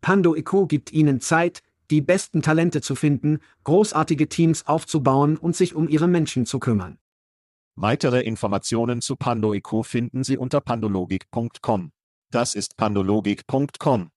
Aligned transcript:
Pando 0.00 0.34
IQ 0.34 0.68
gibt 0.68 0.92
Ihnen 0.92 1.20
Zeit, 1.20 1.62
die 1.90 2.00
besten 2.00 2.42
Talente 2.42 2.80
zu 2.80 2.94
finden, 2.94 3.38
großartige 3.64 4.28
Teams 4.28 4.66
aufzubauen 4.66 5.36
und 5.36 5.56
sich 5.56 5.74
um 5.74 5.88
Ihre 5.88 6.08
Menschen 6.08 6.46
zu 6.46 6.58
kümmern. 6.58 6.98
Weitere 7.76 8.22
Informationen 8.22 9.00
zu 9.00 9.14
PandoIQ 9.14 9.84
finden 9.84 10.24
Sie 10.24 10.36
unter 10.36 10.60
pandologik.com. 10.60 11.92
Das 12.30 12.54
ist 12.54 12.76
pandologik.com. 12.76 14.10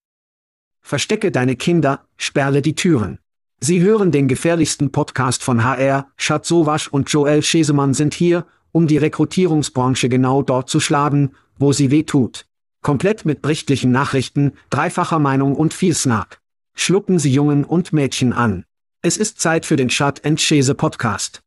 Verstecke 0.81 1.31
deine 1.31 1.55
Kinder, 1.55 2.05
sperle 2.17 2.61
die 2.63 2.73
Türen. 2.73 3.19
Sie 3.59 3.79
hören 3.81 4.11
den 4.11 4.27
gefährlichsten 4.27 4.91
Podcast 4.91 5.43
von 5.43 5.63
HR, 5.63 6.07
Schatz 6.17 6.47
Sowasch 6.47 6.87
und 6.87 7.11
Joel 7.11 7.43
Schesemann 7.43 7.93
sind 7.93 8.15
hier, 8.15 8.47
um 8.71 8.87
die 8.87 8.97
Rekrutierungsbranche 8.97 10.09
genau 10.09 10.41
dort 10.41 10.67
zu 10.67 10.79
schlagen, 10.79 11.33
wo 11.59 11.71
sie 11.71 11.91
weh 11.91 12.01
tut. 12.01 12.47
Komplett 12.81 13.25
mit 13.25 13.41
berichtlichen 13.41 13.91
Nachrichten, 13.91 14.53
dreifacher 14.71 15.19
Meinung 15.19 15.55
und 15.55 15.73
viel 15.73 15.93
Snark. 15.93 16.41
Schlucken 16.73 17.19
Sie 17.19 17.31
Jungen 17.31 17.63
und 17.63 17.93
Mädchen 17.93 18.33
an. 18.33 18.65
Es 19.03 19.17
ist 19.17 19.39
Zeit 19.39 19.65
für 19.65 19.75
den 19.75 19.89
Schat 19.89 20.21
Schese 20.37 20.73
Podcast. 20.73 21.41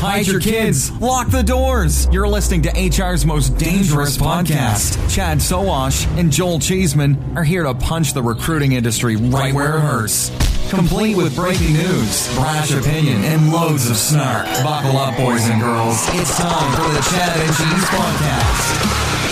Hide 0.00 0.30
your 0.30 0.40
kids. 0.40 0.90
Lock 1.00 1.30
the 1.30 1.42
doors. 1.42 2.06
You're 2.12 2.28
listening 2.28 2.62
to 2.62 2.70
HR's 2.70 3.24
most 3.24 3.56
dangerous 3.56 4.18
podcast. 4.18 4.98
Chad 5.08 5.38
Sowash 5.38 6.06
and 6.18 6.30
Joel 6.30 6.58
Cheeseman 6.58 7.16
are 7.36 7.44
here 7.44 7.62
to 7.62 7.74
punch 7.74 8.12
the 8.12 8.22
recruiting 8.22 8.72
industry 8.72 9.16
right 9.16 9.54
where 9.54 9.78
it 9.78 9.80
hurts. 9.80 10.30
Complete 10.68 11.16
with 11.16 11.34
breaking 11.34 11.72
news, 11.72 12.34
brash 12.34 12.72
opinion, 12.72 13.24
and 13.24 13.52
loads 13.52 13.88
of 13.88 13.96
snark. 13.96 14.46
Buckle 14.62 14.98
up, 14.98 15.16
boys 15.16 15.48
and 15.48 15.60
girls. 15.60 15.96
It's 16.20 16.36
time 16.36 16.72
for 16.74 16.92
the 16.92 17.00
Chad 17.10 17.36
and 17.40 17.56
Cheese 17.56 17.88
Podcast. 17.88 19.23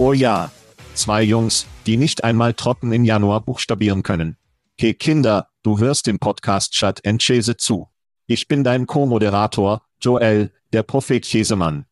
Oh 0.00 0.12
ja. 0.12 0.52
Zwei 0.94 1.24
Jungs, 1.24 1.66
die 1.86 1.96
nicht 1.96 2.22
einmal 2.22 2.54
trocken 2.54 2.92
im 2.92 3.04
Januar 3.04 3.40
buchstabieren 3.40 4.04
können. 4.04 4.36
Hey 4.78 4.94
Kinder, 4.94 5.48
du 5.64 5.80
hörst 5.80 6.06
dem 6.06 6.20
Podcast 6.20 6.72
Chat 6.72 7.04
and 7.04 7.20
Chase 7.20 7.56
zu. 7.56 7.88
Ich 8.28 8.46
bin 8.46 8.62
dein 8.62 8.86
Co-Moderator, 8.86 9.82
Joel, 10.00 10.52
der 10.72 10.84
Prophet 10.84 11.24
Chesemann. 11.24 11.84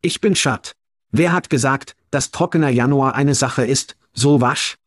Ich 0.00 0.20
bin 0.20 0.34
Chat. 0.34 0.74
Wer 1.12 1.30
hat 1.32 1.48
gesagt, 1.48 1.94
dass 2.10 2.32
trockener 2.32 2.70
Januar 2.70 3.14
eine 3.14 3.36
Sache 3.36 3.64
ist, 3.64 3.96
so 4.12 4.40
wasch? 4.40 4.78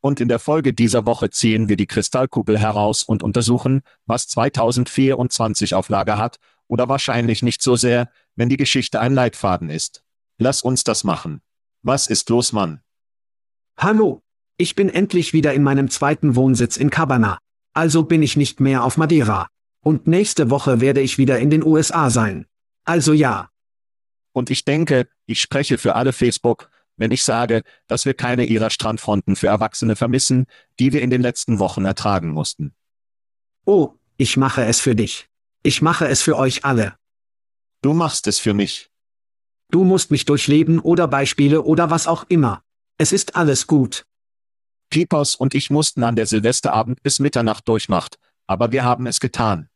Und 0.00 0.18
in 0.18 0.28
der 0.28 0.38
Folge 0.38 0.72
dieser 0.72 1.04
Woche 1.04 1.28
ziehen 1.28 1.68
wir 1.68 1.76
die 1.76 1.86
Kristallkugel 1.86 2.58
heraus 2.58 3.02
und 3.02 3.22
untersuchen, 3.22 3.82
was 4.06 4.28
2024 4.28 5.74
auf 5.74 5.90
Lager 5.90 6.16
hat, 6.16 6.38
oder 6.68 6.88
wahrscheinlich 6.88 7.42
nicht 7.42 7.60
so 7.60 7.76
sehr, 7.76 8.08
wenn 8.34 8.48
die 8.48 8.56
Geschichte 8.56 8.98
ein 8.98 9.12
Leitfaden 9.12 9.68
ist. 9.68 10.02
Lass 10.38 10.62
uns 10.62 10.84
das 10.84 11.04
machen. 11.04 11.42
Was 11.82 12.08
ist 12.08 12.28
los, 12.28 12.52
Mann? 12.52 12.82
Hallo. 13.78 14.22
Ich 14.58 14.74
bin 14.74 14.90
endlich 14.90 15.32
wieder 15.32 15.54
in 15.54 15.62
meinem 15.62 15.88
zweiten 15.88 16.36
Wohnsitz 16.36 16.76
in 16.76 16.90
Cabana. 16.90 17.38
Also 17.72 18.02
bin 18.02 18.22
ich 18.22 18.36
nicht 18.36 18.60
mehr 18.60 18.84
auf 18.84 18.98
Madeira. 18.98 19.48
Und 19.82 20.06
nächste 20.06 20.50
Woche 20.50 20.82
werde 20.82 21.00
ich 21.00 21.16
wieder 21.16 21.38
in 21.38 21.48
den 21.48 21.64
USA 21.64 22.10
sein. 22.10 22.44
Also 22.84 23.14
ja. 23.14 23.48
Und 24.32 24.50
ich 24.50 24.66
denke, 24.66 25.08
ich 25.24 25.40
spreche 25.40 25.78
für 25.78 25.94
alle 25.94 26.12
Facebook, 26.12 26.70
wenn 26.98 27.12
ich 27.12 27.24
sage, 27.24 27.62
dass 27.86 28.04
wir 28.04 28.12
keine 28.12 28.44
ihrer 28.44 28.68
Strandfronten 28.68 29.34
für 29.34 29.46
Erwachsene 29.46 29.96
vermissen, 29.96 30.44
die 30.78 30.92
wir 30.92 31.00
in 31.00 31.08
den 31.08 31.22
letzten 31.22 31.58
Wochen 31.58 31.86
ertragen 31.86 32.28
mussten. 32.28 32.74
Oh, 33.64 33.94
ich 34.18 34.36
mache 34.36 34.66
es 34.66 34.80
für 34.80 34.94
dich. 34.94 35.30
Ich 35.62 35.80
mache 35.80 36.06
es 36.08 36.20
für 36.20 36.36
euch 36.36 36.66
alle. 36.66 36.96
Du 37.80 37.94
machst 37.94 38.26
es 38.26 38.38
für 38.38 38.52
mich. 38.52 38.89
Du 39.70 39.84
musst 39.84 40.10
mich 40.10 40.24
durchleben 40.24 40.80
oder 40.80 41.06
Beispiele 41.06 41.62
oder 41.62 41.90
was 41.90 42.06
auch 42.06 42.24
immer. 42.28 42.62
Es 42.98 43.12
ist 43.12 43.36
alles 43.36 43.66
gut. 43.66 44.04
Pipos 44.90 45.36
und 45.36 45.54
ich 45.54 45.70
mussten 45.70 46.02
an 46.02 46.16
der 46.16 46.26
Silvesterabend 46.26 47.02
bis 47.02 47.20
Mitternacht 47.20 47.68
durchmacht, 47.68 48.18
aber 48.48 48.72
wir 48.72 48.82
haben 48.82 49.06
es 49.06 49.20
getan. 49.20 49.68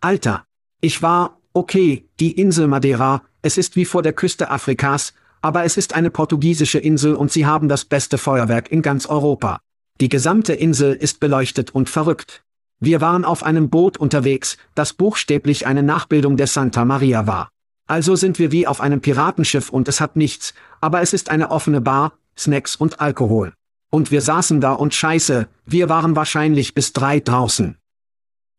Alter, 0.00 0.44
ich 0.82 1.00
war, 1.00 1.40
okay, 1.54 2.06
die 2.20 2.32
Insel 2.32 2.68
Madeira, 2.68 3.22
es 3.40 3.56
ist 3.56 3.76
wie 3.76 3.86
vor 3.86 4.02
der 4.02 4.12
Küste 4.12 4.50
Afrikas, 4.50 5.14
aber 5.40 5.64
es 5.64 5.78
ist 5.78 5.94
eine 5.94 6.10
portugiesische 6.10 6.78
Insel 6.78 7.14
und 7.14 7.32
sie 7.32 7.46
haben 7.46 7.68
das 7.68 7.86
beste 7.86 8.18
Feuerwerk 8.18 8.70
in 8.70 8.82
ganz 8.82 9.06
Europa. 9.06 9.60
Die 10.00 10.10
gesamte 10.10 10.52
Insel 10.52 10.92
ist 10.92 11.20
beleuchtet 11.20 11.74
und 11.74 11.88
verrückt. 11.88 12.44
Wir 12.78 13.00
waren 13.00 13.24
auf 13.24 13.42
einem 13.42 13.70
Boot 13.70 13.96
unterwegs, 13.96 14.58
das 14.74 14.92
buchstäblich 14.92 15.66
eine 15.66 15.82
Nachbildung 15.82 16.36
der 16.36 16.46
Santa 16.46 16.84
Maria 16.84 17.26
war. 17.26 17.50
Also 17.86 18.16
sind 18.16 18.38
wir 18.38 18.50
wie 18.50 18.66
auf 18.66 18.80
einem 18.80 19.00
Piratenschiff 19.00 19.70
und 19.70 19.88
es 19.88 20.00
hat 20.00 20.16
nichts, 20.16 20.54
aber 20.80 21.02
es 21.02 21.12
ist 21.12 21.30
eine 21.30 21.50
offene 21.50 21.80
Bar, 21.80 22.18
Snacks 22.36 22.76
und 22.76 23.00
Alkohol. 23.00 23.54
Und 23.90 24.10
wir 24.10 24.20
saßen 24.20 24.60
da 24.60 24.72
und 24.72 24.94
scheiße, 24.94 25.48
wir 25.64 25.88
waren 25.88 26.16
wahrscheinlich 26.16 26.74
bis 26.74 26.92
drei 26.92 27.20
draußen. 27.20 27.78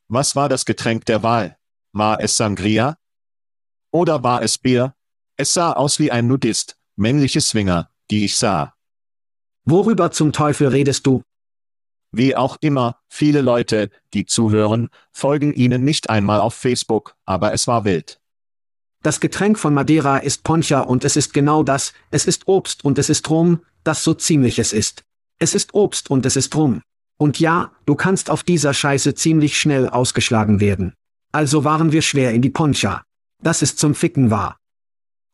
Was 0.08 0.36
war 0.36 0.48
das 0.48 0.66
Getränk 0.66 1.06
der 1.06 1.24
Wahl? 1.24 1.58
War 1.92 2.22
es 2.22 2.38
Sangria? 2.38 2.98
Oder 3.92 4.24
war 4.24 4.42
es 4.42 4.58
Bier? 4.58 4.94
Es 5.36 5.54
sah 5.54 5.74
aus 5.74 6.00
wie 6.00 6.12
ein 6.12 6.28
Nudist, 6.28 6.78
männliche 6.96 7.42
Swinger, 7.42 7.92
die 8.10 8.24
ich 8.24 8.38
sah. 8.38 8.74
Worüber 9.66 10.12
zum 10.12 10.32
Teufel 10.32 10.70
redest 10.70 11.06
du? 11.06 11.22
Wie 12.12 12.36
auch 12.36 12.56
immer, 12.62 13.02
viele 13.10 13.42
Leute, 13.42 13.90
die 14.14 14.26
zuhören, 14.26 14.90
folgen 15.12 15.54
ihnen 15.54 15.84
nicht 15.84 16.10
einmal 16.10 16.40
auf 16.40 16.54
Facebook, 16.54 17.16
aber 17.26 17.54
es 17.54 17.68
war 17.68 17.84
wild. 17.84 18.22
Das 19.04 19.20
Getränk 19.20 19.60
von 19.60 19.74
Madeira 19.74 20.18
ist 20.18 20.44
Poncha 20.44 20.82
und 20.82 21.06
es 21.06 21.16
ist 21.16 21.34
genau 21.34 21.64
das, 21.64 21.94
es 22.12 22.26
ist 22.26 22.48
Obst 22.48 22.84
und 22.84 22.98
es 22.98 23.10
ist 23.10 23.30
Rum, 23.30 23.62
das 23.84 24.04
so 24.04 24.14
ziemlich 24.14 24.60
es 24.60 24.74
ist. 24.74 25.04
Es 25.40 25.54
ist 25.54 25.74
Obst 25.74 26.10
und 26.10 26.26
es 26.26 26.36
ist 26.36 26.56
Rum. 26.56 26.82
Und 27.18 27.40
ja, 27.40 27.72
du 27.86 27.96
kannst 27.96 28.30
auf 28.30 28.44
dieser 28.44 28.74
Scheiße 28.74 29.16
ziemlich 29.16 29.58
schnell 29.60 29.88
ausgeschlagen 29.88 30.60
werden. 30.60 30.94
Also 31.32 31.64
waren 31.64 31.92
wir 31.92 32.02
schwer 32.02 32.34
in 32.34 32.42
die 32.42 32.50
Poncha. 32.50 33.04
Das 33.42 33.62
ist 33.62 33.80
zum 33.80 33.96
Ficken 33.96 34.32
wahr. 34.32 34.58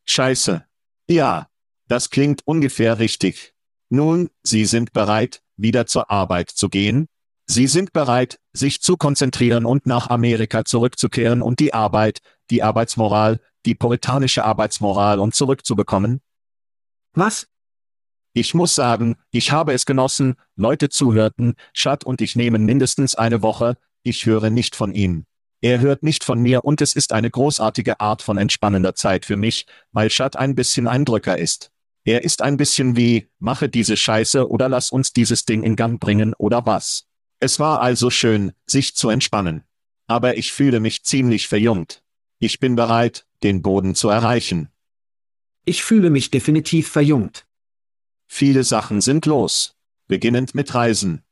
Scheiße. 0.05 0.65
Ja, 1.07 1.47
das 1.87 2.09
klingt 2.09 2.41
ungefähr 2.45 2.99
richtig. 2.99 3.53
Nun, 3.89 4.29
Sie 4.43 4.65
sind 4.65 4.93
bereit, 4.93 5.41
wieder 5.57 5.85
zur 5.85 6.09
Arbeit 6.09 6.49
zu 6.49 6.69
gehen? 6.69 7.07
Sie 7.45 7.67
sind 7.67 7.91
bereit, 7.93 8.39
sich 8.53 8.81
zu 8.81 8.97
konzentrieren 8.97 9.65
und 9.65 9.85
nach 9.85 10.09
Amerika 10.09 10.65
zurückzukehren 10.65 11.41
und 11.41 11.59
die 11.59 11.73
Arbeit, 11.73 12.21
die 12.49 12.63
Arbeitsmoral, 12.63 13.39
die 13.65 13.75
puritanische 13.75 14.43
Arbeitsmoral 14.43 15.19
und 15.19 15.35
zurückzubekommen? 15.35 16.21
Was? 17.13 17.47
Ich 18.33 18.53
muss 18.53 18.73
sagen, 18.73 19.15
ich 19.31 19.51
habe 19.51 19.73
es 19.73 19.85
genossen, 19.85 20.35
Leute 20.55 20.89
zuhörten, 20.89 21.55
Chad 21.73 22.03
und 22.03 22.21
ich 22.21 22.35
nehmen 22.35 22.65
mindestens 22.65 23.13
eine 23.13 23.41
Woche, 23.41 23.77
ich 24.01 24.25
höre 24.25 24.49
nicht 24.49 24.75
von 24.75 24.93
ihm. 24.93 25.25
Er 25.61 25.79
hört 25.79 26.03
nicht 26.03 26.23
von 26.23 26.41
mir 26.41 26.65
und 26.65 26.81
es 26.81 26.93
ist 26.93 27.13
eine 27.13 27.29
großartige 27.29 27.99
Art 27.99 28.21
von 28.21 28.37
entspannender 28.37 28.95
Zeit 28.95 29.25
für 29.25 29.37
mich, 29.37 29.65
weil 29.91 30.09
Chad 30.09 30.35
ein 30.35 30.55
bisschen 30.55 30.87
ein 30.87 31.05
Drücker 31.05 31.37
ist. 31.37 31.71
Er 32.03 32.23
ist 32.23 32.41
ein 32.41 32.57
bisschen 32.57 32.97
wie, 32.97 33.29
mache 33.39 33.69
diese 33.69 33.95
Scheiße 33.95 34.49
oder 34.49 34.67
lass 34.67 34.91
uns 34.91 35.13
dieses 35.13 35.45
Ding 35.45 35.63
in 35.63 35.77
Gang 35.77 36.01
bringen 36.01 36.33
oder 36.37 36.65
was. 36.65 37.05
Es 37.39 37.59
war 37.59 37.81
also 37.81 38.09
schön, 38.09 38.51
sich 38.65 38.95
zu 38.95 39.09
entspannen. 39.09 39.63
Aber 40.07 40.37
ich 40.37 40.51
fühle 40.51 40.81
mich 40.81 41.03
ziemlich 41.03 41.47
verjüngt. 41.47 42.03
Ich 42.39 42.59
bin 42.59 42.75
bereit, 42.75 43.25
den 43.43 43.61
Boden 43.61 43.95
zu 43.95 44.09
erreichen. 44.09 44.69
Ich 45.65 45.83
fühle 45.83 46.09
mich 46.09 46.31
definitiv 46.31 46.89
verjüngt. 46.89 47.45
Viele 48.27 48.63
Sachen 48.63 49.01
sind 49.01 49.25
los. 49.25 49.75
Beginnend 50.07 50.55
mit 50.55 50.73
Reisen. 50.73 51.23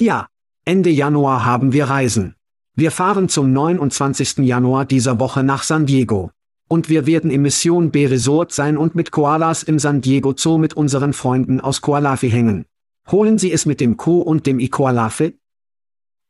Ja, 0.00 0.28
Ende 0.64 0.90
Januar 0.90 1.44
haben 1.44 1.72
wir 1.72 1.86
Reisen. 1.86 2.34
Wir 2.74 2.90
fahren 2.90 3.28
zum 3.28 3.52
29. 3.52 4.38
Januar 4.38 4.84
dieser 4.84 5.18
Woche 5.18 5.42
nach 5.42 5.62
San 5.62 5.86
Diego. 5.86 6.30
Und 6.68 6.88
wir 6.88 7.06
werden 7.06 7.30
im 7.30 7.42
Mission 7.42 7.90
B 7.90 8.06
Resort 8.06 8.52
sein 8.52 8.76
und 8.76 8.94
mit 8.94 9.10
Koalas 9.10 9.64
im 9.64 9.78
San 9.78 10.00
Diego 10.00 10.34
Zoo 10.36 10.56
mit 10.56 10.74
unseren 10.74 11.12
Freunden 11.12 11.60
aus 11.60 11.80
Koalafi 11.80 12.30
hängen. 12.30 12.64
Holen 13.10 13.38
Sie 13.38 13.50
es 13.50 13.66
mit 13.66 13.80
dem 13.80 13.96
Ko 13.96 14.20
und 14.20 14.46
dem 14.46 14.60
Ikoalafe? 14.60 15.34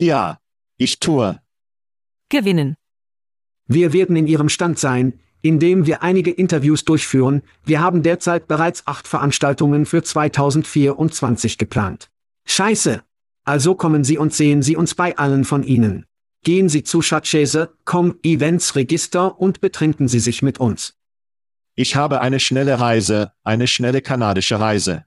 Ja, 0.00 0.40
ich 0.78 0.98
tue. 0.98 1.38
Gewinnen. 2.30 2.76
Wir 3.72 3.92
werden 3.92 4.16
in 4.16 4.26
Ihrem 4.26 4.48
Stand 4.48 4.80
sein, 4.80 5.12
indem 5.42 5.86
wir 5.86 6.02
einige 6.02 6.32
Interviews 6.32 6.84
durchführen. 6.84 7.42
Wir 7.64 7.80
haben 7.80 8.02
derzeit 8.02 8.48
bereits 8.48 8.84
acht 8.88 9.06
Veranstaltungen 9.06 9.86
für 9.86 10.02
2024 10.02 11.56
geplant. 11.56 12.10
Scheiße! 12.46 13.04
Also 13.44 13.76
kommen 13.76 14.02
Sie 14.02 14.18
und 14.18 14.34
sehen 14.34 14.62
Sie 14.62 14.74
uns 14.74 14.96
bei 14.96 15.16
allen 15.16 15.44
von 15.44 15.62
Ihnen. 15.62 16.04
Gehen 16.42 16.68
Sie 16.68 16.82
zu 16.82 17.00
Schatzschäse.com 17.00 18.16
Events 18.24 18.74
Register 18.74 19.40
und 19.40 19.60
betrinken 19.60 20.08
Sie 20.08 20.18
sich 20.18 20.42
mit 20.42 20.58
uns. 20.58 20.94
Ich 21.76 21.94
habe 21.94 22.20
eine 22.20 22.40
schnelle 22.40 22.80
Reise, 22.80 23.30
eine 23.44 23.68
schnelle 23.68 24.02
kanadische 24.02 24.58
Reise. 24.58 25.04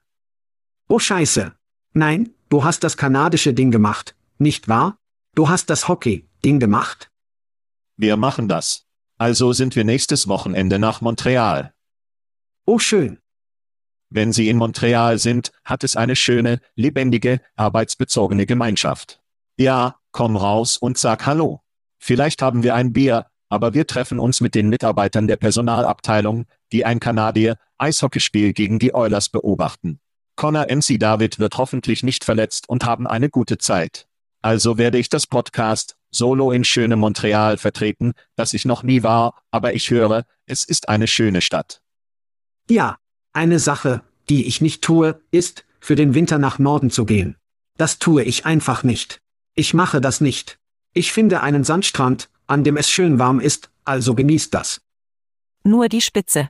Oh 0.88 0.98
Scheiße. 0.98 1.52
Nein, 1.92 2.30
du 2.48 2.64
hast 2.64 2.82
das 2.82 2.96
kanadische 2.96 3.52
Ding 3.52 3.70
gemacht, 3.70 4.16
nicht 4.38 4.68
wahr? 4.68 4.96
Du 5.34 5.50
hast 5.50 5.68
das 5.68 5.86
Hockey-Ding 5.86 6.60
gemacht? 6.60 7.10
Wir 7.96 8.16
machen 8.16 8.48
das. 8.48 8.86
Also 9.18 9.52
sind 9.52 9.76
wir 9.76 9.84
nächstes 9.84 10.26
Wochenende 10.26 10.78
nach 10.78 11.00
Montreal. 11.00 11.72
Oh 12.66 12.78
schön. 12.78 13.18
Wenn 14.10 14.32
Sie 14.32 14.48
in 14.48 14.56
Montreal 14.56 15.18
sind, 15.18 15.52
hat 15.64 15.84
es 15.84 15.96
eine 15.96 16.16
schöne, 16.16 16.60
lebendige, 16.74 17.40
arbeitsbezogene 17.56 18.46
Gemeinschaft. 18.46 19.20
Ja, 19.56 19.96
komm 20.12 20.36
raus 20.36 20.76
und 20.76 20.98
sag 20.98 21.26
Hallo. 21.26 21.60
Vielleicht 21.98 22.42
haben 22.42 22.62
wir 22.62 22.74
ein 22.74 22.92
Bier, 22.92 23.26
aber 23.48 23.74
wir 23.74 23.86
treffen 23.86 24.18
uns 24.18 24.40
mit 24.40 24.54
den 24.54 24.68
Mitarbeitern 24.68 25.26
der 25.26 25.36
Personalabteilung, 25.36 26.46
die 26.72 26.84
ein 26.84 27.00
Kanadier 27.00 27.56
Eishockeyspiel 27.78 28.52
gegen 28.52 28.78
die 28.78 28.94
Oilers 28.94 29.28
beobachten. 29.28 30.00
Connor 30.36 30.66
MC 30.68 30.98
David 30.98 31.38
wird 31.38 31.58
hoffentlich 31.58 32.02
nicht 32.02 32.24
verletzt 32.24 32.68
und 32.68 32.84
haben 32.84 33.06
eine 33.06 33.30
gute 33.30 33.58
Zeit. 33.58 34.08
Also 34.42 34.78
werde 34.78 34.98
ich 34.98 35.08
das 35.08 35.26
Podcast 35.26 35.96
Solo 36.14 36.52
in 36.52 36.64
schöne 36.64 36.96
Montreal 36.96 37.58
vertreten, 37.58 38.12
das 38.36 38.54
ich 38.54 38.64
noch 38.64 38.82
nie 38.82 39.02
war, 39.02 39.42
aber 39.50 39.74
ich 39.74 39.90
höre, 39.90 40.24
es 40.46 40.64
ist 40.64 40.88
eine 40.88 41.06
schöne 41.06 41.40
Stadt. 41.40 41.82
Ja, 42.68 42.98
eine 43.32 43.58
Sache, 43.58 44.02
die 44.28 44.46
ich 44.46 44.60
nicht 44.60 44.82
tue, 44.82 45.20
ist, 45.30 45.64
für 45.80 45.96
den 45.96 46.14
Winter 46.14 46.38
nach 46.38 46.58
Norden 46.58 46.90
zu 46.90 47.04
gehen. 47.04 47.36
Das 47.76 47.98
tue 47.98 48.22
ich 48.22 48.46
einfach 48.46 48.84
nicht. 48.84 49.20
Ich 49.54 49.74
mache 49.74 50.00
das 50.00 50.20
nicht. 50.20 50.58
Ich 50.92 51.12
finde 51.12 51.42
einen 51.42 51.64
Sandstrand, 51.64 52.30
an 52.46 52.64
dem 52.64 52.76
es 52.76 52.88
schön 52.88 53.18
warm 53.18 53.40
ist, 53.40 53.70
also 53.84 54.14
genießt 54.14 54.54
das. 54.54 54.80
Nur 55.64 55.88
die 55.88 56.00
Spitze. 56.00 56.48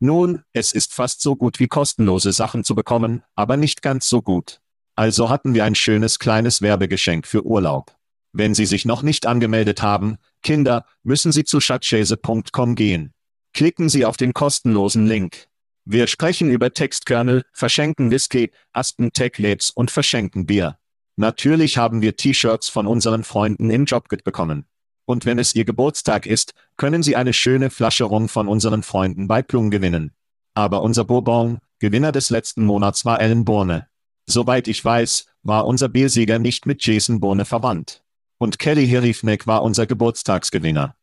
Nun, 0.00 0.42
es 0.52 0.72
ist 0.72 0.94
fast 0.94 1.20
so 1.20 1.34
gut 1.34 1.58
wie 1.58 1.66
kostenlose 1.66 2.32
Sachen 2.32 2.62
zu 2.62 2.74
bekommen, 2.74 3.24
aber 3.34 3.56
nicht 3.56 3.82
ganz 3.82 4.08
so 4.08 4.22
gut. 4.22 4.60
Also 4.94 5.28
hatten 5.28 5.54
wir 5.54 5.64
ein 5.64 5.74
schönes 5.74 6.18
kleines 6.18 6.62
Werbegeschenk 6.62 7.26
für 7.26 7.44
Urlaub. 7.44 7.97
Wenn 8.38 8.54
Sie 8.54 8.66
sich 8.66 8.84
noch 8.84 9.02
nicht 9.02 9.26
angemeldet 9.26 9.82
haben, 9.82 10.16
Kinder, 10.44 10.86
müssen 11.02 11.32
Sie 11.32 11.42
zu 11.42 11.58
schatzschäse.com 11.58 12.76
gehen. 12.76 13.12
Klicken 13.52 13.88
Sie 13.88 14.04
auf 14.04 14.16
den 14.16 14.32
kostenlosen 14.32 15.06
Link. 15.06 15.48
Wir 15.84 16.06
sprechen 16.06 16.48
über 16.48 16.72
Textkernel, 16.72 17.42
verschenken 17.52 18.12
Whisky, 18.12 18.52
Aspen 18.72 19.12
Tech 19.12 19.38
Labs 19.38 19.70
und 19.70 19.90
verschenken 19.90 20.46
Bier. 20.46 20.78
Natürlich 21.16 21.78
haben 21.78 22.00
wir 22.00 22.14
T-Shirts 22.14 22.68
von 22.68 22.86
unseren 22.86 23.24
Freunden 23.24 23.70
im 23.70 23.86
Jobkit 23.86 24.22
bekommen. 24.22 24.66
Und 25.04 25.26
wenn 25.26 25.40
es 25.40 25.56
Ihr 25.56 25.64
Geburtstag 25.64 26.24
ist, 26.24 26.54
können 26.76 27.02
Sie 27.02 27.16
eine 27.16 27.32
schöne 27.32 27.70
Flasche 27.70 28.04
Rum 28.04 28.28
von 28.28 28.46
unseren 28.46 28.84
Freunden 28.84 29.26
bei 29.26 29.42
Plum 29.42 29.72
gewinnen. 29.72 30.12
Aber 30.54 30.82
unser 30.82 31.02
Bourbon, 31.04 31.58
Gewinner 31.80 32.12
des 32.12 32.30
letzten 32.30 32.64
Monats 32.64 33.04
war 33.04 33.20
Ellen 33.20 33.44
Bourne. 33.44 33.88
Soweit 34.26 34.68
ich 34.68 34.84
weiß, 34.84 35.26
war 35.42 35.66
unser 35.66 35.88
Biersieger 35.88 36.38
nicht 36.38 36.66
mit 36.66 36.86
Jason 36.86 37.18
Bourne 37.18 37.44
verwandt. 37.44 38.04
Und 38.38 38.58
Kelly 38.58 38.86
Herifnek 38.86 39.46
war 39.46 39.62
unser 39.62 39.86
Geburtstagsgewinner. 39.86 40.96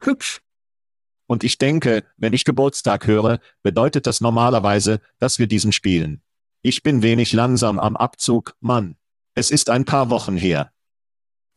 Hübsch. 0.00 0.40
Und 1.26 1.44
ich 1.44 1.58
denke, 1.58 2.04
wenn 2.16 2.32
ich 2.32 2.44
Geburtstag 2.44 3.06
höre, 3.06 3.40
bedeutet 3.62 4.06
das 4.06 4.20
normalerweise, 4.20 5.00
dass 5.18 5.38
wir 5.38 5.46
diesen 5.46 5.72
spielen. 5.72 6.22
Ich 6.62 6.82
bin 6.82 7.02
wenig 7.02 7.32
langsam 7.32 7.78
am 7.78 7.96
Abzug, 7.96 8.56
Mann. 8.60 8.96
Es 9.34 9.50
ist 9.50 9.70
ein 9.70 9.84
paar 9.84 10.10
Wochen 10.10 10.36
her. 10.36 10.72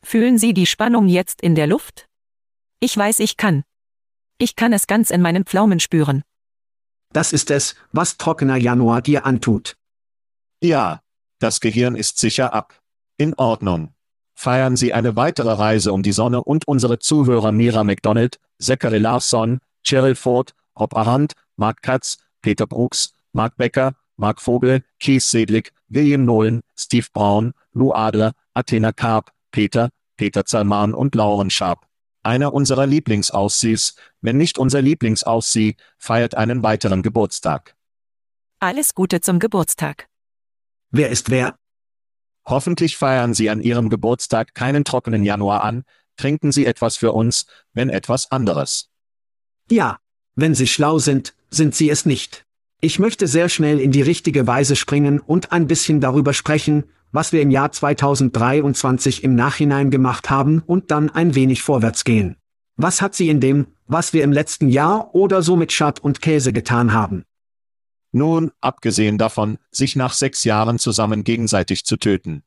Fühlen 0.03 0.37
Sie 0.37 0.53
die 0.53 0.65
Spannung 0.65 1.07
jetzt 1.07 1.41
in 1.41 1.55
der 1.55 1.67
Luft? 1.67 2.07
Ich 2.79 2.95
weiß, 2.95 3.19
ich 3.19 3.37
kann. 3.37 3.63
Ich 4.37 4.55
kann 4.55 4.73
es 4.73 4.87
ganz 4.87 5.09
in 5.09 5.21
meinen 5.21 5.45
Pflaumen 5.45 5.79
spüren. 5.79 6.23
Das 7.11 7.33
ist 7.33 7.51
es, 7.51 7.75
was 7.91 8.17
trockener 8.17 8.57
Januar 8.57 9.01
dir 9.01 9.25
antut. 9.25 9.75
Ja, 10.61 11.01
das 11.39 11.59
Gehirn 11.59 11.95
ist 11.95 12.17
sicher 12.17 12.53
ab. 12.53 12.79
In 13.17 13.33
Ordnung. 13.35 13.93
Feiern 14.39 14.77
Sie 14.77 14.93
eine 14.93 15.17
weitere 15.17 15.51
Reise 15.51 15.91
um 15.91 16.01
die 16.01 16.13
Sonne 16.13 16.41
und 16.41 16.65
unsere 16.65 16.97
Zuhörer 16.97 17.51
Mira 17.51 17.83
McDonald, 17.83 18.39
Zachary 18.57 18.97
Larsson, 18.97 19.59
Cheryl 19.83 20.15
Ford, 20.15 20.55
Rob 20.79 20.95
Arndt, 20.95 21.33
Mark 21.57 21.81
Katz, 21.81 22.19
Peter 22.41 22.65
Brooks, 22.65 23.11
Mark 23.33 23.57
Becker, 23.57 23.95
Mark 24.15 24.39
Vogel, 24.39 24.85
Keith 24.97 25.23
Sedlik, 25.23 25.73
William 25.89 26.23
Nolan, 26.23 26.61
Steve 26.77 27.07
Brown, 27.11 27.51
Lou 27.73 27.91
Adler, 27.91 28.31
Athena 28.53 28.93
Karp, 28.93 29.33
Peter, 29.51 29.89
Peter 30.15 30.45
Zalman 30.45 30.93
und 30.93 31.15
Lauren 31.15 31.49
Sharp. 31.49 31.85
Einer 32.23 32.53
unserer 32.53 32.85
Lieblingsaussies, 32.85 33.95
wenn 34.21 34.37
nicht 34.37 34.57
unser 34.57 34.81
Lieblingsaussie, 34.81 35.75
feiert 35.97 36.35
einen 36.35 36.63
weiteren 36.63 37.01
Geburtstag. 37.01 37.75
Alles 38.61 38.95
Gute 38.95 39.19
zum 39.19 39.39
Geburtstag. 39.39 40.07
Wer 40.91 41.09
ist 41.09 41.29
wer? 41.29 41.58
Hoffentlich 42.45 42.97
feiern 42.97 43.33
Sie 43.33 43.49
an 43.49 43.61
Ihrem 43.61 43.89
Geburtstag 43.89 44.53
keinen 44.53 44.83
trockenen 44.83 45.23
Januar 45.23 45.63
an, 45.63 45.83
trinken 46.17 46.51
Sie 46.51 46.65
etwas 46.65 46.97
für 46.97 47.13
uns, 47.13 47.45
wenn 47.73 47.89
etwas 47.89 48.31
anderes. 48.31 48.89
Ja, 49.69 49.99
wenn 50.35 50.55
Sie 50.55 50.67
schlau 50.67 50.99
sind, 50.99 51.33
sind 51.49 51.75
Sie 51.75 51.89
es 51.89 52.05
nicht. 52.05 52.45
Ich 52.81 52.97
möchte 52.97 53.27
sehr 53.27 53.49
schnell 53.49 53.79
in 53.79 53.91
die 53.91 54.01
richtige 54.01 54.47
Weise 54.47 54.75
springen 54.75 55.19
und 55.19 55.51
ein 55.51 55.67
bisschen 55.67 55.99
darüber 55.99 56.33
sprechen, 56.33 56.85
was 57.11 57.33
wir 57.33 57.41
im 57.41 57.51
Jahr 57.51 57.71
2023 57.71 59.23
im 59.23 59.35
Nachhinein 59.35 59.91
gemacht 59.91 60.29
haben 60.29 60.61
und 60.65 60.91
dann 60.91 61.09
ein 61.09 61.35
wenig 61.35 61.61
vorwärts 61.61 62.03
gehen. 62.03 62.35
Was 62.77 63.01
hat 63.01 63.15
sie 63.15 63.29
in 63.29 63.41
dem, 63.41 63.67
was 63.87 64.13
wir 64.13 64.23
im 64.23 64.31
letzten 64.31 64.69
Jahr 64.69 65.13
oder 65.13 65.41
so 65.41 65.55
mit 65.55 65.71
Schad 65.71 65.99
und 65.99 66.21
Käse 66.21 66.53
getan 66.53 66.93
haben? 66.93 67.25
Nun, 68.11 68.51
abgesehen 68.59 69.17
davon, 69.17 69.57
sich 69.71 69.95
nach 69.95 70.13
sechs 70.13 70.43
Jahren 70.43 70.79
zusammen 70.79 71.23
gegenseitig 71.23 71.85
zu 71.85 71.97
töten. 71.97 72.43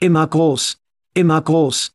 Immer 0.00 0.26
groß. 0.26 0.78
Immer 1.14 1.40
groß. 1.40 1.92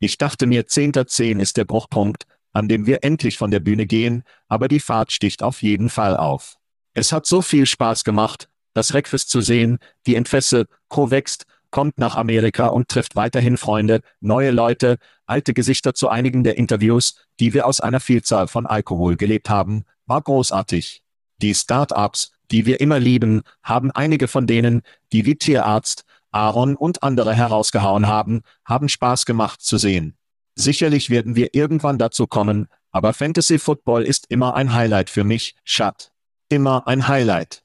Ich 0.00 0.18
dachte 0.18 0.46
mir 0.46 0.66
10.10 0.66 1.40
ist 1.40 1.56
der 1.56 1.64
Bruchpunkt, 1.64 2.26
an 2.52 2.68
dem 2.68 2.86
wir 2.86 3.04
endlich 3.04 3.38
von 3.38 3.50
der 3.50 3.60
Bühne 3.60 3.86
gehen, 3.86 4.24
aber 4.48 4.68
die 4.68 4.80
Fahrt 4.80 5.12
sticht 5.12 5.42
auf 5.42 5.62
jeden 5.62 5.88
Fall 5.88 6.16
auf. 6.16 6.56
Es 6.94 7.12
hat 7.12 7.26
so 7.26 7.42
viel 7.42 7.66
Spaß 7.66 8.04
gemacht, 8.04 8.48
das 8.74 8.92
Reckfest 8.92 9.30
zu 9.30 9.40
sehen, 9.40 9.78
die 10.06 10.16
Entfesse, 10.16 10.66
Co 10.88 11.10
wächst, 11.10 11.46
kommt 11.70 11.98
nach 11.98 12.16
Amerika 12.16 12.66
und 12.66 12.88
trifft 12.88 13.16
weiterhin 13.16 13.56
Freunde, 13.56 14.00
neue 14.20 14.50
Leute, 14.50 14.98
alte 15.26 15.54
Gesichter 15.54 15.94
zu 15.94 16.08
einigen 16.08 16.44
der 16.44 16.56
Interviews, 16.56 17.16
die 17.40 17.54
wir 17.54 17.66
aus 17.66 17.80
einer 17.80 18.00
Vielzahl 18.00 18.46
von 18.46 18.66
Alkohol 18.66 19.16
gelebt 19.16 19.48
haben, 19.48 19.84
war 20.06 20.22
großartig. 20.22 21.03
Die 21.44 21.54
Start-ups, 21.54 22.32
die 22.50 22.64
wir 22.64 22.80
immer 22.80 22.98
lieben, 22.98 23.42
haben 23.62 23.90
einige 23.90 24.28
von 24.28 24.46
denen, 24.46 24.80
die 25.12 25.26
wie 25.26 25.34
Tierarzt, 25.34 26.06
Aaron 26.30 26.74
und 26.74 27.02
andere 27.02 27.34
herausgehauen 27.34 28.06
haben, 28.06 28.40
haben 28.64 28.88
Spaß 28.88 29.26
gemacht 29.26 29.60
zu 29.60 29.76
sehen. 29.76 30.16
Sicherlich 30.54 31.10
werden 31.10 31.36
wir 31.36 31.54
irgendwann 31.54 31.98
dazu 31.98 32.26
kommen, 32.26 32.68
aber 32.92 33.12
Fantasy 33.12 33.58
Football 33.58 34.04
ist 34.04 34.24
immer 34.30 34.54
ein 34.54 34.72
Highlight 34.72 35.10
für 35.10 35.22
mich, 35.22 35.54
Schat. 35.64 36.12
Immer 36.48 36.86
ein 36.86 37.08
Highlight. 37.08 37.62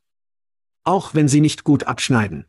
Auch 0.84 1.14
wenn 1.14 1.30
sie 1.30 1.40
nicht 1.40 1.64
gut 1.64 1.86
abschneiden. 1.86 2.48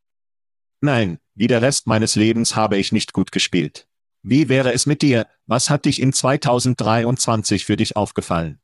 Nein, 0.80 1.20
wie 1.37 1.46
der 1.46 1.62
Rest 1.62 1.87
meines 1.87 2.16
Lebens 2.16 2.56
habe 2.56 2.76
ich 2.76 2.90
nicht 2.90 3.12
gut 3.12 3.30
gespielt. 3.30 3.87
Wie 4.22 4.49
wäre 4.49 4.72
es 4.72 4.84
mit 4.84 5.00
dir? 5.00 5.28
Was 5.46 5.70
hat 5.70 5.84
dich 5.84 6.02
in 6.02 6.12
2023 6.12 7.64
für 7.64 7.76
dich 7.76 7.94
aufgefallen? 7.94 8.60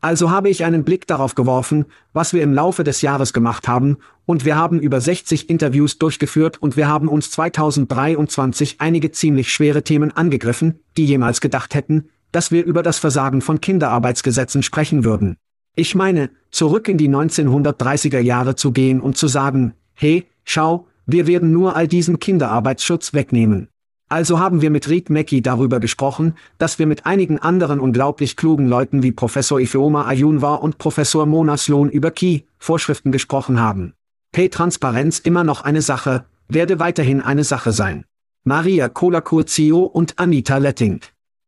Also 0.00 0.30
habe 0.30 0.48
ich 0.48 0.64
einen 0.64 0.84
Blick 0.84 1.08
darauf 1.08 1.34
geworfen, 1.34 1.86
was 2.12 2.32
wir 2.32 2.42
im 2.42 2.54
Laufe 2.54 2.84
des 2.84 3.02
Jahres 3.02 3.32
gemacht 3.32 3.66
haben, 3.66 3.98
und 4.26 4.44
wir 4.44 4.56
haben 4.56 4.78
über 4.78 5.00
60 5.00 5.48
Interviews 5.48 5.98
durchgeführt 5.98 6.62
und 6.62 6.76
wir 6.76 6.86
haben 6.86 7.08
uns 7.08 7.30
2023 7.30 8.76
einige 8.78 9.10
ziemlich 9.10 9.52
schwere 9.52 9.82
Themen 9.82 10.14
angegriffen, 10.16 10.80
die 10.96 11.06
jemals 11.06 11.40
gedacht 11.40 11.74
hätten, 11.74 12.10
dass 12.30 12.52
wir 12.52 12.64
über 12.64 12.82
das 12.82 12.98
Versagen 12.98 13.40
von 13.40 13.60
Kinderarbeitsgesetzen 13.60 14.62
sprechen 14.62 15.04
würden. 15.04 15.36
Ich 15.74 15.94
meine, 15.94 16.30
zurück 16.50 16.88
in 16.88 16.98
die 16.98 17.08
1930er 17.08 18.18
Jahre 18.18 18.54
zu 18.54 18.72
gehen 18.72 19.00
und 19.00 19.16
zu 19.16 19.28
sagen, 19.28 19.74
hey, 19.94 20.26
schau, 20.44 20.86
wir 21.06 21.26
werden 21.26 21.52
nur 21.52 21.74
all 21.74 21.88
diesen 21.88 22.18
Kinderarbeitsschutz 22.18 23.14
wegnehmen. 23.14 23.68
Also 24.08 24.38
haben 24.38 24.62
wir 24.62 24.70
mit 24.70 24.88
Rick 24.88 25.10
Mackey 25.10 25.42
darüber 25.42 25.80
gesprochen, 25.80 26.34
dass 26.56 26.78
wir 26.78 26.86
mit 26.86 27.04
einigen 27.04 27.38
anderen 27.38 27.78
unglaublich 27.78 28.36
klugen 28.36 28.66
Leuten 28.66 29.02
wie 29.02 29.12
Professor 29.12 29.60
Ifeoma 29.60 30.06
Ayunwa 30.06 30.54
und 30.54 30.78
Professor 30.78 31.26
Mona 31.26 31.58
Sloan 31.58 31.90
über 31.90 32.10
Key-Vorschriften 32.10 33.12
gesprochen 33.12 33.60
haben. 33.60 33.92
Pay-Transparenz 34.32 35.18
immer 35.18 35.44
noch 35.44 35.62
eine 35.62 35.82
Sache, 35.82 36.24
werde 36.48 36.78
weiterhin 36.78 37.20
eine 37.20 37.44
Sache 37.44 37.72
sein. 37.72 38.04
Maria 38.44 38.88
Colacurzio 38.88 39.80
und 39.80 40.18
Anita 40.18 40.56
Letting. 40.56 41.00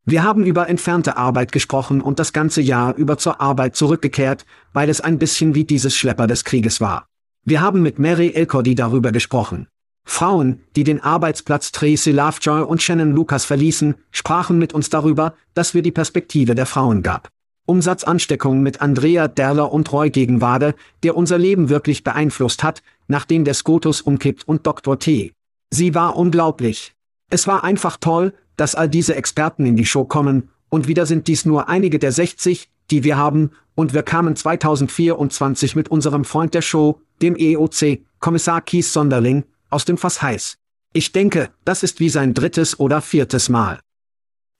Wir 0.05 0.23
haben 0.23 0.45
über 0.45 0.69
entfernte 0.69 1.17
Arbeit 1.17 1.51
gesprochen 1.51 2.01
und 2.01 2.19
das 2.19 2.33
ganze 2.33 2.61
Jahr 2.61 2.95
über 2.95 3.17
zur 3.17 3.41
Arbeit 3.41 3.75
zurückgekehrt, 3.75 4.45
weil 4.73 4.89
es 4.89 5.01
ein 5.01 5.17
bisschen 5.17 5.55
wie 5.55 5.63
dieses 5.63 5.95
Schlepper 5.95 6.27
des 6.27 6.43
Krieges 6.43 6.81
war. 6.81 7.07
Wir 7.43 7.61
haben 7.61 7.81
mit 7.81 7.97
Mary 7.97 8.31
Elcody 8.35 8.75
darüber 8.75 9.11
gesprochen. 9.11 9.67
Frauen, 10.03 10.61
die 10.75 10.83
den 10.83 11.01
Arbeitsplatz 11.01 11.71
Tracy 11.71 12.11
Lovejoy 12.11 12.63
und 12.63 12.81
Shannon 12.81 13.11
Lucas 13.11 13.45
verließen, 13.45 13.95
sprachen 14.11 14.57
mit 14.57 14.73
uns 14.73 14.89
darüber, 14.89 15.35
dass 15.53 15.73
wir 15.73 15.81
die 15.81 15.91
Perspektive 15.91 16.55
der 16.55 16.65
Frauen 16.65 17.01
gab. 17.01 17.29
Umsatzansteckung 17.65 18.61
mit 18.61 18.81
Andrea 18.81 19.27
Derler 19.27 19.71
und 19.71 19.91
Roy 19.93 20.09
Gegenwade, 20.09 20.75
der 21.03 21.15
unser 21.15 21.37
Leben 21.37 21.69
wirklich 21.69 22.03
beeinflusst 22.03 22.63
hat, 22.63 22.81
nachdem 23.07 23.45
der 23.45 23.53
Scotus 23.53 24.01
umkippt 24.01 24.47
und 24.47 24.65
Dr. 24.65 24.99
T. 24.99 25.31
Sie 25.69 25.95
war 25.95 26.17
unglaublich. 26.17 26.93
Es 27.29 27.47
war 27.47 27.63
einfach 27.63 27.97
toll, 27.97 28.33
dass 28.57 28.75
all 28.75 28.89
diese 28.89 29.15
Experten 29.15 29.65
in 29.65 29.75
die 29.75 29.85
Show 29.85 30.05
kommen, 30.05 30.49
und 30.69 30.87
wieder 30.87 31.05
sind 31.05 31.27
dies 31.27 31.45
nur 31.45 31.67
einige 31.67 31.99
der 31.99 32.11
60, 32.11 32.69
die 32.91 33.03
wir 33.03 33.17
haben, 33.17 33.51
und 33.75 33.93
wir 33.93 34.03
kamen 34.03 34.35
2024 34.35 35.75
mit 35.75 35.89
unserem 35.89 36.25
Freund 36.25 36.53
der 36.53 36.61
Show, 36.61 37.01
dem 37.21 37.35
EOC, 37.35 37.99
Kommissar 38.19 38.61
Kies 38.61 38.91
Sonderling, 38.93 39.45
aus 39.71 39.85
dem 39.85 39.97
Fass 39.97 40.21
heiß. 40.21 40.57
Ich 40.93 41.11
denke, 41.11 41.49
das 41.65 41.83
ist 41.83 41.99
wie 41.99 42.09
sein 42.09 42.33
drittes 42.33 42.79
oder 42.79 43.01
viertes 43.01 43.49
Mal. 43.49 43.79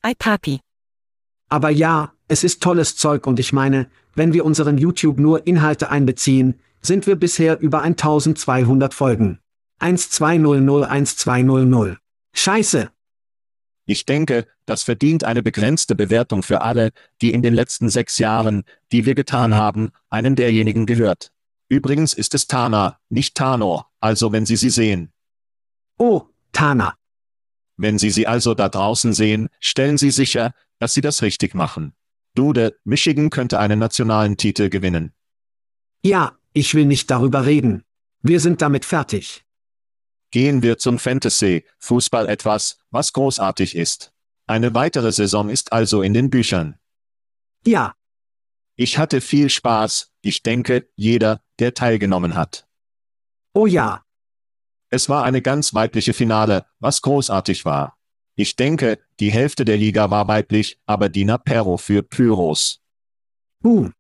Ei 0.01 0.13
Papi. 0.17 0.59
Aber 1.49 1.69
ja, 1.69 2.13
es 2.27 2.43
ist 2.43 2.63
tolles 2.63 2.95
Zeug 2.95 3.27
und 3.27 3.39
ich 3.39 3.53
meine, 3.53 3.89
wenn 4.15 4.33
wir 4.33 4.45
unseren 4.45 4.77
YouTube 4.77 5.19
nur 5.19 5.45
Inhalte 5.45 5.89
einbeziehen, 5.89 6.59
sind 6.81 7.05
wir 7.07 7.17
bisher 7.17 7.59
über 7.59 7.81
1200 7.81 8.93
Folgen. 8.93 9.39
12001200. 9.79 11.97
Scheiße. 12.33 12.89
Ich 13.85 14.05
denke, 14.05 14.47
das 14.65 14.83
verdient 14.83 15.25
eine 15.25 15.43
begrenzte 15.43 15.95
Bewertung 15.95 16.43
für 16.43 16.61
alle, 16.61 16.91
die 17.21 17.33
in 17.33 17.41
den 17.41 17.53
letzten 17.53 17.89
sechs 17.89 18.17
Jahren, 18.19 18.63
die 18.91 19.05
wir 19.05 19.15
getan 19.15 19.55
haben, 19.55 19.91
einen 20.09 20.35
derjenigen 20.35 20.85
gehört. 20.85 21.31
Übrigens 21.71 22.13
ist 22.13 22.35
es 22.35 22.47
Tana, 22.47 22.99
nicht 23.07 23.33
Tanor, 23.33 23.89
also 24.01 24.33
wenn 24.33 24.45
Sie 24.45 24.57
sie 24.57 24.69
sehen. 24.69 25.13
Oh, 25.97 26.23
Tana. 26.51 26.97
Wenn 27.77 27.97
Sie 27.97 28.09
sie 28.09 28.27
also 28.27 28.53
da 28.53 28.67
draußen 28.67 29.13
sehen, 29.13 29.47
stellen 29.61 29.97
Sie 29.97 30.11
sicher, 30.11 30.53
dass 30.79 30.93
Sie 30.93 30.99
das 30.99 31.21
richtig 31.21 31.55
machen. 31.55 31.93
Dude, 32.35 32.77
Michigan 32.83 33.29
könnte 33.29 33.57
einen 33.57 33.79
nationalen 33.79 34.35
Titel 34.35 34.67
gewinnen. 34.67 35.13
Ja, 36.03 36.37
ich 36.51 36.75
will 36.75 36.85
nicht 36.85 37.09
darüber 37.09 37.45
reden. 37.45 37.85
Wir 38.21 38.41
sind 38.41 38.61
damit 38.61 38.83
fertig. 38.83 39.45
Gehen 40.29 40.63
wir 40.63 40.77
zum 40.77 40.99
Fantasy, 40.99 41.63
Fußball 41.79 42.27
etwas, 42.27 42.79
was 42.89 43.13
großartig 43.13 43.77
ist. 43.77 44.11
Eine 44.45 44.73
weitere 44.73 45.13
Saison 45.13 45.47
ist 45.47 45.71
also 45.71 46.01
in 46.01 46.13
den 46.13 46.29
Büchern. 46.29 46.75
Ja, 47.65 47.95
Ich 48.81 48.97
hatte 48.97 49.21
viel 49.21 49.51
Spaß, 49.51 50.11
ich 50.23 50.41
denke, 50.41 50.89
jeder, 50.95 51.43
der 51.59 51.75
teilgenommen 51.75 52.33
hat. 52.33 52.65
oh 53.53 53.67
ja, 53.67 54.03
Es 54.89 55.07
war 55.07 55.23
eine 55.23 55.43
ganz 55.43 55.75
weibliche 55.75 56.13
Finale, 56.13 56.65
was 56.79 57.03
großartig 57.03 57.63
war. 57.63 57.95
Ich 58.33 58.55
denke, 58.55 58.97
die 59.19 59.31
Hälfte 59.31 59.65
der 59.65 59.77
Liga 59.77 60.09
war 60.09 60.27
weiblich, 60.27 60.79
aber 60.87 61.09
Dina 61.09 61.37
Perro 61.37 61.77
für 61.77 62.01
Pyros 62.01 62.81
boom. 63.59 63.93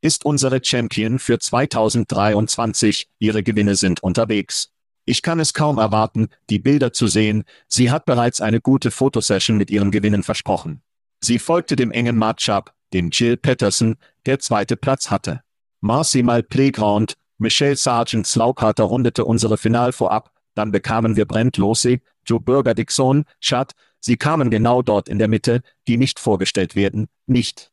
ist 0.00 0.24
unsere 0.24 0.58
Champion 0.64 1.20
für 1.20 1.38
2023, 1.38 3.08
ihre 3.20 3.44
Gewinne 3.44 3.76
sind 3.76 4.02
unterwegs. 4.02 4.72
Ich 5.04 5.22
kann 5.22 5.38
es 5.38 5.54
kaum 5.54 5.78
erwarten, 5.78 6.26
die 6.50 6.58
Bilder 6.58 6.92
zu 6.92 7.06
sehen, 7.06 7.44
sie 7.68 7.92
hat 7.92 8.04
bereits 8.04 8.40
eine 8.40 8.60
gute 8.60 8.90
Fotosession 8.90 9.56
mit 9.56 9.70
ihren 9.70 9.92
Gewinnen 9.92 10.24
versprochen. 10.24 10.82
Sie 11.20 11.38
folgte 11.38 11.76
dem 11.76 11.92
engen 11.92 12.16
Matchup, 12.18 12.74
dem 12.92 13.10
Jill 13.10 13.36
Patterson, 13.36 13.96
der 14.26 14.38
zweite 14.38 14.76
Platz 14.76 15.10
hatte. 15.10 15.42
Marcy 15.80 16.22
Mal 16.22 16.42
Playground, 16.42 17.14
Michelle 17.38 17.76
Sargent 17.76 18.26
Slaughter 18.26 18.84
rundete 18.84 19.24
unsere 19.24 19.58
Final 19.58 19.92
vorab, 19.92 20.32
dann 20.54 20.70
bekamen 20.70 21.16
wir 21.16 21.24
Brent 21.24 21.56
Losey, 21.56 22.02
Joe 22.24 22.40
Burger 22.40 22.74
Dixon, 22.74 23.24
Chad, 23.40 23.72
sie 24.00 24.16
kamen 24.16 24.50
genau 24.50 24.82
dort 24.82 25.08
in 25.08 25.18
der 25.18 25.28
Mitte, 25.28 25.62
die 25.88 25.96
nicht 25.96 26.20
vorgestellt 26.20 26.76
werden, 26.76 27.08
nicht. 27.26 27.72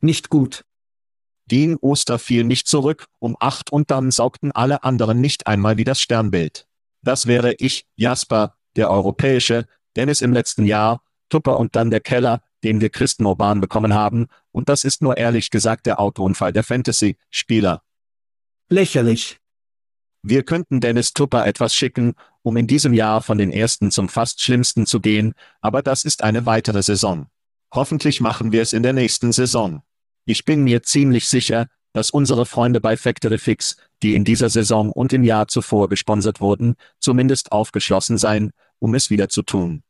Nicht 0.00 0.30
gut. 0.30 0.64
Dean 1.46 1.76
Oster 1.80 2.18
fiel 2.18 2.44
nicht 2.44 2.66
zurück, 2.66 3.06
um 3.18 3.36
acht 3.38 3.70
und 3.70 3.90
dann 3.90 4.10
saugten 4.10 4.52
alle 4.52 4.84
anderen 4.84 5.20
nicht 5.20 5.46
einmal 5.46 5.76
wie 5.76 5.84
das 5.84 6.00
Sternbild. 6.00 6.66
Das 7.02 7.26
wäre 7.26 7.54
ich, 7.58 7.86
Jasper, 7.96 8.56
der 8.76 8.90
Europäische, 8.90 9.66
Dennis 9.96 10.22
im 10.22 10.32
letzten 10.32 10.64
Jahr, 10.64 11.02
Tupper 11.28 11.58
und 11.58 11.76
dann 11.76 11.90
der 11.90 12.00
Keller, 12.00 12.42
den 12.62 12.80
wir 12.80 12.90
Christen 12.90 13.26
Urban 13.26 13.60
bekommen 13.60 13.94
haben, 13.94 14.28
und 14.52 14.68
das 14.68 14.84
ist 14.84 15.02
nur 15.02 15.16
ehrlich 15.16 15.50
gesagt 15.50 15.86
der 15.86 16.00
Autounfall 16.00 16.52
der 16.52 16.62
Fantasy-Spieler. 16.62 17.82
Lächerlich. 18.68 19.38
Wir 20.22 20.44
könnten 20.44 20.80
Dennis 20.80 21.12
Tupper 21.12 21.46
etwas 21.46 21.74
schicken, 21.74 22.14
um 22.42 22.56
in 22.56 22.66
diesem 22.66 22.92
Jahr 22.92 23.22
von 23.22 23.38
den 23.38 23.50
ersten 23.50 23.90
zum 23.90 24.08
fast 24.08 24.40
schlimmsten 24.40 24.86
zu 24.86 25.00
gehen, 25.00 25.34
aber 25.60 25.82
das 25.82 26.04
ist 26.04 26.22
eine 26.22 26.46
weitere 26.46 26.82
Saison. 26.82 27.26
Hoffentlich 27.74 28.20
machen 28.20 28.52
wir 28.52 28.62
es 28.62 28.72
in 28.72 28.82
der 28.82 28.92
nächsten 28.92 29.32
Saison. 29.32 29.82
Ich 30.24 30.44
bin 30.44 30.62
mir 30.62 30.82
ziemlich 30.82 31.28
sicher, 31.28 31.66
dass 31.92 32.10
unsere 32.10 32.46
Freunde 32.46 32.80
bei 32.80 32.96
Factory 32.96 33.38
Fix, 33.38 33.76
die 34.02 34.14
in 34.14 34.24
dieser 34.24 34.48
Saison 34.48 34.90
und 34.90 35.12
im 35.12 35.24
Jahr 35.24 35.48
zuvor 35.48 35.88
gesponsert 35.88 36.40
wurden, 36.40 36.76
zumindest 37.00 37.52
aufgeschlossen 37.52 38.18
seien, 38.18 38.52
um 38.78 38.94
es 38.94 39.10
wieder 39.10 39.28
zu 39.28 39.42
tun. 39.42 39.82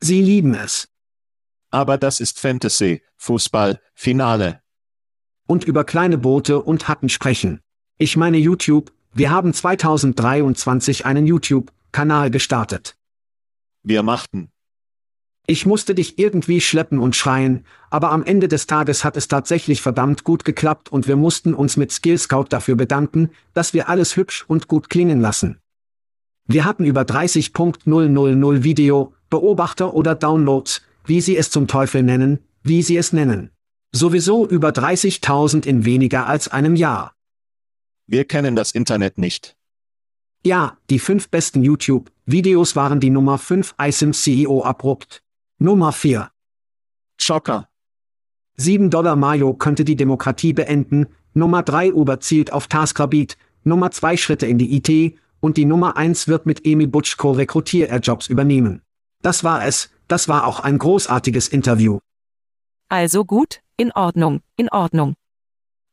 Sie 0.00 0.20
lieben 0.20 0.54
es. 0.54 0.88
Aber 1.72 1.96
das 1.96 2.20
ist 2.20 2.38
Fantasy, 2.38 3.02
Fußball, 3.16 3.80
Finale. 3.94 4.60
Und 5.46 5.64
über 5.64 5.84
kleine 5.84 6.18
Boote 6.18 6.62
und 6.62 6.86
Hatten 6.86 7.08
sprechen. 7.08 7.60
Ich 7.96 8.16
meine 8.16 8.36
YouTube, 8.36 8.92
wir 9.14 9.30
haben 9.30 9.54
2023 9.54 11.06
einen 11.06 11.26
YouTube-Kanal 11.26 12.30
gestartet. 12.30 12.96
Wir 13.82 14.02
machten. 14.02 14.50
Ich 15.46 15.64
musste 15.64 15.94
dich 15.94 16.18
irgendwie 16.18 16.60
schleppen 16.60 16.98
und 16.98 17.16
schreien, 17.16 17.64
aber 17.90 18.12
am 18.12 18.22
Ende 18.22 18.48
des 18.48 18.66
Tages 18.66 19.02
hat 19.02 19.16
es 19.16 19.26
tatsächlich 19.26 19.80
verdammt 19.80 20.24
gut 20.24 20.44
geklappt 20.44 20.92
und 20.92 21.08
wir 21.08 21.16
mussten 21.16 21.54
uns 21.54 21.78
mit 21.78 21.90
Skill 21.90 22.18
Scout 22.18 22.46
dafür 22.50 22.76
bedanken, 22.76 23.30
dass 23.54 23.72
wir 23.72 23.88
alles 23.88 24.16
hübsch 24.16 24.44
und 24.46 24.68
gut 24.68 24.90
klingen 24.90 25.20
lassen. 25.20 25.58
Wir 26.46 26.66
hatten 26.66 26.84
über 26.84 27.02
30.000 27.02 28.62
Video, 28.62 29.14
Beobachter 29.30 29.94
oder 29.94 30.14
Downloads, 30.14 30.82
wie 31.04 31.20
sie 31.20 31.36
es 31.36 31.50
zum 31.50 31.66
Teufel 31.66 32.02
nennen, 32.02 32.40
wie 32.62 32.82
sie 32.82 32.96
es 32.96 33.12
nennen. 33.12 33.50
Sowieso 33.92 34.46
über 34.46 34.70
30.000 34.70 35.66
in 35.66 35.84
weniger 35.84 36.26
als 36.26 36.48
einem 36.48 36.76
Jahr. 36.76 37.14
Wir 38.06 38.24
kennen 38.24 38.56
das 38.56 38.72
Internet 38.72 39.18
nicht. 39.18 39.56
Ja, 40.44 40.78
die 40.90 40.98
fünf 40.98 41.28
besten 41.28 41.62
YouTube-Videos 41.62 42.74
waren 42.74 43.00
die 43.00 43.10
Nummer 43.10 43.38
5 43.38 43.74
ISIM 43.80 44.12
CEO 44.12 44.64
abrupt. 44.64 45.22
Nummer 45.58 45.92
4. 45.92 46.30
Schocker. 47.16 47.68
7 48.56 48.90
Dollar 48.90 49.16
Mayo 49.16 49.54
könnte 49.54 49.84
die 49.84 49.96
Demokratie 49.96 50.52
beenden, 50.52 51.06
Nummer 51.34 51.62
3 51.62 51.94
Uber 51.94 52.20
zielt 52.20 52.52
auf 52.52 52.66
Taskrabbit, 52.66 53.36
Nummer 53.64 53.90
2 53.90 54.16
Schritte 54.16 54.46
in 54.46 54.58
die 54.58 54.76
IT, 54.76 55.18
und 55.40 55.56
die 55.56 55.64
Nummer 55.64 55.96
1 55.96 56.28
wird 56.28 56.46
mit 56.46 56.66
Emi 56.66 56.86
Butchko 56.86 57.32
Rekrutier-Jobs 57.32 58.28
übernehmen. 58.28 58.82
Das 59.22 59.44
war 59.44 59.64
es, 59.64 59.90
das 60.12 60.28
war 60.28 60.46
auch 60.46 60.60
ein 60.60 60.76
großartiges 60.76 61.48
Interview. 61.48 61.98
Also 62.90 63.24
gut, 63.24 63.62
in 63.78 63.92
Ordnung, 63.92 64.42
in 64.56 64.68
Ordnung. 64.68 65.14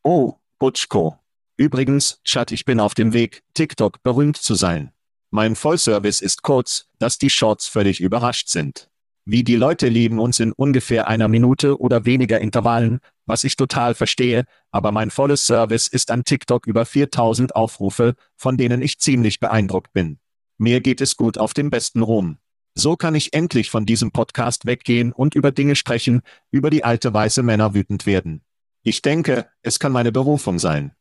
Oh, 0.04 0.34
Butchko. 0.60 1.18
Übrigens, 1.56 2.20
Chat, 2.26 2.52
ich 2.52 2.66
bin 2.66 2.82
auf 2.82 2.94
dem 2.96 3.14
Weg, 3.14 3.44
TikTok 3.54 4.04
berühmt 4.04 4.36
zu 4.36 4.56
sein. 4.56 4.92
Mein 5.32 5.56
Vollservice 5.56 6.20
ist 6.20 6.44
kurz, 6.44 6.90
dass 7.00 7.18
die 7.18 7.30
Shorts 7.30 7.68
völlig 7.68 8.02
überrascht 8.02 8.50
sind. 8.50 8.90
Wie 9.24 9.46
die 9.46 9.56
Leute 9.56 9.88
lieben 9.88 10.20
uns 10.20 10.42
in 10.42 10.52
ungefähr 10.52 11.08
einer 11.08 11.30
Minute 11.30 11.80
oder 11.80 12.04
weniger 12.04 12.42
Intervallen, 12.42 13.00
was 13.26 13.46
ich 13.46 13.56
total 13.56 13.96
verstehe, 13.96 14.44
aber 14.70 14.92
mein 14.92 15.12
volles 15.12 15.46
Service 15.46 15.88
ist 15.88 16.12
an 16.12 16.26
TikTok 16.26 16.68
über 16.68 16.86
4000 16.86 17.56
Aufrufe, 17.56 18.16
von 18.36 18.58
denen 18.58 18.82
ich 18.82 19.00
ziemlich 19.00 19.40
beeindruckt 19.40 19.94
bin. 19.94 20.20
Mir 20.58 20.82
geht 20.82 21.00
es 21.00 21.16
gut 21.16 21.38
auf 21.38 21.54
dem 21.54 21.70
besten 21.70 22.02
Ruhm. 22.02 22.38
So 22.76 22.96
kann 22.96 23.16
ich 23.16 23.34
endlich 23.34 23.70
von 23.70 23.86
diesem 23.86 24.12
Podcast 24.12 24.66
weggehen 24.66 25.12
und 25.12 25.36
über 25.36 25.52
Dinge 25.52 25.76
sprechen, 25.76 26.22
über 26.52 26.70
die 26.70 26.84
alte 26.84 27.14
weiße 27.14 27.44
Männer 27.44 27.74
wütend 27.74 28.06
werden. 28.06 28.42
Ich 28.84 29.02
denke, 29.02 29.50
es 29.62 29.80
kann 29.80 29.92
meine 29.92 30.12
Berufung 30.12 30.60
sein. 30.60 30.94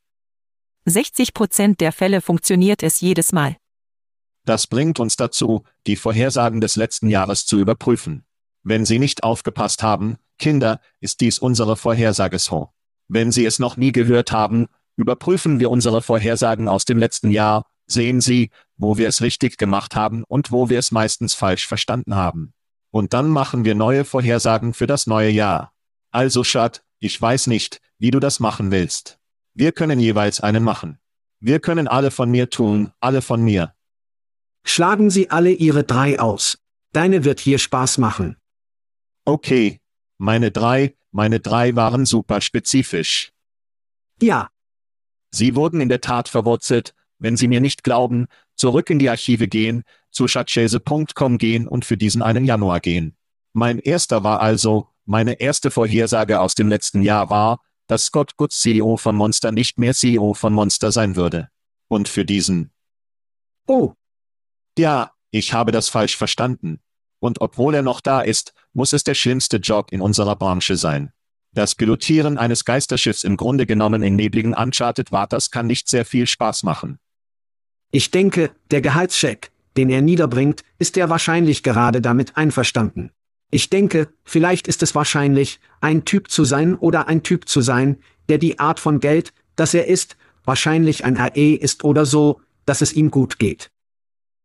60 0.86 1.34
Prozent 1.34 1.80
der 1.80 1.92
Fälle 1.92 2.20
funktioniert 2.20 2.82
es 2.82 3.00
jedes 3.00 3.32
Mal. 3.32 3.56
Das 4.44 4.66
bringt 4.66 4.98
uns 4.98 5.16
dazu, 5.16 5.64
die 5.86 5.96
Vorhersagen 5.96 6.60
des 6.60 6.76
letzten 6.76 7.08
Jahres 7.08 7.44
zu 7.44 7.58
überprüfen. 7.58 8.24
Wenn 8.62 8.84
Sie 8.86 8.98
nicht 8.98 9.22
aufgepasst 9.22 9.82
haben, 9.82 10.16
Kinder, 10.38 10.80
ist 11.00 11.20
dies 11.20 11.38
unsere 11.38 11.76
Vorhersage 11.76 12.38
so. 12.38 12.70
Wenn 13.08 13.30
Sie 13.30 13.44
es 13.44 13.58
noch 13.58 13.76
nie 13.76 13.92
gehört 13.92 14.32
haben, 14.32 14.68
überprüfen 14.96 15.60
wir 15.60 15.70
unsere 15.70 16.02
Vorhersagen 16.02 16.68
aus 16.68 16.84
dem 16.84 16.98
letzten 16.98 17.30
Jahr, 17.30 17.66
sehen 17.88 18.20
Sie, 18.20 18.50
wo 18.76 18.96
wir 18.96 19.08
es 19.08 19.22
richtig 19.22 19.58
gemacht 19.58 19.96
haben 19.96 20.24
und 20.24 20.52
wo 20.52 20.68
wir 20.68 20.78
es 20.78 20.92
meistens 20.92 21.34
falsch 21.34 21.66
verstanden 21.66 22.14
haben. 22.14 22.52
Und 22.90 23.12
dann 23.12 23.28
machen 23.28 23.64
wir 23.64 23.74
neue 23.74 24.04
Vorhersagen 24.04 24.72
für 24.72 24.86
das 24.86 25.06
neue 25.06 25.30
Jahr. 25.30 25.72
Also 26.10 26.44
Schat, 26.44 26.84
ich 27.00 27.20
weiß 27.20 27.48
nicht, 27.48 27.80
wie 27.98 28.10
du 28.10 28.20
das 28.20 28.40
machen 28.40 28.70
willst. 28.70 29.18
Wir 29.54 29.72
können 29.72 29.98
jeweils 29.98 30.40
einen 30.40 30.62
machen. 30.62 30.98
Wir 31.40 31.60
können 31.60 31.88
alle 31.88 32.10
von 32.10 32.30
mir 32.30 32.50
tun, 32.50 32.92
alle 33.00 33.22
von 33.22 33.42
mir. 33.42 33.74
Schlagen 34.64 35.10
Sie 35.10 35.30
alle 35.30 35.50
Ihre 35.50 35.84
drei 35.84 36.20
aus. 36.20 36.58
Deine 36.92 37.24
wird 37.24 37.40
hier 37.40 37.58
Spaß 37.58 37.98
machen. 37.98 38.36
Okay. 39.24 39.80
Meine 40.20 40.50
drei, 40.50 40.96
meine 41.12 41.38
drei 41.38 41.76
waren 41.76 42.04
super 42.04 42.40
spezifisch. 42.40 43.32
Ja, 44.20 44.50
Sie 45.30 45.54
wurden 45.54 45.80
in 45.80 45.88
der 45.88 46.00
Tat 46.00 46.28
verwurzelt, 46.28 46.94
wenn 47.18 47.36
Sie 47.36 47.48
mir 47.48 47.60
nicht 47.60 47.84
glauben, 47.84 48.26
zurück 48.54 48.90
in 48.90 48.98
die 48.98 49.10
Archive 49.10 49.48
gehen, 49.48 49.84
zu 50.10 50.28
schatzschäse.com 50.28 51.38
gehen 51.38 51.68
und 51.68 51.84
für 51.84 51.96
diesen 51.96 52.22
einen 52.22 52.44
Januar 52.44 52.80
gehen. 52.80 53.16
Mein 53.52 53.78
erster 53.78 54.24
war 54.24 54.40
also, 54.40 54.88
meine 55.04 55.40
erste 55.40 55.70
Vorhersage 55.70 56.40
aus 56.40 56.54
dem 56.54 56.68
letzten 56.68 57.02
Jahr 57.02 57.30
war, 57.30 57.60
dass 57.86 58.04
Scott 58.04 58.36
Good 58.36 58.52
CEO 58.52 58.96
von 58.96 59.16
Monster 59.16 59.52
nicht 59.52 59.78
mehr 59.78 59.94
CEO 59.94 60.34
von 60.34 60.52
Monster 60.52 60.92
sein 60.92 61.16
würde. 61.16 61.48
Und 61.88 62.08
für 62.08 62.24
diesen, 62.24 62.70
oh, 63.66 63.94
ja, 64.78 65.12
ich 65.30 65.52
habe 65.52 65.72
das 65.72 65.88
falsch 65.88 66.16
verstanden. 66.16 66.80
Und 67.20 67.40
obwohl 67.40 67.74
er 67.74 67.82
noch 67.82 68.00
da 68.00 68.20
ist, 68.20 68.52
muss 68.72 68.92
es 68.92 69.04
der 69.04 69.14
schlimmste 69.14 69.56
Job 69.56 69.90
in 69.90 70.00
unserer 70.00 70.36
Branche 70.36 70.76
sein. 70.76 71.12
Das 71.52 71.74
Pilotieren 71.74 72.38
eines 72.38 72.64
Geisterschiffs 72.64 73.24
im 73.24 73.36
Grunde 73.36 73.66
genommen 73.66 74.02
in 74.02 74.14
nebligen 74.14 74.54
Uncharted 74.54 75.10
Waters 75.10 75.50
kann 75.50 75.66
nicht 75.66 75.88
sehr 75.88 76.04
viel 76.04 76.26
Spaß 76.26 76.62
machen. 76.62 76.98
Ich 77.90 78.10
denke, 78.10 78.50
der 78.70 78.80
Gehaltscheck, 78.80 79.50
den 79.76 79.90
er 79.90 80.02
niederbringt, 80.02 80.62
ist 80.78 80.96
er 80.96 81.08
wahrscheinlich 81.08 81.62
gerade 81.62 82.00
damit 82.00 82.36
einverstanden. 82.36 83.10
Ich 83.50 83.70
denke, 83.70 84.08
vielleicht 84.24 84.68
ist 84.68 84.82
es 84.82 84.94
wahrscheinlich, 84.94 85.60
ein 85.80 86.04
Typ 86.04 86.30
zu 86.30 86.44
sein 86.44 86.74
oder 86.74 87.08
ein 87.08 87.22
Typ 87.22 87.48
zu 87.48 87.62
sein, 87.62 87.98
der 88.28 88.38
die 88.38 88.58
Art 88.58 88.78
von 88.78 89.00
Geld, 89.00 89.32
das 89.56 89.72
er 89.72 89.86
ist, 89.86 90.16
wahrscheinlich 90.44 91.04
ein 91.04 91.16
AE 91.16 91.54
ist 91.54 91.84
oder 91.84 92.04
so, 92.04 92.40
dass 92.66 92.82
es 92.82 92.92
ihm 92.92 93.10
gut 93.10 93.38
geht. 93.38 93.70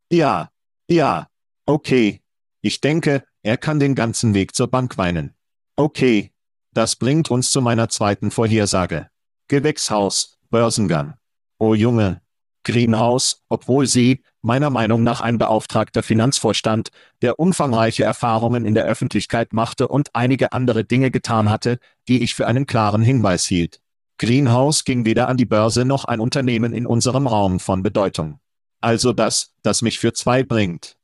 Ja, 0.09 0.49
ja, 0.89 1.27
okay. 1.65 2.21
Ich 2.61 2.79
denke, 2.79 3.23
er 3.41 3.57
kann 3.57 3.79
den 3.79 3.93
ganzen 3.93 4.33
Weg 4.33 4.55
zur 4.55 4.67
Bank 4.67 4.97
weinen. 4.97 5.33
Okay. 5.75 6.31
Das 6.73 6.95
bringt 6.95 7.29
uns 7.29 7.51
zu 7.51 7.61
meiner 7.61 7.89
zweiten 7.89 8.31
Vorhersage. 8.31 9.09
Gewächshaus, 9.47 10.39
Börsengang. 10.49 11.15
Oh 11.59 11.75
Junge. 11.75 12.22
Greenhouse, 12.63 13.43
obwohl 13.49 13.87
sie, 13.87 14.21
meiner 14.41 14.69
Meinung 14.69 15.03
nach 15.03 15.21
ein 15.21 15.37
beauftragter 15.37 16.03
Finanzvorstand, 16.03 16.89
der 17.21 17.39
umfangreiche 17.39 18.03
Erfahrungen 18.03 18.65
in 18.65 18.73
der 18.73 18.85
Öffentlichkeit 18.85 19.53
machte 19.53 19.87
und 19.87 20.09
einige 20.13 20.53
andere 20.53 20.83
Dinge 20.83 21.11
getan 21.11 21.49
hatte, 21.49 21.79
die 22.07 22.23
ich 22.23 22.35
für 22.35 22.47
einen 22.47 22.65
klaren 22.65 23.01
Hinweis 23.01 23.45
hielt. 23.45 23.79
Greenhouse 24.17 24.85
ging 24.85 25.05
weder 25.05 25.27
an 25.27 25.37
die 25.37 25.45
Börse 25.45 25.85
noch 25.85 26.05
ein 26.05 26.19
Unternehmen 26.19 26.73
in 26.73 26.85
unserem 26.85 27.27
Raum 27.27 27.59
von 27.59 27.83
Bedeutung. 27.83 28.39
Also 28.79 29.13
das, 29.13 29.53
das 29.63 29.81
mich 29.81 29.99
für 29.99 30.13
zwei 30.13 30.43
bringt. 30.43 30.97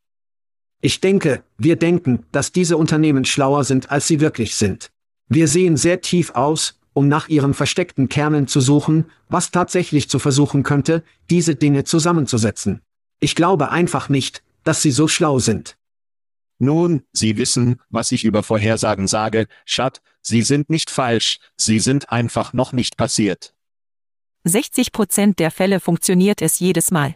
Ich 0.82 1.02
denke, 1.02 1.44
wir 1.58 1.76
denken, 1.76 2.26
dass 2.32 2.52
diese 2.52 2.78
Unternehmen 2.78 3.26
schlauer 3.26 3.64
sind, 3.64 3.92
als 3.92 4.08
sie 4.08 4.20
wirklich 4.20 4.56
sind. 4.56 4.92
Wir 5.28 5.48
sehen 5.48 5.78
sehr 5.78 6.02
tief 6.02 6.32
aus, 6.32 6.79
um 6.94 7.08
nach 7.08 7.30
ihren 7.30 7.54
versteckten 7.54 8.10
Kernen 8.10 8.48
zu 8.48 8.62
suchen, 8.62 9.06
was 9.30 9.52
tatsächlich 9.52 10.10
zu 10.10 10.20
versuchen 10.20 10.64
könnte, 10.64 11.04
diese 11.30 11.56
Dinge 11.56 11.84
zusammenzusetzen. 11.84 12.82
Ich 13.20 13.36
glaube 13.36 13.72
einfach 13.72 14.10
nicht, 14.10 14.44
dass 14.64 14.82
sie 14.82 14.92
so 14.92 15.08
schlau 15.08 15.40
sind. 15.40 15.78
Nun, 16.62 17.04
Sie 17.14 17.38
wissen, 17.38 17.80
was 17.90 18.12
ich 18.12 18.26
über 18.26 18.44
Vorhersagen 18.44 19.08
sage, 19.08 19.48
Schat, 19.64 20.02
sie 20.22 20.42
sind 20.42 20.70
nicht 20.70 20.90
falsch, 20.90 21.40
sie 21.56 21.80
sind 21.80 22.12
einfach 22.12 22.52
noch 22.52 22.74
nicht 22.74 22.98
passiert. 22.98 23.54
60 24.44 24.92
Prozent 24.92 25.40
der 25.40 25.52
Fälle 25.52 25.80
funktioniert 25.80 26.42
es 26.42 26.60
jedes 26.60 26.92
Mal. 26.92 27.16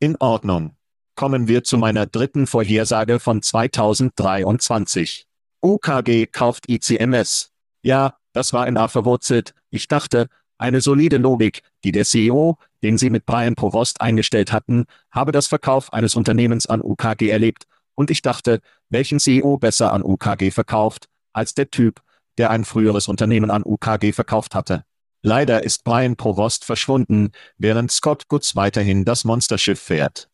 In 0.00 0.16
Ordnung. 0.16 0.74
Kommen 1.16 1.48
wir 1.48 1.64
zu 1.64 1.78
meiner 1.78 2.06
dritten 2.06 2.46
Vorhersage 2.46 3.20
von 3.20 3.42
2023. 3.42 5.26
UKG 5.62 6.26
kauft 6.26 6.68
ICMS. 6.68 7.52
Ja, 7.82 8.18
das 8.36 8.52
war 8.52 8.68
in 8.68 8.76
A 8.76 8.86
verwurzelt. 8.88 9.54
Ich 9.70 9.88
dachte, 9.88 10.28
eine 10.58 10.80
solide 10.80 11.16
Logik, 11.16 11.62
die 11.84 11.92
der 11.92 12.04
CEO, 12.04 12.58
den 12.82 12.98
sie 12.98 13.10
mit 13.10 13.26
Brian 13.26 13.54
Provost 13.54 14.00
eingestellt 14.00 14.52
hatten, 14.52 14.84
habe 15.10 15.32
das 15.32 15.46
Verkauf 15.46 15.92
eines 15.92 16.14
Unternehmens 16.14 16.66
an 16.66 16.82
UKG 16.82 17.30
erlebt, 17.30 17.64
und 17.94 18.10
ich 18.10 18.20
dachte, 18.20 18.60
welchen 18.90 19.18
CEO 19.18 19.56
besser 19.56 19.92
an 19.94 20.02
UKG 20.02 20.50
verkauft, 20.50 21.08
als 21.32 21.54
der 21.54 21.70
Typ, 21.70 22.02
der 22.36 22.50
ein 22.50 22.66
früheres 22.66 23.08
Unternehmen 23.08 23.50
an 23.50 23.62
UKG 23.64 24.12
verkauft 24.12 24.54
hatte. 24.54 24.84
Leider 25.22 25.64
ist 25.64 25.82
Brian 25.82 26.16
Provost 26.16 26.66
verschwunden, 26.66 27.32
während 27.56 27.90
Scott 27.90 28.28
Goods 28.28 28.54
weiterhin 28.54 29.06
das 29.06 29.24
Monsterschiff 29.24 29.80
fährt. 29.80 30.28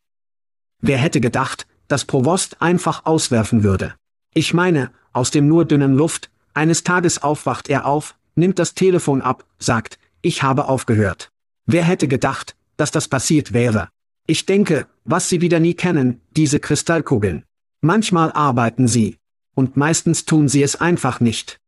Wer 0.81 0.99
hätte 0.99 1.21
gedacht, 1.21 1.69
dass 1.87 2.05
Provost 2.05 2.61
einfach 2.61 3.07
auswerfen 3.07 3.63
würde? 3.63 3.95
Ich 4.35 4.53
meine, 4.55 4.91
aus 5.13 5.31
dem 5.31 5.47
nur 5.47 5.65
dünnen 5.65 5.95
Luft, 5.95 6.31
eines 6.55 6.85
Tages 6.85 7.23
aufwacht 7.23 7.69
er 7.69 7.87
auf, 7.87 8.17
nimmt 8.35 8.59
das 8.59 8.75
Telefon 8.75 9.23
ab, 9.23 9.45
sagt, 9.59 9.99
ich 10.21 10.43
habe 10.43 10.69
aufgehört. 10.69 11.31
Wer 11.67 11.85
hätte 11.85 12.09
gedacht, 12.09 12.57
dass 12.77 12.91
das 12.91 13.09
passiert 13.09 13.53
wäre? 13.53 13.89
Ich 14.27 14.47
denke, 14.47 14.87
was 15.05 15.29
Sie 15.29 15.41
wieder 15.41 15.61
nie 15.61 15.75
kennen, 15.75 16.21
diese 16.31 16.61
Kristallkugeln. 16.61 17.45
Manchmal 17.81 18.31
arbeiten 18.33 18.87
sie. 18.87 19.19
Und 19.55 19.77
meistens 19.77 20.25
tun 20.25 20.49
sie 20.49 20.63
es 20.63 20.77
einfach 20.77 21.19
nicht. 21.19 21.59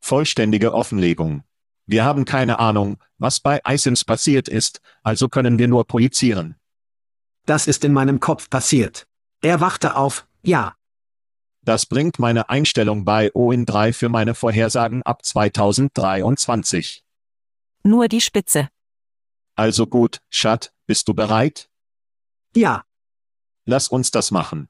Vollständige 0.00 0.72
Offenlegung. 0.72 1.44
Wir 1.84 2.04
haben 2.04 2.24
keine 2.24 2.58
Ahnung, 2.58 2.96
was 3.18 3.38
bei 3.38 3.60
ISIMS 3.68 4.04
passiert 4.04 4.48
ist, 4.48 4.80
also 5.02 5.28
können 5.28 5.58
wir 5.58 5.68
nur 5.68 5.86
projizieren. 5.86 6.56
Das 7.44 7.68
ist 7.68 7.84
in 7.84 7.92
meinem 7.92 8.18
Kopf 8.18 8.48
passiert. 8.48 9.06
Er 9.42 9.60
wachte 9.60 9.94
auf, 9.96 10.26
ja, 10.42 10.74
Das 11.66 11.84
bringt 11.84 12.20
meine 12.20 12.48
Einstellung 12.48 13.04
bei 13.04 13.34
OIN 13.34 13.66
3 13.66 13.92
für 13.92 14.08
meine 14.08 14.36
Vorhersagen 14.36 15.02
ab 15.02 15.24
2023. 15.24 17.04
Nur 17.82 18.06
die 18.06 18.20
Spitze. 18.20 18.68
Also 19.56 19.88
gut, 19.88 20.20
Schat, 20.30 20.72
bist 20.86 21.08
du 21.08 21.14
bereit? 21.14 21.68
ja, 22.54 22.84
Lass 23.64 23.88
uns 23.88 24.12
das 24.12 24.30
machen. 24.30 24.68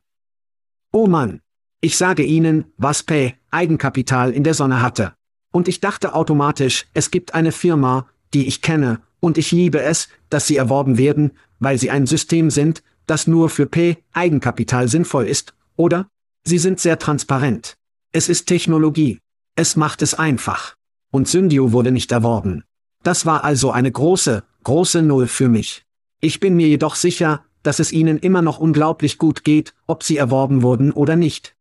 oh 0.90 1.06
Mann. 1.06 1.42
Ich 1.82 1.98
sage 1.98 2.22
Ihnen, 2.22 2.72
was 2.78 3.02
Pay 3.02 3.34
Eigenkapital 3.50 4.32
in 4.32 4.42
der 4.42 4.54
Sonne 4.54 4.80
hatte. 4.80 5.12
Und 5.52 5.68
ich 5.68 5.80
dachte 5.80 6.14
automatisch, 6.14 6.86
es 6.94 7.10
gibt 7.10 7.34
eine 7.34 7.52
Firma, 7.52 8.08
die 8.32 8.46
ich 8.46 8.62
kenne, 8.62 9.02
und 9.20 9.36
ich 9.36 9.52
liebe 9.52 9.82
es, 9.82 10.08
dass 10.30 10.46
sie 10.46 10.56
erworben 10.56 10.96
werden, 10.96 11.32
weil 11.58 11.76
sie 11.76 11.90
ein 11.90 12.06
System 12.06 12.50
sind, 12.50 12.82
das 13.06 13.26
nur 13.26 13.50
für 13.50 13.66
P 13.66 13.98
Eigenkapital 14.14 14.88
sinnvoll 14.88 15.26
ist, 15.26 15.54
oder? 15.76 16.08
Sie 16.48 16.58
sind 16.58 16.78
sehr 16.78 17.00
transparent. 17.00 17.76
Es 18.12 18.28
ist 18.28 18.46
Technologie. 18.46 19.18
Es 19.56 19.74
macht 19.74 20.00
es 20.00 20.14
einfach. 20.14 20.76
Und 21.10 21.26
Syndio 21.26 21.72
wurde 21.72 21.90
nicht 21.90 22.12
erworben. 22.12 22.62
Das 23.02 23.26
war 23.26 23.42
also 23.42 23.72
eine 23.72 23.90
große, 23.90 24.44
große 24.62 25.02
Null 25.02 25.26
für 25.26 25.48
mich. 25.48 25.82
Ich 26.20 26.38
bin 26.38 26.54
mir 26.54 26.68
jedoch 26.68 26.94
sicher, 26.94 27.44
dass 27.64 27.80
es 27.80 27.90
ihnen 27.90 28.18
immer 28.18 28.42
noch 28.42 28.60
unglaublich 28.60 29.18
gut 29.18 29.42
geht, 29.42 29.74
ob 29.88 30.04
sie 30.04 30.18
erworben 30.18 30.62
wurden 30.62 30.92
oder 30.92 31.16
nicht. 31.16 31.56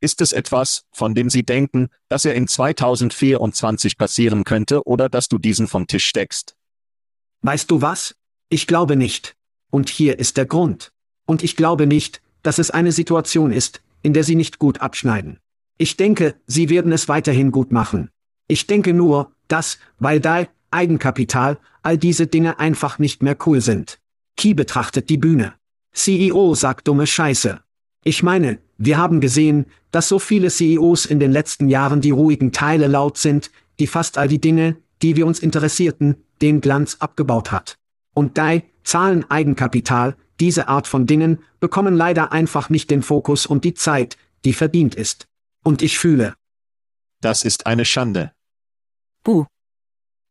Ist 0.00 0.20
es 0.20 0.32
etwas, 0.32 0.84
von 0.92 1.16
dem 1.16 1.28
Sie 1.28 1.42
denken, 1.42 1.88
dass 2.08 2.24
er 2.24 2.36
in 2.36 2.46
2024 2.46 3.98
passieren 3.98 4.44
könnte 4.44 4.86
oder 4.86 5.08
dass 5.08 5.26
du 5.26 5.38
diesen 5.38 5.66
vom 5.66 5.88
Tisch 5.88 6.06
steckst? 6.06 6.54
Weißt 7.42 7.68
du 7.72 7.82
was? 7.82 8.14
Ich 8.50 8.68
glaube 8.68 8.94
nicht. 8.94 9.34
Und 9.72 9.88
hier 9.88 10.20
ist 10.20 10.36
der 10.36 10.46
Grund. 10.46 10.92
Und 11.26 11.42
ich 11.42 11.56
glaube 11.56 11.88
nicht, 11.88 12.22
dass 12.44 12.60
es 12.60 12.70
eine 12.70 12.92
Situation 12.92 13.50
ist, 13.50 13.82
in 14.06 14.12
der 14.12 14.22
sie 14.22 14.36
nicht 14.36 14.60
gut 14.60 14.80
abschneiden. 14.80 15.40
Ich 15.78 15.96
denke, 15.96 16.36
sie 16.46 16.70
werden 16.70 16.92
es 16.92 17.08
weiterhin 17.08 17.50
gut 17.50 17.72
machen. 17.72 18.08
Ich 18.46 18.68
denke 18.68 18.94
nur, 18.94 19.32
dass, 19.48 19.78
weil 19.98 20.20
da, 20.20 20.46
Eigenkapital, 20.70 21.58
all 21.82 21.98
diese 21.98 22.28
Dinge 22.28 22.60
einfach 22.60 23.00
nicht 23.00 23.24
mehr 23.24 23.36
cool 23.46 23.60
sind. 23.60 23.98
Key 24.36 24.54
betrachtet 24.54 25.08
die 25.08 25.18
Bühne. 25.18 25.54
CEO 25.92 26.54
sagt 26.54 26.86
dumme 26.86 27.08
Scheiße. 27.08 27.58
Ich 28.04 28.22
meine, 28.22 28.60
wir 28.78 28.96
haben 28.96 29.20
gesehen, 29.20 29.66
dass 29.90 30.06
so 30.06 30.20
viele 30.20 30.50
CEOs 30.50 31.06
in 31.06 31.18
den 31.18 31.32
letzten 31.32 31.68
Jahren 31.68 32.00
die 32.00 32.12
ruhigen 32.12 32.52
Teile 32.52 32.86
laut 32.86 33.18
sind, 33.18 33.50
die 33.80 33.88
fast 33.88 34.18
all 34.18 34.28
die 34.28 34.40
Dinge, 34.40 34.76
die 35.02 35.16
wir 35.16 35.26
uns 35.26 35.40
interessierten, 35.40 36.14
den 36.40 36.60
Glanz 36.60 36.98
abgebaut 37.00 37.50
hat. 37.50 37.76
Und 38.14 38.38
DAI, 38.38 38.62
Zahlen 38.84 39.28
Eigenkapital, 39.28 40.14
diese 40.40 40.68
Art 40.68 40.86
von 40.86 41.06
Dingen, 41.06 41.38
bekommen 41.60 41.96
leider 41.96 42.32
einfach 42.32 42.68
nicht 42.68 42.90
den 42.90 43.02
Fokus 43.02 43.46
und 43.46 43.64
die 43.64 43.74
Zeit, 43.74 44.16
die 44.44 44.52
verdient 44.52 44.94
ist. 44.94 45.26
Und 45.62 45.82
ich 45.82 45.98
fühle. 45.98 46.34
Das 47.20 47.44
ist 47.44 47.66
eine 47.66 47.84
Schande. 47.84 48.32
Buh. 49.24 49.46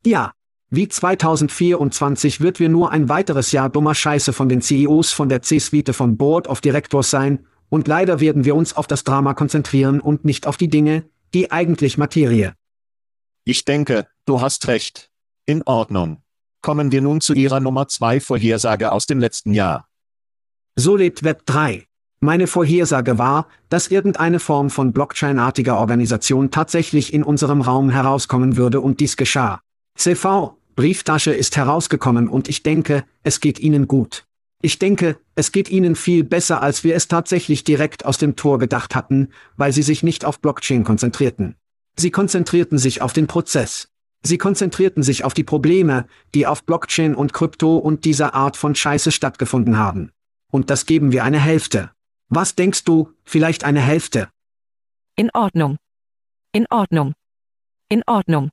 Ja. 0.05 0.31
Wie 0.69 0.87
2024 0.87 2.41
wird 2.41 2.59
wir 2.59 2.69
nur 2.69 2.91
ein 2.91 3.07
weiteres 3.07 3.51
Jahr 3.51 3.69
dummer 3.69 3.95
Scheiße 3.95 4.33
von 4.33 4.49
den 4.49 4.61
CEOs 4.61 5.11
von 5.11 5.29
der 5.29 5.41
C-Suite 5.41 5.93
von 5.93 6.17
Board 6.17 6.47
of 6.47 6.61
Directors 6.61 7.09
sein, 7.09 7.45
und 7.69 7.87
leider 7.87 8.19
werden 8.19 8.45
wir 8.45 8.55
uns 8.55 8.75
auf 8.75 8.87
das 8.87 9.03
Drama 9.03 9.33
konzentrieren 9.33 9.99
und 9.99 10.23
nicht 10.23 10.47
auf 10.47 10.57
die 10.57 10.69
Dinge, 10.69 11.09
die 11.33 11.51
eigentlich 11.51 11.97
Materie. 11.97 12.53
Ich 13.43 13.65
denke, 13.65 14.07
du 14.25 14.41
hast 14.41 14.67
recht. 14.67 15.09
In 15.45 15.61
Ordnung. 15.63 16.23
Kommen 16.61 16.91
wir 16.91 17.01
nun 17.01 17.21
zu 17.21 17.33
Ihrer 17.33 17.59
Nummer 17.59 17.87
2 17.87 18.19
Vorhersage 18.19 18.91
aus 18.91 19.05
dem 19.05 19.19
letzten 19.19 19.53
Jahr. 19.53 19.87
So 20.77 20.97
lebt 20.97 21.23
Web 21.23 21.45
3. 21.45 21.87
Meine 22.19 22.47
Vorhersage 22.47 23.17
war, 23.17 23.47
dass 23.69 23.87
irgendeine 23.87 24.41
Form 24.41 24.69
von 24.69 24.91
Blockchain-artiger 24.91 25.77
Organisation 25.77 26.51
tatsächlich 26.51 27.13
in 27.13 27.23
unserem 27.23 27.61
Raum 27.61 27.89
herauskommen 27.89 28.57
würde 28.57 28.81
und 28.81 28.99
dies 28.99 29.15
geschah. 29.15 29.61
CV, 29.97 30.57
Brieftasche 30.75 31.31
ist 31.31 31.55
herausgekommen 31.55 32.27
und 32.27 32.49
ich 32.49 32.61
denke, 32.61 33.05
es 33.23 33.39
geht 33.39 33.59
Ihnen 33.59 33.87
gut. 33.87 34.25
Ich 34.61 34.77
denke, 34.77 35.17
es 35.35 35.53
geht 35.53 35.69
Ihnen 35.69 35.95
viel 35.95 36.25
besser, 36.25 36.61
als 36.61 36.83
wir 36.83 36.95
es 36.95 37.07
tatsächlich 37.07 37.63
direkt 37.63 38.03
aus 38.03 38.17
dem 38.17 38.35
Tor 38.35 38.59
gedacht 38.59 38.95
hatten, 38.95 39.29
weil 39.55 39.71
Sie 39.71 39.83
sich 39.83 40.03
nicht 40.03 40.25
auf 40.25 40.41
Blockchain 40.41 40.83
konzentrierten. 40.83 41.55
Sie 41.97 42.11
konzentrierten 42.11 42.79
sich 42.79 43.01
auf 43.01 43.13
den 43.13 43.27
Prozess. 43.27 43.87
Sie 44.23 44.37
konzentrierten 44.37 45.03
sich 45.03 45.23
auf 45.23 45.33
die 45.33 45.45
Probleme, 45.45 46.05
die 46.33 46.45
auf 46.47 46.65
Blockchain 46.65 47.15
und 47.15 47.31
Krypto 47.31 47.77
und 47.77 48.03
dieser 48.03 48.33
Art 48.33 48.57
von 48.57 48.75
Scheiße 48.75 49.13
stattgefunden 49.13 49.77
haben. 49.77 50.11
Und 50.55 50.69
das 50.69 50.85
geben 50.85 51.11
wir 51.11 51.25
eine 51.25 51.41
Hälfte. 51.41 51.91
Was 52.29 52.55
denkst 52.55 52.85
du, 52.85 53.11
vielleicht 53.25 53.65
eine 53.65 53.81
Hälfte? 53.81 54.29
In 55.17 55.29
Ordnung. 55.33 55.75
In 56.53 56.65
Ordnung. 56.69 57.13
In 57.89 58.03
Ordnung. 58.07 58.51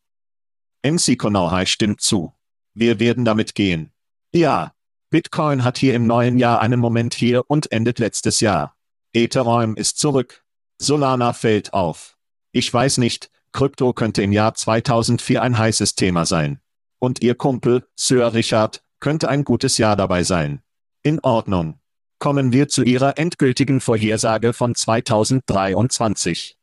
MC 0.82 1.16
Konauhai 1.16 1.64
stimmt 1.64 2.00
zu. 2.00 2.32
Wir 2.74 2.98
werden 2.98 3.24
damit 3.24 3.54
gehen. 3.54 3.92
Ja. 4.32 4.74
Bitcoin 5.10 5.62
hat 5.62 5.78
hier 5.78 5.94
im 5.94 6.08
neuen 6.08 6.38
Jahr 6.38 6.60
einen 6.60 6.80
Moment 6.80 7.14
hier 7.14 7.48
und 7.48 7.70
endet 7.70 8.00
letztes 8.00 8.40
Jahr. 8.40 8.76
Ethereum 9.12 9.76
ist 9.76 9.98
zurück. 9.98 10.44
Solana 10.78 11.32
fällt 11.32 11.72
auf. 11.72 12.18
Ich 12.50 12.74
weiß 12.74 12.98
nicht, 12.98 13.30
Krypto 13.52 13.92
könnte 13.92 14.22
im 14.22 14.32
Jahr 14.32 14.54
2004 14.54 15.40
ein 15.40 15.56
heißes 15.56 15.94
Thema 15.94 16.26
sein. 16.26 16.60
Und 16.98 17.22
Ihr 17.22 17.36
Kumpel, 17.36 17.86
Sir 17.94 18.34
Richard, 18.34 18.82
könnte 18.98 19.28
ein 19.28 19.44
gutes 19.44 19.78
Jahr 19.78 19.94
dabei 19.94 20.24
sein. 20.24 20.62
In 21.04 21.20
Ordnung. 21.20 21.78
Kommen 22.22 22.52
wir 22.52 22.68
zu 22.68 22.84
Ihrer 22.84 23.18
endgültigen 23.18 23.80
Vorhersage 23.80 24.52
von 24.52 24.76
2023. 24.76 26.56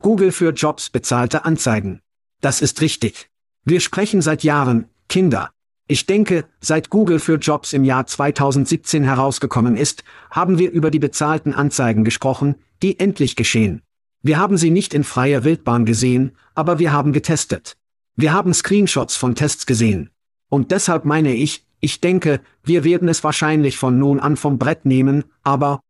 Google 0.00 0.30
für 0.30 0.52
Jobs 0.52 0.88
bezahlte 0.90 1.44
Anzeigen. 1.44 2.00
Das 2.40 2.62
ist 2.62 2.80
richtig. 2.80 3.28
Wir 3.64 3.80
sprechen 3.80 4.22
seit 4.22 4.44
Jahren, 4.44 4.86
Kinder. 5.08 5.50
Ich 5.88 6.06
denke, 6.06 6.44
seit 6.60 6.90
Google 6.90 7.18
für 7.18 7.38
Jobs 7.38 7.72
im 7.72 7.82
Jahr 7.82 8.06
2017 8.06 9.02
herausgekommen 9.02 9.76
ist, 9.76 10.04
haben 10.30 10.60
wir 10.60 10.70
über 10.70 10.92
die 10.92 11.00
bezahlten 11.00 11.54
Anzeigen 11.54 12.04
gesprochen, 12.04 12.54
die 12.80 13.00
endlich 13.00 13.34
geschehen. 13.34 13.82
Wir 14.22 14.38
haben 14.38 14.56
sie 14.56 14.70
nicht 14.70 14.94
in 14.94 15.02
freier 15.02 15.42
Wildbahn 15.42 15.86
gesehen, 15.86 16.36
aber 16.54 16.78
wir 16.78 16.92
haben 16.92 17.12
getestet. 17.12 17.76
Wir 18.14 18.32
haben 18.32 18.54
Screenshots 18.54 19.16
von 19.16 19.34
Tests 19.34 19.66
gesehen. 19.66 20.10
Und 20.48 20.70
deshalb 20.70 21.04
meine 21.04 21.34
ich, 21.34 21.66
ich 21.80 22.00
denke, 22.00 22.40
wir 22.62 22.84
werden 22.84 23.08
es 23.08 23.22
wahrscheinlich 23.24 23.76
von 23.76 23.98
nun 23.98 24.20
an 24.20 24.36
vom 24.36 24.58
Brett 24.58 24.84
nehmen, 24.84 25.24
aber... 25.42 25.80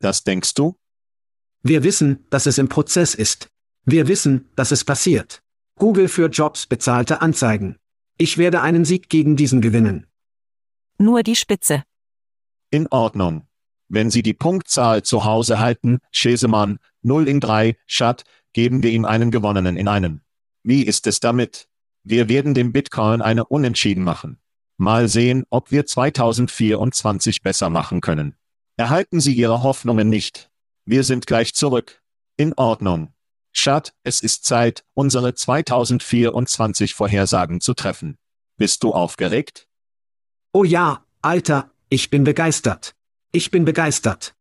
Das 0.00 0.24
denkst 0.24 0.54
du? 0.54 0.76
Wir 1.62 1.82
wissen, 1.82 2.24
dass 2.30 2.46
es 2.46 2.58
im 2.58 2.68
Prozess 2.68 3.14
ist. 3.14 3.48
Wir 3.84 4.08
wissen, 4.08 4.48
dass 4.56 4.72
es 4.72 4.84
passiert. 4.84 5.42
Google 5.78 6.08
für 6.08 6.28
Jobs 6.28 6.66
bezahlte 6.66 7.20
Anzeigen. 7.22 7.76
Ich 8.18 8.38
werde 8.38 8.62
einen 8.62 8.84
Sieg 8.84 9.08
gegen 9.08 9.36
diesen 9.36 9.60
gewinnen. 9.60 10.06
Nur 10.98 11.22
die 11.22 11.36
Spitze. 11.36 11.84
In 12.70 12.86
Ordnung. 12.88 13.46
Wenn 13.88 14.10
Sie 14.10 14.22
die 14.22 14.34
Punktzahl 14.34 15.02
zu 15.02 15.24
Hause 15.24 15.60
halten, 15.60 15.98
Schesemann, 16.10 16.78
0 17.02 17.28
in 17.28 17.40
3, 17.40 17.76
Schat, 17.86 18.24
geben 18.52 18.82
wir 18.82 18.90
ihm 18.90 19.04
einen 19.04 19.30
gewonnenen 19.30 19.76
in 19.76 19.86
einem. 19.86 20.22
Wie 20.64 20.82
ist 20.82 21.06
es 21.06 21.20
damit? 21.20 21.68
Wir 22.02 22.28
werden 22.28 22.54
dem 22.54 22.72
Bitcoin 22.72 23.22
eine 23.22 23.44
Unentschieden 23.44 24.02
machen. 24.02 24.38
Mal 24.78 25.08
sehen, 25.08 25.44
ob 25.50 25.70
wir 25.70 25.86
2024 25.86 27.42
besser 27.42 27.70
machen 27.70 28.00
können. 28.00 28.36
Erhalten 28.76 29.20
Sie 29.20 29.32
Ihre 29.32 29.62
Hoffnungen 29.62 30.08
nicht. 30.08 30.50
Wir 30.84 31.02
sind 31.02 31.26
gleich 31.26 31.54
zurück. 31.54 32.02
In 32.36 32.52
Ordnung. 32.54 33.14
Schat, 33.52 33.94
es 34.02 34.20
ist 34.20 34.44
Zeit, 34.44 34.84
unsere 34.92 35.34
2024 35.34 36.94
Vorhersagen 36.94 37.62
zu 37.62 37.72
treffen. 37.72 38.18
Bist 38.58 38.82
du 38.82 38.92
aufgeregt? 38.92 39.66
Oh 40.52 40.64
ja, 40.64 41.06
Alter, 41.22 41.70
ich 41.88 42.10
bin 42.10 42.24
begeistert. 42.24 42.94
Ich 43.32 43.50
bin 43.50 43.64
begeistert. 43.64 44.34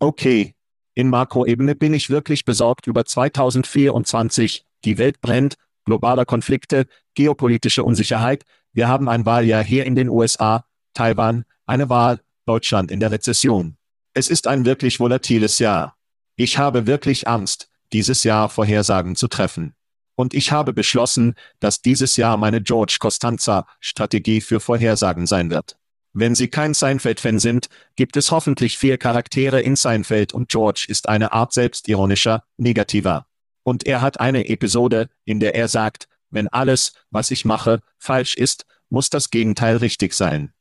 Okay. 0.00 0.54
In 0.94 1.10
Makroebene 1.10 1.74
bin 1.74 1.94
ich 1.94 2.10
wirklich 2.10 2.44
besorgt 2.44 2.88
über 2.88 3.04
2024. 3.04 4.64
Die 4.84 4.98
Welt 4.98 5.20
brennt, 5.20 5.56
globale 5.84 6.26
Konflikte, 6.26 6.86
geopolitische 7.14 7.84
Unsicherheit. 7.84 8.44
Wir 8.74 8.88
haben 8.88 9.08
ein 9.08 9.24
Wahljahr 9.24 9.62
hier 9.62 9.86
in 9.86 9.94
den 9.94 10.08
USA, 10.08 10.66
Taiwan, 10.94 11.44
eine 11.64 11.88
Wahl, 11.88 12.20
Deutschland 12.44 12.90
in 12.90 12.98
der 12.98 13.12
Rezession. 13.12 13.76
Es 14.14 14.28
ist 14.28 14.48
ein 14.48 14.64
wirklich 14.64 14.98
volatiles 14.98 15.60
Jahr. 15.60 15.96
Ich 16.34 16.58
habe 16.58 16.88
wirklich 16.88 17.28
Angst, 17.28 17.70
dieses 17.92 18.24
Jahr 18.24 18.48
Vorhersagen 18.48 19.14
zu 19.14 19.28
treffen. 19.28 19.74
Und 20.16 20.34
ich 20.34 20.50
habe 20.50 20.72
beschlossen, 20.72 21.36
dass 21.60 21.82
dieses 21.82 22.16
Jahr 22.16 22.36
meine 22.36 22.60
George 22.60 22.96
Costanza 22.98 23.66
Strategie 23.78 24.40
für 24.40 24.58
Vorhersagen 24.58 25.28
sein 25.28 25.50
wird. 25.50 25.76
Wenn 26.12 26.34
Sie 26.34 26.48
kein 26.48 26.74
Seinfeld-Fan 26.74 27.38
sind, 27.38 27.68
gibt 27.94 28.16
es 28.16 28.32
hoffentlich 28.32 28.76
vier 28.76 28.98
Charaktere 28.98 29.60
in 29.60 29.76
Seinfeld 29.76 30.32
und 30.32 30.48
George 30.48 30.86
ist 30.88 31.08
eine 31.08 31.32
Art 31.32 31.52
selbstironischer, 31.52 32.42
negativer. 32.56 33.26
Und 33.62 33.86
er 33.86 34.00
hat 34.00 34.18
eine 34.18 34.48
Episode, 34.48 35.10
in 35.24 35.38
der 35.38 35.54
er 35.54 35.68
sagt, 35.68 36.08
wenn 36.34 36.48
alles, 36.48 36.92
was 37.10 37.30
ich 37.30 37.44
mache, 37.44 37.80
falsch 37.96 38.34
ist, 38.36 38.66
muss 38.90 39.08
das 39.08 39.30
Gegenteil 39.30 39.78
richtig 39.78 40.12
sein. 40.12 40.52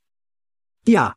Ja. 0.87 1.15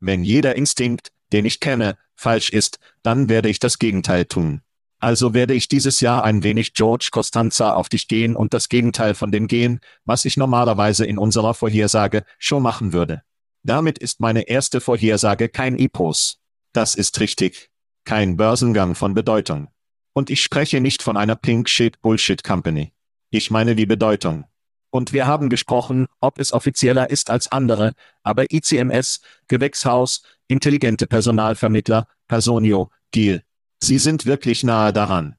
Wenn 0.00 0.24
jeder 0.24 0.56
Instinkt, 0.56 1.12
den 1.32 1.44
ich 1.44 1.60
kenne, 1.60 1.96
falsch 2.14 2.50
ist, 2.50 2.78
dann 3.02 3.28
werde 3.28 3.48
ich 3.48 3.58
das 3.58 3.78
Gegenteil 3.78 4.24
tun. 4.24 4.62
Also 4.98 5.34
werde 5.34 5.54
ich 5.54 5.68
dieses 5.68 6.00
Jahr 6.00 6.24
ein 6.24 6.42
wenig 6.42 6.72
George 6.72 7.08
Costanza 7.12 7.74
auf 7.74 7.88
dich 7.88 8.08
gehen 8.08 8.34
und 8.34 8.54
das 8.54 8.68
Gegenteil 8.68 9.14
von 9.14 9.30
dem 9.30 9.46
gehen, 9.46 9.80
was 10.04 10.24
ich 10.24 10.36
normalerweise 10.36 11.04
in 11.04 11.18
unserer 11.18 11.54
Vorhersage 11.54 12.24
schon 12.38 12.62
machen 12.62 12.92
würde. 12.92 13.22
Damit 13.62 13.98
ist 13.98 14.20
meine 14.20 14.48
erste 14.48 14.80
Vorhersage 14.80 15.48
kein 15.48 15.78
Epos. 15.78 16.38
Das 16.72 16.94
ist 16.94 17.20
richtig. 17.20 17.70
Kein 18.04 18.36
Börsengang 18.36 18.94
von 18.94 19.12
Bedeutung. 19.12 19.68
Und 20.12 20.30
ich 20.30 20.40
spreche 20.40 20.80
nicht 20.80 21.02
von 21.02 21.16
einer 21.16 21.36
Pink 21.36 21.68
Shit 21.68 22.00
Bullshit 22.00 22.42
Company. 22.42 22.92
Ich 23.36 23.50
meine 23.50 23.76
die 23.76 23.84
Bedeutung. 23.84 24.46
Und 24.88 25.12
wir 25.12 25.26
haben 25.26 25.50
gesprochen, 25.50 26.06
ob 26.20 26.38
es 26.38 26.54
offizieller 26.54 27.10
ist 27.10 27.28
als 27.28 27.52
andere, 27.52 27.92
aber 28.22 28.50
ICMS, 28.50 29.20
Gewächshaus, 29.46 30.22
intelligente 30.48 31.06
Personalvermittler, 31.06 32.08
Personio, 32.28 32.90
Deal. 33.14 33.42
Sie 33.78 33.98
sind 33.98 34.24
wirklich 34.24 34.64
nahe 34.64 34.94
daran. 34.94 35.36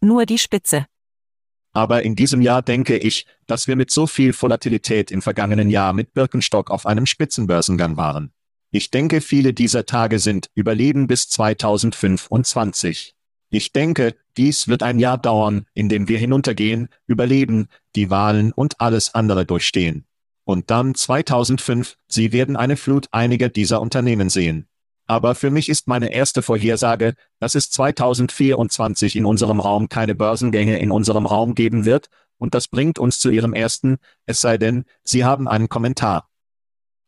Nur 0.00 0.24
die 0.24 0.38
Spitze. 0.38 0.86
Aber 1.74 2.02
in 2.02 2.16
diesem 2.16 2.40
Jahr 2.40 2.62
denke 2.62 2.96
ich, 2.96 3.26
dass 3.46 3.68
wir 3.68 3.76
mit 3.76 3.90
so 3.90 4.06
viel 4.06 4.32
Volatilität 4.32 5.10
im 5.10 5.20
vergangenen 5.20 5.68
Jahr 5.68 5.92
mit 5.92 6.14
Birkenstock 6.14 6.70
auf 6.70 6.86
einem 6.86 7.04
Spitzenbörsengang 7.04 7.98
waren. 7.98 8.32
Ich 8.70 8.90
denke, 8.90 9.20
viele 9.20 9.52
dieser 9.52 9.84
Tage 9.84 10.18
sind 10.18 10.48
überleben 10.54 11.08
bis 11.08 11.28
2025. 11.28 13.14
Ich 13.54 13.72
denke, 13.72 14.14
dies 14.38 14.66
wird 14.66 14.82
ein 14.82 14.98
Jahr 14.98 15.18
dauern, 15.18 15.66
in 15.74 15.90
dem 15.90 16.08
wir 16.08 16.16
hinuntergehen, 16.16 16.88
überleben, 17.06 17.68
die 17.94 18.08
Wahlen 18.08 18.50
und 18.50 18.80
alles 18.80 19.14
andere 19.14 19.44
durchstehen. 19.44 20.06
Und 20.44 20.70
dann 20.70 20.94
2005, 20.94 21.98
Sie 22.08 22.32
werden 22.32 22.56
eine 22.56 22.78
Flut 22.78 23.08
einiger 23.12 23.50
dieser 23.50 23.82
Unternehmen 23.82 24.30
sehen. 24.30 24.68
Aber 25.06 25.34
für 25.34 25.50
mich 25.50 25.68
ist 25.68 25.86
meine 25.86 26.14
erste 26.14 26.40
Vorhersage, 26.40 27.12
dass 27.40 27.54
es 27.54 27.70
2024 27.70 29.16
in 29.16 29.26
unserem 29.26 29.60
Raum 29.60 29.90
keine 29.90 30.14
Börsengänge 30.14 30.78
in 30.78 30.90
unserem 30.90 31.26
Raum 31.26 31.54
geben 31.54 31.84
wird, 31.84 32.08
und 32.38 32.54
das 32.54 32.68
bringt 32.68 32.98
uns 32.98 33.18
zu 33.18 33.28
Ihrem 33.28 33.52
ersten, 33.52 33.98
es 34.24 34.40
sei 34.40 34.56
denn, 34.56 34.86
Sie 35.04 35.26
haben 35.26 35.46
einen 35.46 35.68
Kommentar. 35.68 36.30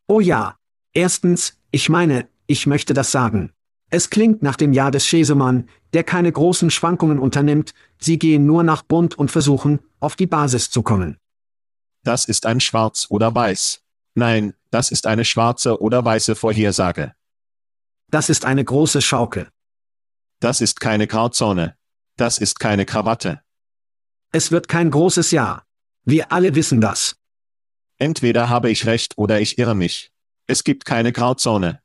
Oh 0.07 0.19
ja. 0.19 0.57
Erstens, 0.93 1.59
ich 1.71 1.89
meine, 1.89 2.29
ich 2.45 2.67
möchte 2.67 2.93
das 2.93 3.11
sagen. 3.11 3.51
Es 3.95 4.09
klingt 4.09 4.43
nach 4.43 4.57
dem 4.57 4.73
Jahr 4.73 4.91
des 4.91 5.07
Schesemann, 5.07 5.69
der 5.93 6.03
keine 6.03 6.29
großen 6.29 6.69
Schwankungen 6.69 7.17
unternimmt, 7.17 7.73
sie 7.97 8.19
gehen 8.19 8.45
nur 8.45 8.61
nach 8.61 8.81
Bund 8.81 9.17
und 9.17 9.31
versuchen, 9.31 9.79
auf 10.01 10.17
die 10.17 10.27
Basis 10.27 10.69
zu 10.69 10.83
kommen. 10.83 11.17
Das 12.03 12.25
ist 12.25 12.45
ein 12.45 12.59
Schwarz 12.59 13.07
oder 13.09 13.33
Weiß. 13.33 13.83
Nein, 14.13 14.53
das 14.69 14.91
ist 14.91 15.07
eine 15.07 15.23
schwarze 15.23 15.79
oder 15.79 16.03
weiße 16.03 16.35
Vorhersage. 16.35 17.15
Das 18.11 18.29
ist 18.29 18.43
eine 18.43 18.65
große 18.65 19.01
Schaukel. 19.01 19.47
Das 20.41 20.59
ist 20.59 20.81
keine 20.81 21.07
Grauzone. 21.07 21.77
Das 22.17 22.37
ist 22.37 22.59
keine 22.59 22.83
Krawatte. 22.85 23.43
Es 24.33 24.51
wird 24.51 24.67
kein 24.67 24.91
großes 24.91 25.31
Jahr. 25.31 25.63
Wir 26.03 26.33
alle 26.33 26.53
wissen 26.55 26.81
das. 26.81 27.15
Entweder 27.97 28.49
habe 28.49 28.69
ich 28.69 28.87
recht 28.87 29.17
oder 29.17 29.39
ich 29.39 29.57
irre 29.57 29.73
mich. 29.73 30.11
Es 30.47 30.65
gibt 30.65 30.83
keine 30.83 31.13
Grauzone. 31.13 31.81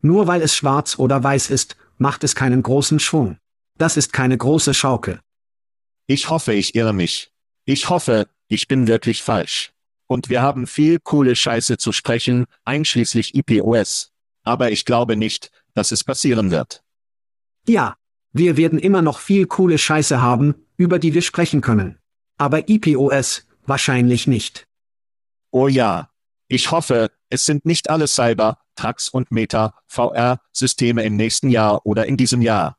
Nur 0.00 0.26
weil 0.26 0.42
es 0.42 0.54
schwarz 0.54 0.98
oder 0.98 1.22
weiß 1.22 1.50
ist, 1.50 1.76
macht 1.96 2.24
es 2.24 2.34
keinen 2.34 2.62
großen 2.62 3.00
Schwung. 3.00 3.38
Das 3.76 3.96
ist 3.96 4.12
keine 4.12 4.36
große 4.36 4.74
Schaukel. 4.74 5.20
Ich 6.06 6.30
hoffe, 6.30 6.52
ich 6.54 6.74
irre 6.74 6.92
mich. 6.92 7.32
Ich 7.64 7.90
hoffe, 7.90 8.28
ich 8.48 8.68
bin 8.68 8.86
wirklich 8.86 9.22
falsch. 9.22 9.72
Und 10.06 10.30
wir 10.30 10.40
haben 10.40 10.66
viel 10.66 10.98
coole 11.00 11.36
Scheiße 11.36 11.76
zu 11.76 11.92
sprechen, 11.92 12.46
einschließlich 12.64 13.34
IPOS. 13.34 14.10
Aber 14.42 14.70
ich 14.70 14.84
glaube 14.84 15.16
nicht, 15.16 15.50
dass 15.74 15.92
es 15.92 16.02
passieren 16.02 16.50
wird. 16.50 16.82
Ja, 17.66 17.96
wir 18.32 18.56
werden 18.56 18.78
immer 18.78 19.02
noch 19.02 19.18
viel 19.18 19.46
coole 19.46 19.76
Scheiße 19.78 20.22
haben, 20.22 20.54
über 20.76 20.98
die 20.98 21.12
wir 21.12 21.22
sprechen 21.22 21.60
können. 21.60 21.98
Aber 22.38 22.68
IPOS, 22.68 23.46
wahrscheinlich 23.66 24.26
nicht. 24.26 24.66
Oh 25.50 25.68
ja. 25.68 26.10
Ich 26.48 26.70
hoffe, 26.70 27.10
es 27.28 27.44
sind 27.44 27.66
nicht 27.66 27.90
alle 27.90 28.06
Cyber, 28.06 28.58
Trax 28.78 29.08
und 29.08 29.32
Meta, 29.32 29.74
VR-Systeme 29.88 31.02
im 31.02 31.16
nächsten 31.16 31.48
Jahr 31.48 31.84
oder 31.84 32.06
in 32.06 32.16
diesem 32.16 32.42
Jahr. 32.42 32.76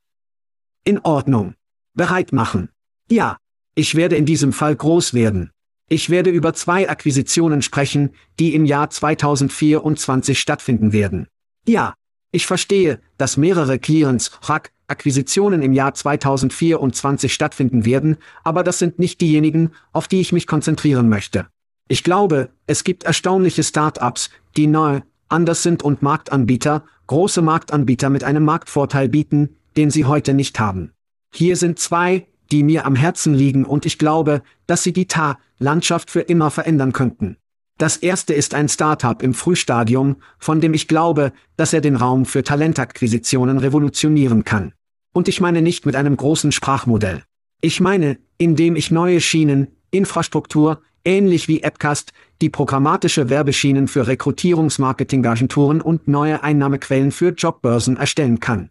In 0.85 0.99
Ordnung. 0.99 1.55
Bereit 1.93 2.31
machen. 2.31 2.69
Ja, 3.09 3.37
ich 3.75 3.95
werde 3.95 4.15
in 4.15 4.25
diesem 4.25 4.53
Fall 4.53 4.75
groß 4.75 5.13
werden. 5.13 5.51
Ich 5.89 6.09
werde 6.09 6.29
über 6.29 6.53
zwei 6.53 6.89
Akquisitionen 6.89 7.61
sprechen, 7.61 8.11
die 8.39 8.55
im 8.55 8.65
Jahr 8.65 8.89
2024 8.89 10.39
stattfinden 10.39 10.93
werden. 10.93 11.27
Ja, 11.67 11.95
ich 12.31 12.45
verstehe, 12.45 13.01
dass 13.17 13.37
mehrere 13.37 13.77
Clearance, 13.77 14.31
Hack, 14.47 14.71
Akquisitionen 14.87 15.61
im 15.61 15.73
Jahr 15.73 15.93
2024 15.93 17.33
stattfinden 17.33 17.85
werden, 17.85 18.17
aber 18.43 18.63
das 18.63 18.79
sind 18.79 18.99
nicht 18.99 19.19
diejenigen, 19.19 19.71
auf 19.91 20.07
die 20.07 20.21
ich 20.21 20.31
mich 20.31 20.47
konzentrieren 20.47 21.09
möchte. 21.09 21.47
Ich 21.89 22.03
glaube, 22.03 22.51
es 22.67 22.83
gibt 22.83 23.03
erstaunliche 23.03 23.63
Start-ups, 23.63 24.29
die 24.55 24.67
neu, 24.67 25.01
anders 25.29 25.63
sind 25.63 25.83
und 25.83 26.01
Marktanbieter, 26.01 26.83
große 27.07 27.41
Marktanbieter 27.41 28.09
mit 28.09 28.23
einem 28.23 28.43
Marktvorteil 28.43 29.09
bieten, 29.09 29.55
den 29.77 29.91
sie 29.91 30.05
heute 30.05 30.33
nicht 30.33 30.59
haben. 30.59 30.91
Hier 31.33 31.55
sind 31.55 31.79
zwei, 31.79 32.27
die 32.51 32.63
mir 32.63 32.85
am 32.85 32.95
Herzen 32.95 33.33
liegen 33.33 33.65
und 33.65 33.85
ich 33.85 33.97
glaube, 33.97 34.41
dass 34.67 34.83
sie 34.83 34.93
die 34.93 35.07
TA-Landschaft 35.07 36.09
für 36.09 36.21
immer 36.21 36.49
verändern 36.49 36.93
könnten. 36.93 37.37
Das 37.77 37.95
erste 37.95 38.33
ist 38.33 38.53
ein 38.55 38.67
Startup 38.67 39.23
im 39.23 39.33
Frühstadium, 39.33 40.17
von 40.37 40.59
dem 40.59 40.73
ich 40.73 40.87
glaube, 40.89 41.31
dass 41.55 41.71
er 41.71 41.79
den 41.79 41.95
Raum 41.95 42.25
für 42.25 42.43
Talentakquisitionen 42.43 43.57
revolutionieren 43.57 44.43
kann. 44.43 44.73
Und 45.13 45.27
ich 45.27 45.39
meine 45.39 45.61
nicht 45.61 45.85
mit 45.85 45.95
einem 45.95 46.17
großen 46.17 46.51
Sprachmodell. 46.51 47.23
Ich 47.61 47.79
meine, 47.79 48.17
indem 48.37 48.75
ich 48.75 48.91
neue 48.91 49.21
Schienen, 49.21 49.67
Infrastruktur, 49.91 50.81
ähnlich 51.05 51.47
wie 51.47 51.63
Appcast, 51.63 52.11
die 52.41 52.49
programmatische 52.49 53.29
Werbeschienen 53.29 53.87
für 53.87 54.07
Rekrutierungsmarketingagenturen 54.07 55.81
und 55.81 56.07
neue 56.07 56.41
Einnahmequellen 56.43 57.11
für 57.11 57.29
Jobbörsen 57.29 57.97
erstellen 57.97 58.39
kann. 58.39 58.69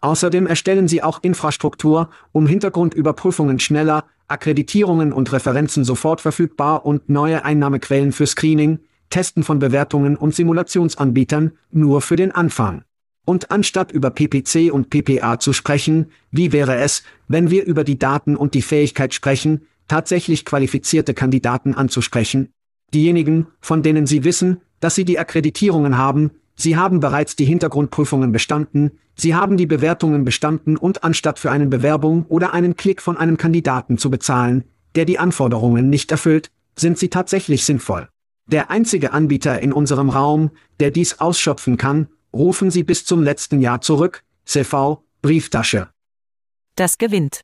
Außerdem 0.00 0.46
erstellen 0.46 0.88
sie 0.88 1.02
auch 1.02 1.20
Infrastruktur, 1.22 2.10
um 2.32 2.46
Hintergrundüberprüfungen 2.46 3.58
schneller, 3.58 4.04
Akkreditierungen 4.28 5.12
und 5.12 5.32
Referenzen 5.32 5.84
sofort 5.84 6.20
verfügbar 6.20 6.84
und 6.84 7.08
neue 7.08 7.44
Einnahmequellen 7.44 8.12
für 8.12 8.26
Screening, 8.26 8.80
Testen 9.08 9.42
von 9.42 9.58
Bewertungen 9.58 10.16
und 10.16 10.34
Simulationsanbietern, 10.34 11.52
nur 11.70 12.02
für 12.02 12.16
den 12.16 12.32
Anfang. 12.32 12.82
Und 13.24 13.50
anstatt 13.50 13.90
über 13.90 14.10
PPC 14.10 14.72
und 14.72 14.90
PPA 14.90 15.40
zu 15.40 15.52
sprechen, 15.52 16.10
wie 16.30 16.52
wäre 16.52 16.76
es, 16.76 17.02
wenn 17.26 17.50
wir 17.50 17.64
über 17.64 17.82
die 17.82 17.98
Daten 17.98 18.36
und 18.36 18.54
die 18.54 18.62
Fähigkeit 18.62 19.14
sprechen, 19.14 19.66
tatsächlich 19.88 20.44
qualifizierte 20.44 21.14
Kandidaten 21.14 21.74
anzusprechen? 21.74 22.52
Diejenigen, 22.94 23.48
von 23.60 23.82
denen 23.82 24.06
Sie 24.06 24.24
wissen, 24.24 24.60
dass 24.80 24.94
sie 24.94 25.04
die 25.04 25.18
Akkreditierungen 25.18 25.98
haben, 25.98 26.30
sie 26.54 26.76
haben 26.76 27.00
bereits 27.00 27.36
die 27.36 27.44
Hintergrundprüfungen 27.44 28.32
bestanden, 28.32 28.92
sie 29.14 29.34
haben 29.34 29.56
die 29.56 29.66
Bewertungen 29.66 30.24
bestanden 30.24 30.76
und 30.76 31.04
anstatt 31.04 31.38
für 31.38 31.50
eine 31.50 31.66
Bewerbung 31.66 32.26
oder 32.28 32.52
einen 32.52 32.76
Klick 32.76 33.02
von 33.02 33.16
einem 33.16 33.36
Kandidaten 33.36 33.98
zu 33.98 34.10
bezahlen, 34.10 34.64
der 34.94 35.04
die 35.04 35.18
Anforderungen 35.18 35.90
nicht 35.90 36.10
erfüllt, 36.10 36.50
sind 36.78 36.98
sie 36.98 37.08
tatsächlich 37.08 37.64
sinnvoll. 37.64 38.08
Der 38.46 38.70
einzige 38.70 39.12
Anbieter 39.12 39.60
in 39.60 39.72
unserem 39.72 40.08
Raum, 40.08 40.50
der 40.78 40.90
dies 40.90 41.20
ausschöpfen 41.20 41.76
kann, 41.76 42.08
rufen 42.32 42.70
Sie 42.70 42.84
bis 42.84 43.04
zum 43.04 43.22
letzten 43.22 43.60
Jahr 43.60 43.80
zurück, 43.80 44.22
CV, 44.44 45.02
Brieftasche. 45.20 45.88
Das 46.76 46.98
gewinnt. 46.98 47.40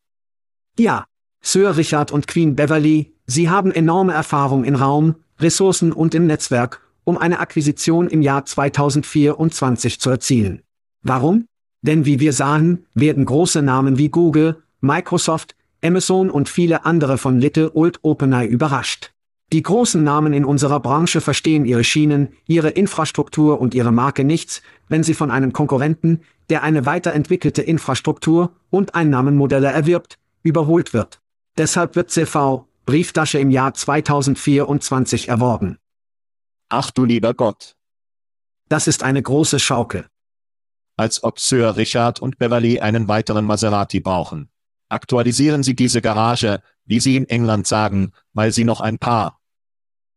Ja, 0.79 1.07
Sir 1.41 1.77
Richard 1.77 2.13
und 2.13 2.29
Queen 2.29 2.55
Beverly, 2.55 3.15
Sie 3.27 3.51
haben 3.51 3.73
enorme 3.73 4.13
Erfahrung 4.13 4.65
in 4.65 4.77
Raum, 4.77 5.17
Ressourcen 5.43 5.93
und 5.93 6.15
im 6.15 6.27
Netzwerk, 6.27 6.81
um 7.05 7.19
eine 7.19 7.41
Akquisition 7.41 8.09
im 8.09 8.23
Jahr 8.23 8.45
2024 8.45 10.01
zu 10.01 10.11
erzielen. 10.11 10.63
Warum? 11.03 11.47
Denn 11.83 12.05
wie 12.07 12.21
wir 12.21 12.33
sahen, 12.33 12.87
werden 12.95 13.25
große 13.25 13.61
Namen 13.61 13.99
wie 13.99 14.09
Google, 14.09 14.63
Microsoft, 14.81 15.57
Amazon 15.85 16.31
und 16.31 16.49
viele 16.49 16.85
andere 16.85 17.19
von 17.19 17.41
Little 17.41 17.73
Old 17.75 17.99
OpenAI 18.03 18.47
überrascht. 18.47 19.13
Die 19.53 19.63
großen 19.63 20.03
Namen 20.03 20.33
in 20.33 20.45
unserer 20.47 20.81
Branche 20.81 21.21
verstehen 21.21 21.67
ihre 21.67 21.85
Schienen, 21.85 22.29
ihre 22.47 22.71
Infrastruktur 22.71 23.61
und 23.61 23.75
ihre 23.75 23.93
Marke 23.93 24.25
nichts, 24.25 24.63
wenn 24.89 25.03
sie 25.03 25.13
von 25.13 25.31
einem 25.31 25.53
Konkurrenten, 25.53 26.21
der 26.49 26.63
eine 26.63 26.87
weiterentwickelte 26.87 27.61
Infrastruktur 27.61 28.53
und 28.71 28.95
Einnahmenmodelle 28.95 29.69
erwirbt, 29.69 30.19
überholt 30.43 30.95
wird. 30.95 31.21
Deshalb 31.59 31.97
wird 31.97 32.11
CV, 32.11 32.65
Brieftasche 32.85 33.39
im 33.39 33.51
Jahr 33.51 33.75
2024 33.75 35.29
erworben. 35.29 35.79
Ach 36.69 36.91
du 36.91 37.05
lieber 37.05 37.33
Gott. 37.33 37.77
Das 38.69 38.89
ist 38.89 39.05
eine 39.05 39.23
große 39.23 39.61
Schaukel. 39.61 40.09
Als 40.97 41.23
ob 41.23 41.39
Sir 41.39 41.77
Richard 41.77 42.21
und 42.21 42.39
Beverly 42.39 42.81
einen 42.81 43.07
weiteren 43.07 43.45
Maserati 43.45 44.01
brauchen. 44.01 44.51
Aktualisieren 44.89 45.63
Sie 45.63 45.77
diese 45.77 46.03
Garage, 46.03 46.61
wie 46.85 46.99
Sie 46.99 47.17
in 47.17 47.29
England 47.29 47.69
sagen, 47.69 48.13
weil 48.33 48.53
Sie 48.53 48.65
noch 48.65 48.81
ein 48.81 48.99
paar. 48.99 49.41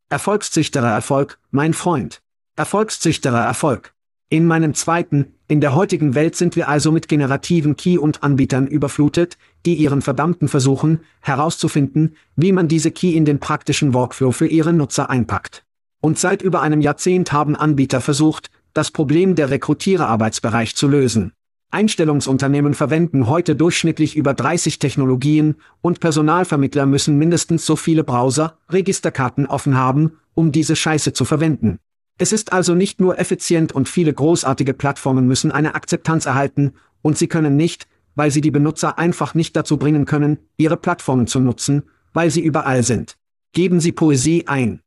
Erfolgszüchterer 0.09 0.91
Erfolg, 0.91 1.39
mein 1.51 1.73
Freund. 1.73 2.23
Erfolgszüchterer 2.55 3.45
Erfolg. 3.45 3.93
In 4.29 4.47
meinem 4.47 4.73
zweiten, 4.73 5.34
in 5.47 5.61
der 5.61 5.75
heutigen 5.75 6.15
Welt 6.15 6.35
sind 6.35 6.55
wir 6.55 6.67
also 6.69 6.91
mit 6.91 7.07
generativen 7.07 7.75
Key 7.75 7.99
und 7.99 8.23
Anbietern 8.23 8.65
überflutet, 8.65 9.37
die 9.67 9.75
ihren 9.75 10.01
verdammten 10.01 10.47
versuchen, 10.47 11.01
herauszufinden, 11.21 12.15
wie 12.35 12.51
man 12.51 12.67
diese 12.67 12.89
Key 12.89 13.15
in 13.15 13.25
den 13.25 13.39
praktischen 13.39 13.93
Workflow 13.93 14.31
für 14.31 14.47
ihre 14.47 14.73
Nutzer 14.73 15.11
einpackt. 15.11 15.63
Und 16.01 16.17
seit 16.17 16.41
über 16.41 16.61
einem 16.61 16.81
Jahrzehnt 16.81 17.31
haben 17.31 17.55
Anbieter 17.55 18.01
versucht, 18.01 18.49
das 18.73 18.89
Problem 18.89 19.35
der 19.35 19.51
Rekrutiererarbeitsbereich 19.51 20.75
zu 20.75 20.87
lösen. 20.87 21.31
Einstellungsunternehmen 21.69 22.73
verwenden 22.73 23.27
heute 23.27 23.55
durchschnittlich 23.55 24.15
über 24.15 24.33
30 24.33 24.79
Technologien 24.79 25.55
und 25.81 25.99
Personalvermittler 25.99 26.87
müssen 26.87 27.17
mindestens 27.17 27.65
so 27.65 27.75
viele 27.75 28.03
Browser, 28.03 28.57
Registerkarten 28.69 29.45
offen 29.45 29.77
haben, 29.77 30.13
um 30.33 30.51
diese 30.51 30.75
Scheiße 30.75 31.13
zu 31.13 31.23
verwenden. 31.23 31.79
Es 32.17 32.31
ist 32.31 32.53
also 32.53 32.75
nicht 32.75 33.01
nur 33.01 33.19
effizient 33.19 33.73
und 33.73 33.89
viele 33.89 34.13
großartige 34.13 34.73
Plattformen 34.73 35.27
müssen 35.27 35.51
eine 35.51 35.75
Akzeptanz 35.75 36.25
erhalten, 36.25 36.73
und 37.01 37.17
sie 37.17 37.27
können 37.27 37.55
nicht, 37.55 37.87
weil 38.15 38.31
sie 38.31 38.41
die 38.41 38.51
Benutzer 38.51 38.97
einfach 38.97 39.35
nicht 39.35 39.55
dazu 39.55 39.77
bringen 39.77 40.05
können, 40.05 40.39
ihre 40.57 40.77
Plattformen 40.77 41.27
zu 41.27 41.39
nutzen, 41.39 41.83
weil 42.13 42.31
sie 42.31 42.41
überall 42.41 42.81
sind. 42.83 43.15
Geben 43.51 43.79
Sie 43.79 43.91
Poesie 43.91 44.47
ein. 44.47 44.81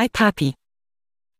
iPapi. 0.00 0.54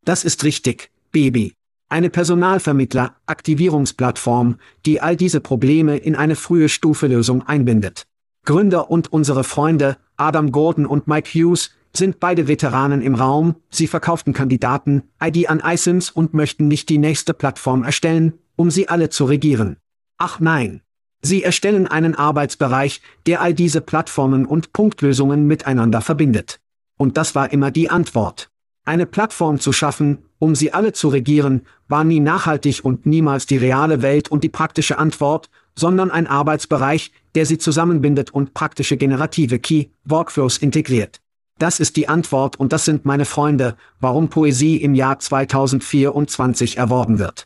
Das 0.04 0.24
ist 0.24 0.44
richtig, 0.44 0.90
Baby. 1.12 1.54
Eine 1.88 2.10
Personalvermittler-Aktivierungsplattform, 2.10 4.58
die 4.84 5.00
all 5.00 5.16
diese 5.16 5.40
Probleme 5.40 5.96
in 5.96 6.14
eine 6.16 6.36
frühe 6.36 6.68
Stufe 6.68 7.06
Lösung 7.06 7.46
einbindet. 7.46 8.02
Gründer 8.44 8.90
und 8.90 9.10
unsere 9.12 9.44
Freunde, 9.44 9.96
Adam 10.16 10.52
Gordon 10.52 10.86
und 10.86 11.06
Mike 11.06 11.30
Hughes, 11.30 11.70
Sind 11.96 12.20
beide 12.20 12.46
Veteranen 12.46 13.00
im 13.00 13.14
Raum, 13.14 13.54
sie 13.70 13.86
verkauften 13.86 14.34
Kandidaten, 14.34 15.04
ID 15.18 15.48
an 15.48 15.62
iSIMs 15.64 16.10
und 16.10 16.34
möchten 16.34 16.68
nicht 16.68 16.90
die 16.90 16.98
nächste 16.98 17.32
Plattform 17.32 17.84
erstellen, 17.84 18.34
um 18.54 18.70
sie 18.70 18.90
alle 18.90 19.08
zu 19.08 19.24
regieren. 19.24 19.78
Ach 20.18 20.38
nein. 20.38 20.82
Sie 21.22 21.42
erstellen 21.42 21.86
einen 21.86 22.14
Arbeitsbereich, 22.14 23.00
der 23.24 23.40
all 23.40 23.54
diese 23.54 23.80
Plattformen 23.80 24.44
und 24.44 24.74
Punktlösungen 24.74 25.46
miteinander 25.46 26.02
verbindet. 26.02 26.60
Und 26.98 27.16
das 27.16 27.34
war 27.34 27.50
immer 27.50 27.70
die 27.70 27.88
Antwort. 27.88 28.50
Eine 28.84 29.06
Plattform 29.06 29.58
zu 29.58 29.72
schaffen, 29.72 30.18
um 30.38 30.54
sie 30.54 30.74
alle 30.74 30.92
zu 30.92 31.08
regieren, 31.08 31.62
war 31.88 32.04
nie 32.04 32.20
nachhaltig 32.20 32.84
und 32.84 33.06
niemals 33.06 33.46
die 33.46 33.56
reale 33.56 34.02
Welt 34.02 34.28
und 34.30 34.44
die 34.44 34.50
praktische 34.50 34.98
Antwort, 34.98 35.48
sondern 35.74 36.10
ein 36.10 36.26
Arbeitsbereich, 36.26 37.10
der 37.34 37.46
sie 37.46 37.56
zusammenbindet 37.56 38.34
und 38.34 38.52
praktische 38.52 38.98
generative 38.98 39.58
Key 39.58 39.86
Workflows 40.04 40.58
integriert. 40.58 41.22
Das 41.58 41.80
ist 41.80 41.96
die 41.96 42.06
Antwort 42.06 42.56
und 42.56 42.72
das 42.72 42.84
sind 42.84 43.06
meine 43.06 43.24
Freunde, 43.24 43.76
warum 43.98 44.28
Poesie 44.28 44.76
im 44.76 44.94
Jahr 44.94 45.18
2024 45.18 46.76
erworben 46.76 47.18
wird. 47.18 47.44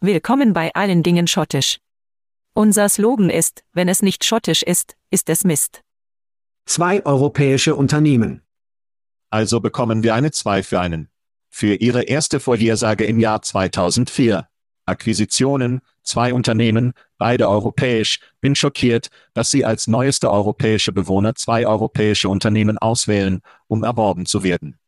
Willkommen 0.00 0.52
bei 0.52 0.74
allen 0.74 1.02
Dingen 1.02 1.26
schottisch. 1.26 1.78
Unser 2.52 2.88
Slogan 2.90 3.30
ist, 3.30 3.64
wenn 3.72 3.88
es 3.88 4.02
nicht 4.02 4.24
schottisch 4.24 4.62
ist, 4.62 4.96
ist 5.10 5.30
es 5.30 5.44
Mist. 5.44 5.80
Zwei 6.66 7.04
europäische 7.06 7.74
Unternehmen. 7.74 8.42
Also 9.30 9.60
bekommen 9.60 10.02
wir 10.02 10.14
eine 10.14 10.30
2 10.30 10.62
für 10.62 10.80
einen. 10.80 11.08
Für 11.48 11.74
Ihre 11.74 12.02
erste 12.02 12.40
Vorhersage 12.40 13.04
im 13.04 13.18
Jahr 13.18 13.40
2004. 13.40 14.46
Akquisitionen, 14.86 15.80
zwei 16.02 16.34
Unternehmen, 16.34 16.92
beide 17.18 17.48
europäisch, 17.48 18.20
bin 18.40 18.54
schockiert, 18.54 19.08
dass 19.32 19.50
Sie 19.50 19.64
als 19.64 19.86
neueste 19.86 20.30
europäische 20.30 20.92
Bewohner 20.92 21.34
zwei 21.34 21.66
europäische 21.66 22.28
Unternehmen 22.28 22.78
auswählen, 22.78 23.40
um 23.66 23.82
erworben 23.82 24.26
zu 24.26 24.42
werden. 24.42 24.78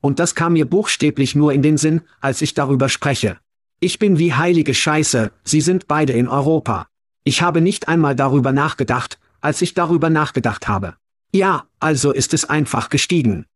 Und 0.00 0.18
das 0.18 0.34
kam 0.34 0.52
mir 0.52 0.68
buchstäblich 0.68 1.34
nur 1.34 1.52
in 1.52 1.62
den 1.62 1.78
Sinn, 1.78 2.02
als 2.20 2.42
ich 2.42 2.54
darüber 2.54 2.88
spreche. 2.88 3.38
Ich 3.80 3.98
bin 3.98 4.18
wie 4.18 4.34
heilige 4.34 4.74
Scheiße, 4.74 5.32
sie 5.44 5.60
sind 5.60 5.88
beide 5.88 6.12
in 6.12 6.28
Europa. 6.28 6.88
Ich 7.24 7.42
habe 7.42 7.60
nicht 7.60 7.88
einmal 7.88 8.14
darüber 8.14 8.52
nachgedacht, 8.52 9.18
als 9.40 9.62
ich 9.62 9.74
darüber 9.74 10.10
nachgedacht 10.10 10.68
habe. 10.68 10.94
Ja, 11.32 11.66
also 11.80 12.12
ist 12.12 12.34
es 12.34 12.44
einfach 12.44 12.88
gestiegen. 12.88 13.46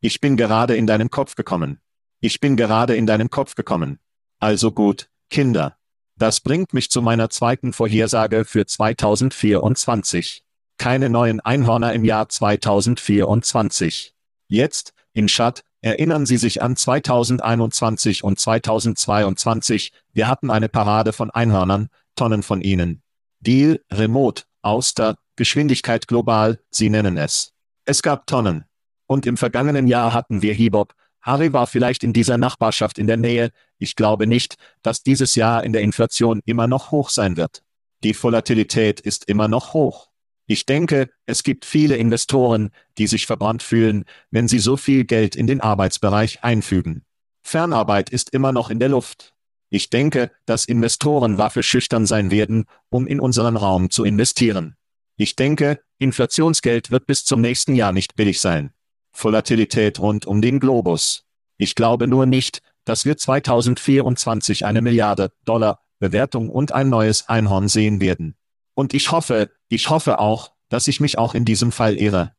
Ich 0.00 0.20
bin 0.20 0.36
gerade 0.36 0.76
in 0.76 0.86
deinen 0.86 1.10
Kopf 1.10 1.34
gekommen. 1.34 1.80
Ich 2.20 2.40
bin 2.40 2.56
gerade 2.56 2.94
in 2.94 3.06
deinen 3.06 3.30
Kopf 3.30 3.54
gekommen. 3.54 3.98
Also 4.42 4.72
gut, 4.72 5.08
Kinder. 5.30 5.76
Das 6.18 6.40
bringt 6.40 6.74
mich 6.74 6.90
zu 6.90 7.00
meiner 7.00 7.30
zweiten 7.30 7.72
Vorhersage 7.72 8.44
für 8.44 8.66
2024. 8.66 10.42
Keine 10.78 11.08
neuen 11.10 11.38
Einhörner 11.38 11.92
im 11.92 12.04
Jahr 12.04 12.28
2024. 12.28 14.16
Jetzt, 14.48 14.94
in 15.12 15.28
Chat, 15.28 15.62
erinnern 15.80 16.26
Sie 16.26 16.38
sich 16.38 16.60
an 16.60 16.74
2021 16.74 18.24
und 18.24 18.40
2022, 18.40 19.92
wir 20.12 20.26
hatten 20.26 20.50
eine 20.50 20.68
Parade 20.68 21.12
von 21.12 21.30
Einhörnern, 21.30 21.88
Tonnen 22.16 22.42
von 22.42 22.62
ihnen. 22.62 23.00
Deal, 23.38 23.80
Remote, 23.92 24.42
Auster, 24.60 25.18
Geschwindigkeit 25.36 26.08
global, 26.08 26.58
Sie 26.68 26.90
nennen 26.90 27.16
es. 27.16 27.52
Es 27.84 28.02
gab 28.02 28.26
Tonnen. 28.26 28.64
Und 29.06 29.24
im 29.24 29.36
vergangenen 29.36 29.86
Jahr 29.86 30.12
hatten 30.12 30.42
wir 30.42 30.52
Hibop, 30.52 30.94
Harry 31.22 31.52
war 31.52 31.66
vielleicht 31.66 32.02
in 32.02 32.12
dieser 32.12 32.36
Nachbarschaft 32.36 32.98
in 32.98 33.06
der 33.06 33.16
Nähe, 33.16 33.50
ich 33.78 33.96
glaube 33.96 34.26
nicht, 34.26 34.56
dass 34.82 35.02
dieses 35.02 35.34
Jahr 35.36 35.64
in 35.64 35.72
der 35.72 35.82
Inflation 35.82 36.40
immer 36.44 36.66
noch 36.66 36.90
hoch 36.90 37.10
sein 37.10 37.36
wird. 37.36 37.62
Die 38.02 38.20
Volatilität 38.20 39.00
ist 39.00 39.28
immer 39.28 39.46
noch 39.46 39.72
hoch. 39.72 40.08
Ich 40.46 40.66
denke, 40.66 41.08
es 41.24 41.44
gibt 41.44 41.64
viele 41.64 41.96
Investoren, 41.96 42.70
die 42.98 43.06
sich 43.06 43.26
verbrannt 43.26 43.62
fühlen, 43.62 44.04
wenn 44.30 44.48
sie 44.48 44.58
so 44.58 44.76
viel 44.76 45.04
Geld 45.04 45.36
in 45.36 45.46
den 45.46 45.60
Arbeitsbereich 45.60 46.42
einfügen. 46.42 47.04
Fernarbeit 47.42 48.10
ist 48.10 48.30
immer 48.30 48.52
noch 48.52 48.68
in 48.68 48.80
der 48.80 48.88
Luft. 48.88 49.32
Ich 49.70 49.88
denke, 49.88 50.30
dass 50.44 50.64
Investoren 50.64 51.38
waffeschüchtern 51.38 52.04
sein 52.04 52.30
werden, 52.30 52.66
um 52.90 53.06
in 53.06 53.20
unseren 53.20 53.56
Raum 53.56 53.90
zu 53.90 54.04
investieren. 54.04 54.76
Ich 55.16 55.36
denke, 55.36 55.80
Inflationsgeld 55.98 56.90
wird 56.90 57.06
bis 57.06 57.24
zum 57.24 57.40
nächsten 57.40 57.74
Jahr 57.74 57.92
nicht 57.92 58.16
billig 58.16 58.40
sein. 58.40 58.72
Volatilität 59.12 59.98
rund 60.00 60.26
um 60.26 60.40
den 60.40 60.60
Globus. 60.60 61.24
Ich 61.56 61.74
glaube 61.74 62.06
nur 62.06 62.26
nicht, 62.26 62.60
dass 62.84 63.04
wir 63.04 63.16
2024 63.16 64.64
eine 64.64 64.82
Milliarde 64.82 65.32
Dollar 65.44 65.80
Bewertung 65.98 66.50
und 66.50 66.72
ein 66.72 66.88
neues 66.88 67.28
Einhorn 67.28 67.68
sehen 67.68 68.00
werden. 68.00 68.34
Und 68.74 68.94
ich 68.94 69.12
hoffe, 69.12 69.50
ich 69.68 69.88
hoffe 69.88 70.18
auch, 70.18 70.52
dass 70.68 70.88
ich 70.88 71.00
mich 71.00 71.18
auch 71.18 71.34
in 71.34 71.44
diesem 71.44 71.70
Fall 71.70 71.96
irre. 71.96 72.34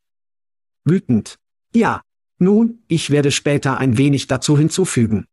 Wütend. 0.84 1.38
Ja. 1.74 2.02
Nun, 2.38 2.82
ich 2.88 3.10
werde 3.10 3.30
später 3.30 3.78
ein 3.78 3.96
wenig 3.96 4.26
dazu 4.26 4.58
hinzufügen. 4.58 5.26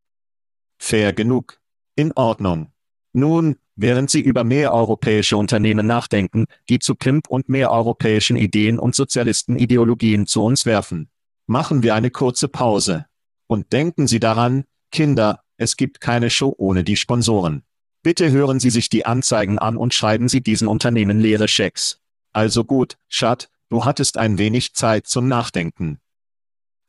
Fair 0.77 1.11
genug. 1.11 1.59
In 1.95 2.13
Ordnung. 2.13 2.71
Nun, 3.11 3.57
während 3.75 4.09
Sie 4.09 4.21
über 4.21 4.43
mehr 4.43 4.73
europäische 4.73 5.35
Unternehmen 5.35 5.85
nachdenken, 5.85 6.45
die 6.69 6.79
zu 6.79 6.95
Pimp 6.95 7.27
und 7.27 7.49
mehr 7.49 7.71
europäischen 7.71 8.37
Ideen 8.37 8.79
und 8.79 8.95
Sozialistenideologien 8.95 10.25
zu 10.25 10.43
uns 10.43 10.65
werfen, 10.65 11.09
Machen 11.47 11.83
wir 11.83 11.95
eine 11.95 12.11
kurze 12.11 12.47
Pause. 12.47 13.05
Und 13.47 13.73
denken 13.73 14.07
Sie 14.07 14.19
daran, 14.19 14.65
Kinder, 14.91 15.43
es 15.57 15.77
gibt 15.77 16.01
keine 16.01 16.29
Show 16.29 16.53
ohne 16.57 16.83
die 16.83 16.95
Sponsoren. 16.95 17.63
Bitte 18.03 18.31
hören 18.31 18.59
Sie 18.59 18.69
sich 18.69 18.89
die 18.89 19.05
Anzeigen 19.05 19.59
an 19.59 19.77
und 19.77 19.93
schreiben 19.93 20.27
Sie 20.27 20.41
diesen 20.41 20.67
Unternehmen 20.67 21.19
leere 21.19 21.47
Schecks. 21.47 21.99
Also 22.33 22.63
gut, 22.63 22.97
Schat, 23.07 23.49
du 23.69 23.85
hattest 23.85 24.17
ein 24.17 24.37
wenig 24.37 24.73
Zeit 24.73 25.07
zum 25.07 25.27
Nachdenken. 25.27 25.99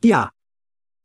Ja. 0.03 0.33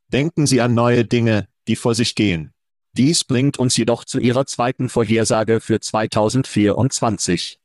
Denken 0.08 0.48
Sie 0.48 0.62
an 0.62 0.74
neue 0.74 1.04
Dinge, 1.04 1.48
die 1.68 1.76
vor 1.76 1.94
sich 1.94 2.16
gehen. 2.16 2.54
Dies 2.94 3.24
bringt 3.24 3.60
uns 3.60 3.76
jedoch 3.78 4.06
zu 4.06 4.20
Ihrer 4.20 4.46
zweiten 4.46 4.90
Vorhersage 4.90 5.60
für 5.60 5.80
2024. 5.80 7.60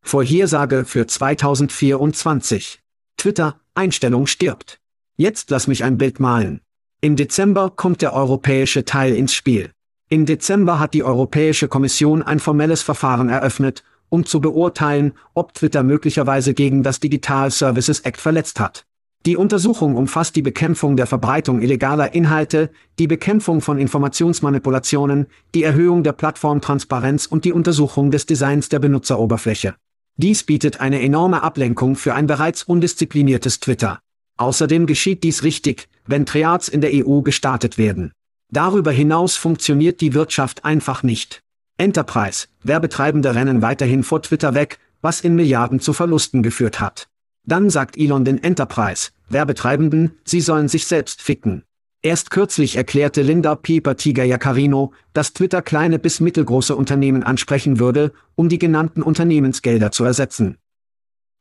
Vorhersage 0.00 0.84
für 0.84 1.06
2024. 1.06 2.80
Twitter, 3.16 3.60
Einstellung 3.74 4.26
stirbt. 4.26 4.80
Jetzt 5.18 5.48
lass 5.50 5.66
mich 5.66 5.82
ein 5.82 5.96
Bild 5.96 6.20
malen. 6.20 6.60
Im 7.00 7.16
Dezember 7.16 7.70
kommt 7.74 8.02
der 8.02 8.12
europäische 8.12 8.84
Teil 8.84 9.14
ins 9.14 9.32
Spiel. 9.32 9.70
Im 10.10 10.26
Dezember 10.26 10.78
hat 10.78 10.92
die 10.92 11.04
Europäische 11.04 11.68
Kommission 11.68 12.22
ein 12.22 12.38
formelles 12.38 12.82
Verfahren 12.82 13.30
eröffnet, 13.30 13.82
um 14.10 14.26
zu 14.26 14.42
beurteilen, 14.42 15.14
ob 15.32 15.54
Twitter 15.54 15.82
möglicherweise 15.82 16.52
gegen 16.52 16.82
das 16.82 17.00
Digital 17.00 17.50
Services 17.50 18.00
Act 18.00 18.20
verletzt 18.20 18.60
hat. 18.60 18.84
Die 19.24 19.38
Untersuchung 19.38 19.96
umfasst 19.96 20.36
die 20.36 20.42
Bekämpfung 20.42 20.96
der 20.96 21.06
Verbreitung 21.06 21.62
illegaler 21.62 22.14
Inhalte, 22.14 22.70
die 22.98 23.06
Bekämpfung 23.06 23.62
von 23.62 23.78
Informationsmanipulationen, 23.78 25.28
die 25.54 25.62
Erhöhung 25.62 26.02
der 26.02 26.12
Plattformtransparenz 26.12 27.24
und 27.24 27.46
die 27.46 27.54
Untersuchung 27.54 28.10
des 28.10 28.26
Designs 28.26 28.68
der 28.68 28.80
Benutzeroberfläche. 28.80 29.76
Dies 30.16 30.44
bietet 30.44 30.80
eine 30.80 31.00
enorme 31.00 31.42
Ablenkung 31.42 31.96
für 31.96 32.14
ein 32.14 32.26
bereits 32.26 32.62
undiszipliniertes 32.62 33.60
Twitter. 33.60 33.98
Außerdem 34.36 34.86
geschieht 34.86 35.24
dies 35.24 35.42
richtig, 35.42 35.88
wenn 36.06 36.26
Triads 36.26 36.68
in 36.68 36.80
der 36.80 36.90
EU 36.92 37.20
gestartet 37.20 37.78
werden. 37.78 38.12
Darüber 38.50 38.92
hinaus 38.92 39.36
funktioniert 39.36 40.00
die 40.00 40.14
Wirtschaft 40.14 40.64
einfach 40.64 41.02
nicht. 41.02 41.40
Enterprise, 41.78 42.46
Werbetreibende 42.62 43.34
rennen 43.34 43.60
weiterhin 43.60 44.02
vor 44.02 44.22
Twitter 44.22 44.54
weg, 44.54 44.78
was 45.02 45.20
in 45.20 45.34
Milliarden 45.34 45.80
zu 45.80 45.92
Verlusten 45.92 46.42
geführt 46.42 46.80
hat. 46.80 47.08
Dann 47.44 47.70
sagt 47.70 47.96
Elon 47.96 48.24
den 48.24 48.42
Enterprise, 48.42 49.10
Werbetreibenden, 49.28 50.12
sie 50.24 50.40
sollen 50.40 50.68
sich 50.68 50.86
selbst 50.86 51.22
ficken. 51.22 51.64
Erst 52.02 52.30
kürzlich 52.30 52.76
erklärte 52.76 53.22
Linda 53.22 53.56
Pieper 53.56 53.96
Tiger 53.96 54.24
Jacarino, 54.24 54.92
dass 55.12 55.32
Twitter 55.32 55.60
kleine 55.60 55.98
bis 55.98 56.20
mittelgroße 56.20 56.76
Unternehmen 56.76 57.22
ansprechen 57.22 57.78
würde, 57.78 58.12
um 58.36 58.48
die 58.48 58.58
genannten 58.58 59.02
Unternehmensgelder 59.02 59.90
zu 59.90 60.04
ersetzen. 60.04 60.56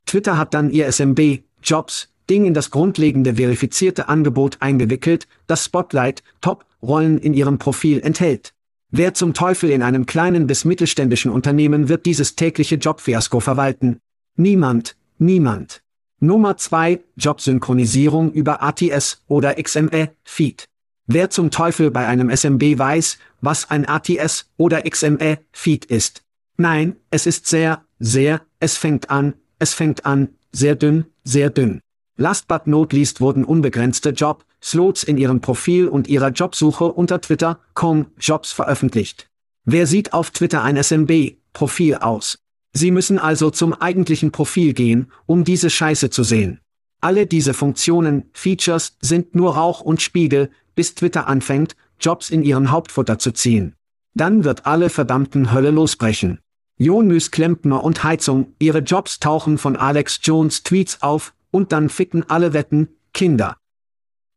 Twitter 0.06 0.38
hat 0.38 0.54
dann 0.54 0.72
ihr 0.72 0.92
SMB, 0.92 1.44
Jobs, 1.62 2.10
Ding 2.30 2.46
in 2.46 2.54
das 2.54 2.72
grundlegende 2.72 3.36
verifizierte 3.36 4.10
Angebot 4.10 4.58
eingewickelt, 4.60 5.28
das 5.48 5.66
Spotlight 5.66 6.24
Top-Rollen 6.42 7.18
in 7.18 7.34
ihrem 7.34 7.58
Profil 7.58 8.02
enthält. 8.02 8.54
Wer 8.92 9.14
zum 9.14 9.34
Teufel 9.34 9.72
in 9.72 9.82
einem 9.82 10.06
kleinen 10.06 10.48
bis 10.48 10.64
mittelständischen 10.66 11.32
Unternehmen 11.32 11.90
wird 11.90 12.06
dieses 12.06 12.36
tägliche 12.36 12.76
Jobfiasko 12.76 13.40
verwalten? 13.40 14.00
Niemand, 14.36 14.96
niemand. 15.18 15.82
Nummer 16.20 16.58
2, 16.58 17.02
Jobsynchronisierung 17.18 18.32
über 18.32 18.64
ATS 18.64 19.22
oder 19.28 19.62
XME-Feed. 19.62 20.66
Wer 21.08 21.30
zum 21.30 21.52
Teufel 21.52 21.92
bei 21.92 22.08
einem 22.08 22.30
SMB 22.30 22.80
weiß, 22.80 23.18
was 23.42 23.70
ein 23.70 23.88
ATS 23.88 24.50
oder 24.58 24.82
XME-Feed 24.90 25.86
ist? 25.86 26.24
Nein, 26.58 26.96
es 27.12 27.28
ist 27.28 27.48
sehr, 27.48 27.84
sehr, 28.00 28.42
es 28.60 28.78
fängt 28.78 29.10
an, 29.10 29.34
es 29.60 29.74
fängt 29.74 30.06
an, 30.06 30.30
sehr 30.52 30.76
dünn, 30.76 31.06
sehr 31.24 31.50
dünn. 31.50 31.82
Last 32.18 32.48
but 32.48 32.66
not 32.66 32.94
least 32.94 33.20
wurden 33.20 33.44
unbegrenzte 33.44 34.12
Job, 34.12 34.46
Slots 34.64 35.04
in 35.04 35.18
ihrem 35.18 35.42
Profil 35.42 35.90
und 35.90 36.08
ihrer 36.08 36.30
Jobsuche 36.30 36.86
unter 36.86 37.20
Twitter.com 37.20 38.08
Jobs 38.18 38.54
veröffentlicht. 38.54 39.30
Wer 39.66 39.86
sieht 39.86 40.14
auf 40.14 40.32
Twitter 40.32 40.64
ein 40.64 40.82
SMB-Profil 40.82 41.96
aus? 41.96 42.40
Sie 42.72 42.92
müssen 42.92 43.20
also 43.20 43.50
zum 43.50 43.74
eigentlichen 43.74 44.32
Profil 44.32 44.74
gehen, 44.74 45.12
um 45.26 45.44
diese 45.44 45.70
Scheiße 45.70 46.10
zu 46.10 46.24
sehen. 46.24 46.62
Alle 47.02 47.28
diese 47.28 47.54
Funktionen, 47.54 48.30
Features, 48.34 48.98
sind 49.02 49.36
nur 49.36 49.56
Rauch 49.56 49.82
und 49.82 50.02
Spiegel, 50.02 50.50
bis 50.74 50.96
Twitter 50.96 51.28
anfängt, 51.28 51.76
Jobs 52.00 52.30
in 52.30 52.44
ihren 52.44 52.72
Hauptfutter 52.72 53.20
zu 53.20 53.32
ziehen. 53.32 53.76
Dann 54.14 54.44
wird 54.46 54.66
alle 54.66 54.90
verdammten 54.90 55.52
Hölle 55.52 55.72
losbrechen. 55.72 56.40
Jonmüs 56.78 57.32
Klempner 57.32 57.84
und 57.84 58.04
Heizung, 58.04 58.54
ihre 58.60 58.80
Jobs 58.80 59.20
tauchen 59.20 59.58
von 59.58 59.76
Alex 59.76 60.20
Jones 60.24 60.64
Tweets 60.64 61.02
auf, 61.02 61.34
und 61.52 61.72
dann 61.72 61.90
ficken 61.90 62.24
alle 62.30 62.54
Wetten, 62.54 62.90
Kinder. 63.14 63.58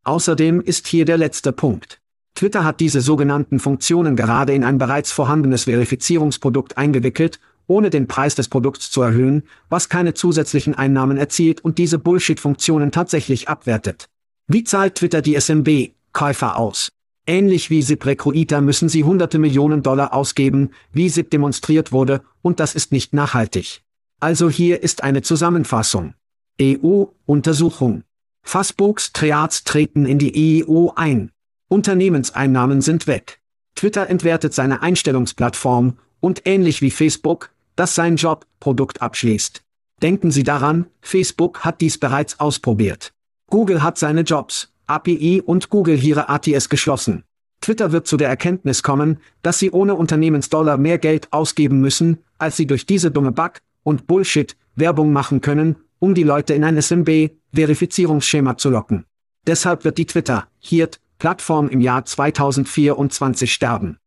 Außerdem 0.05 0.61
ist 0.61 0.87
hier 0.87 1.05
der 1.05 1.19
letzte 1.19 1.53
Punkt. 1.53 2.01
Twitter 2.35 2.65
hat 2.65 2.81
diese 2.81 3.01
sogenannten 3.01 3.59
Funktionen 3.59 4.15
gerade 4.15 4.53
in 4.55 4.63
ein 4.63 4.79
bereits 4.79 5.11
vorhandenes 5.11 5.65
Verifizierungsprodukt 5.65 6.79
eingewickelt, 6.79 7.41
ohne 7.67 7.91
den 7.91 8.07
Preis 8.07 8.35
des 8.35 8.49
Produkts 8.49 8.91
zu 8.91 9.03
erhöhen, 9.03 9.43
was 9.69 9.89
keine 9.89 10.15
zusätzlichen 10.15 10.75
Einnahmen 10.75 11.17
erzielt 11.17 11.61
und 11.61 11.79
diese 11.79 11.99
Bullshit-Funktionen 11.99 12.93
tatsächlich 12.93 13.49
abwertet. 13.49 14.07
Wie 14.47 14.65
zahlt 14.65 14.95
Twitter 14.95 15.21
die 15.21 15.35
SMB-Käufer 15.39 16.57
aus? 16.57 16.89
Ähnlich 17.27 17.69
wie 17.69 17.83
SIP 17.83 18.07
Recruiter 18.07 18.63
müssen 18.63 18.89
sie 18.89 19.05
hunderte 19.05 19.39
Millionen 19.39 19.83
Dollar 19.83 20.15
ausgeben, 20.15 20.71
wie 20.93 21.11
SIP 21.11 21.31
demonstriert 21.31 21.93
wurde, 21.93 22.23
und 22.41 22.59
das 22.59 22.75
ist 22.75 22.91
nicht 22.91 23.13
nachhaltig. 23.13 23.83
Also 24.19 24.49
hier 24.49 24.83
ist 24.83 25.03
eine 25.03 25.21
Zusammenfassung. 25.21 26.15
EU-Untersuchung. 26.61 28.03
Facebooks 28.43 29.13
Triads 29.13 29.65
treten 29.65 30.07
in 30.07 30.19
die 30.19 30.65
EU 30.67 30.89
ein. 30.97 31.31
Unternehmenseinnahmen 31.69 32.81
sind 32.81 33.07
weg. 33.07 33.41
Twitter 33.75 34.09
entwertet 34.09 34.55
seine 34.55 34.83
Einstellungsplattform, 34.83 35.99
und 36.21 36.43
ähnlich 36.47 36.83
wie 36.83 36.91
Facebook, 36.91 37.51
das 37.77 37.95
sein 37.95 38.17
Job-Produkt 38.17 39.03
abschließt. 39.03 39.63
Denken 40.03 40.31
Sie 40.31 40.43
daran, 40.43 40.87
Facebook 41.01 41.61
hat 41.61 41.81
dies 41.81 41.99
bereits 41.99 42.41
ausprobiert. 42.41 43.13
Google 43.51 43.83
hat 43.83 43.99
seine 43.99 44.23
Jobs, 44.23 44.73
API 44.87 45.43
und 45.45 45.71
Google 45.71 46.03
ihre 46.03 46.29
ATS 46.29 46.69
geschlossen. 46.69 47.25
Twitter 47.61 47.93
wird 47.93 48.07
zu 48.07 48.17
der 48.17 48.29
Erkenntnis 48.29 48.83
kommen, 48.83 49.19
dass 49.43 49.59
sie 49.59 49.71
ohne 49.71 49.95
Unternehmensdollar 49.95 50.77
mehr 50.77 50.99
Geld 50.99 51.33
ausgeben 51.33 51.81
müssen, 51.81 52.19
als 52.39 52.57
sie 52.57 52.67
durch 52.67 52.87
diese 52.87 53.11
dumme 53.11 53.33
Bug 53.33 53.61
und 53.83 54.07
Bullshit 54.07 54.57
Werbung 54.77 55.13
machen 55.13 55.41
können, 55.41 55.77
um 55.99 56.15
die 56.15 56.23
Leute 56.23 56.55
in 56.55 56.65
ein 56.65 56.81
SMB-Verifizierungsschema 56.81 58.57
zu 58.57 58.71
locken. 58.71 59.05
Deshalb 59.47 59.85
wird 59.85 59.99
die 59.99 60.07
Twitter-Hirt-Plattform 60.07 61.69
im 61.69 61.81
Jahr 61.81 62.05
2024 62.05 63.53
sterben. 63.53 63.99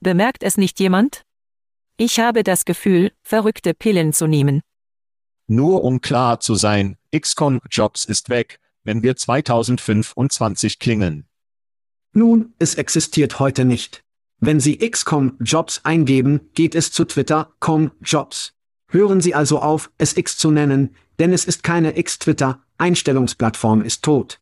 Bemerkt 0.00 0.42
es 0.42 0.56
nicht 0.56 0.80
jemand? 0.80 1.24
Ich 1.96 2.18
habe 2.18 2.42
das 2.42 2.64
Gefühl, 2.64 3.12
verrückte 3.22 3.74
Pillen 3.74 4.12
zu 4.12 4.26
nehmen. 4.26 4.62
Nur 5.46 5.84
um 5.84 6.00
klar 6.00 6.40
zu 6.40 6.54
sein, 6.54 6.96
XCON 7.14 7.60
Jobs 7.70 8.04
ist 8.04 8.30
weg, 8.30 8.58
wenn 8.84 9.02
wir 9.02 9.16
2025 9.16 10.78
klingeln. 10.78 11.26
Nun, 12.12 12.54
es 12.58 12.76
existiert 12.76 13.38
heute 13.38 13.64
nicht. 13.64 14.02
Wenn 14.38 14.58
Sie 14.58 14.78
XCOM 14.78 15.36
Jobs 15.40 15.80
eingeben, 15.84 16.50
geht 16.54 16.74
es 16.74 16.92
zu 16.92 17.04
Twitter, 17.04 17.52
com 17.60 17.90
Jobs. 18.00 18.54
Hören 18.90 19.20
Sie 19.20 19.34
also 19.34 19.60
auf, 19.60 19.90
es 19.98 20.16
X 20.16 20.36
zu 20.36 20.50
nennen, 20.50 20.94
denn 21.18 21.32
es 21.32 21.44
ist 21.44 21.62
keine 21.62 21.96
X-Twitter, 21.96 22.62
Einstellungsplattform 22.78 23.82
ist 23.82 24.02
tot. 24.02 24.40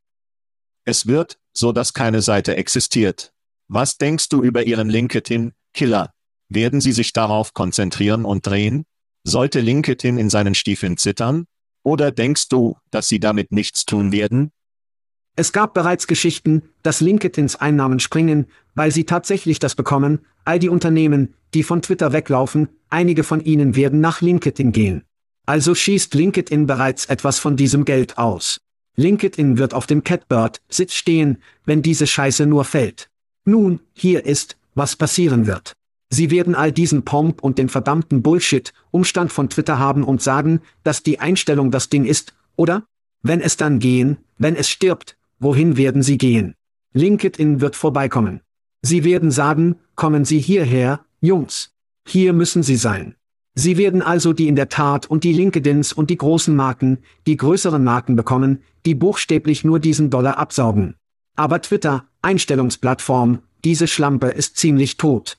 Es 0.84 1.07
wird, 1.07 1.38
so 1.53 1.72
dass 1.72 1.92
keine 1.92 2.22
Seite 2.22 2.57
existiert. 2.57 3.32
Was 3.68 3.99
denkst 3.99 4.30
du 4.30 4.42
über 4.42 4.64
Ihren 4.64 4.88
LinkedIn-Killer? 4.88 6.12
Werden 6.49 6.80
Sie 6.80 6.92
sich 6.92 7.12
darauf 7.12 7.53
konzentrieren 7.53 8.24
und 8.24 8.46
drehen? 8.46 8.84
Sollte 9.24 9.61
LinkedIn 9.61 10.16
in 10.16 10.30
seinen 10.30 10.55
Stiefeln 10.55 10.96
zittern? 10.96 11.44
Oder 11.82 12.11
denkst 12.11 12.49
du, 12.49 12.76
dass 12.90 13.09
sie 13.09 13.20
damit 13.20 13.53
nichts 13.53 13.84
tun 13.84 14.12
werden? 14.12 14.51
Es 15.39 15.53
gab 15.53 15.72
bereits 15.72 16.09
Geschichten, 16.09 16.62
dass 16.82 17.01
LinkedIns 17.01 17.55
Einnahmen 17.55 18.01
springen, 18.01 18.47
weil 18.74 18.91
sie 18.91 19.05
tatsächlich 19.05 19.61
das 19.61 19.76
bekommen, 19.76 20.18
all 20.45 20.59
die 20.59 20.68
Unternehmen, 20.68 21.32
die 21.55 21.62
von 21.62 21.80
Twitter 21.80 22.12
weglaufen, 22.12 22.68
einige 22.91 23.22
von 23.22 23.41
ihnen 23.45 23.76
werden 23.76 24.01
nach 24.01 24.20
LinkedIn 24.20 24.72
gehen. 24.72 25.05
Also 25.47 25.76
schießt 25.76 26.12
LinkedIn 26.14 26.66
bereits 26.66 27.07
etwas 27.07 27.39
von 27.39 27.55
diesem 27.55 27.84
Geld 27.84 28.18
aus. 28.18 28.59
LinkedIn 28.97 29.59
wird 29.59 29.74
auf 29.74 29.86
dem 29.86 30.03
Catbird-Sitz 30.03 30.95
stehen, 30.95 31.39
wenn 31.64 31.82
diese 31.82 32.09
Scheiße 32.09 32.45
nur 32.45 32.64
fällt. 32.64 33.09
Nun, 33.45 33.78
hier 33.93 34.26
ist, 34.26 34.57
was 34.74 34.97
passieren 34.97 35.47
wird. 35.47 35.74
Sie 36.11 36.32
werden 36.32 36.57
all 36.57 36.72
diesen 36.72 37.05
Pomp 37.05 37.45
und 37.45 37.59
den 37.59 37.68
verdammten 37.68 38.22
Bullshit-Umstand 38.22 39.32
von 39.32 39.49
Twitter 39.49 39.78
haben 39.78 40.03
und 40.03 40.20
sagen, 40.20 40.62
dass 40.82 41.05
die 41.05 41.20
Einstellung 41.20 41.70
das 41.70 41.91
Ding 41.91 42.07
ist, 42.07 42.34
oder? 42.57 42.82
Wenn 43.22 43.41
es 43.41 43.57
dann 43.57 43.78
gehen, 43.78 44.16
wenn 44.36 44.57
es 44.57 44.68
stirbt, 44.68 45.16
wohin 45.39 45.76
werden 45.76 46.03
sie 46.03 46.18
gehen? 46.18 46.55
LinkedIn 46.93 47.61
wird 47.61 47.76
vorbeikommen. 47.76 48.41
Sie 48.82 49.05
werden 49.05 49.30
sagen, 49.30 49.76
kommen 49.95 50.24
Sie 50.24 50.39
hierher, 50.39 51.05
Jungs. 51.20 51.74
Hier 52.07 52.32
müssen 52.32 52.62
Sie 52.62 52.76
sein. 52.76 53.16
Sie 53.55 53.76
werden 53.76 54.03
also 54.03 54.32
die 54.32 54.47
in 54.47 54.55
der 54.55 54.68
Tat 54.68 55.07
und 55.07 55.24
die 55.24 55.32
LinkedIns 55.32 55.93
und 55.93 56.11
die 56.11 56.16
großen 56.16 56.55
Marken, 56.55 56.99
die 57.26 57.36
größeren 57.36 57.82
Marken 57.82 58.14
bekommen, 58.14 58.62
die 58.86 58.95
buchstäblich 58.95 59.64
nur 59.64 59.80
diesen 59.80 60.11
Dollar 60.11 60.39
absaugen. 60.39 60.95
Aber 61.34 61.61
Twitter, 61.61 62.07
Einstellungsplattform, 62.22 63.43
diese 63.64 63.89
Schlampe 63.89 64.28
ist 64.28 64.57
ziemlich 64.57 64.97
tot. 64.97 65.39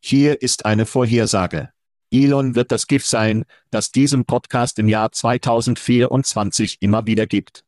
Hier 0.00 0.42
ist 0.42 0.66
eine 0.66 0.84
Vorhersage. 0.84 1.70
Elon 2.10 2.54
wird 2.54 2.72
das 2.72 2.86
GIF 2.86 3.06
sein, 3.06 3.44
das 3.70 3.92
diesem 3.92 4.24
Podcast 4.24 4.78
im 4.78 4.88
Jahr 4.88 5.12
2024 5.12 6.78
immer 6.80 7.06
wieder 7.06 7.26
gibt. 7.26 7.64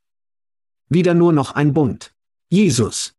Wieder 0.92 1.14
nur 1.14 1.32
noch 1.32 1.52
ein 1.52 1.72
Bund. 1.72 2.12
Jesus. 2.48 3.14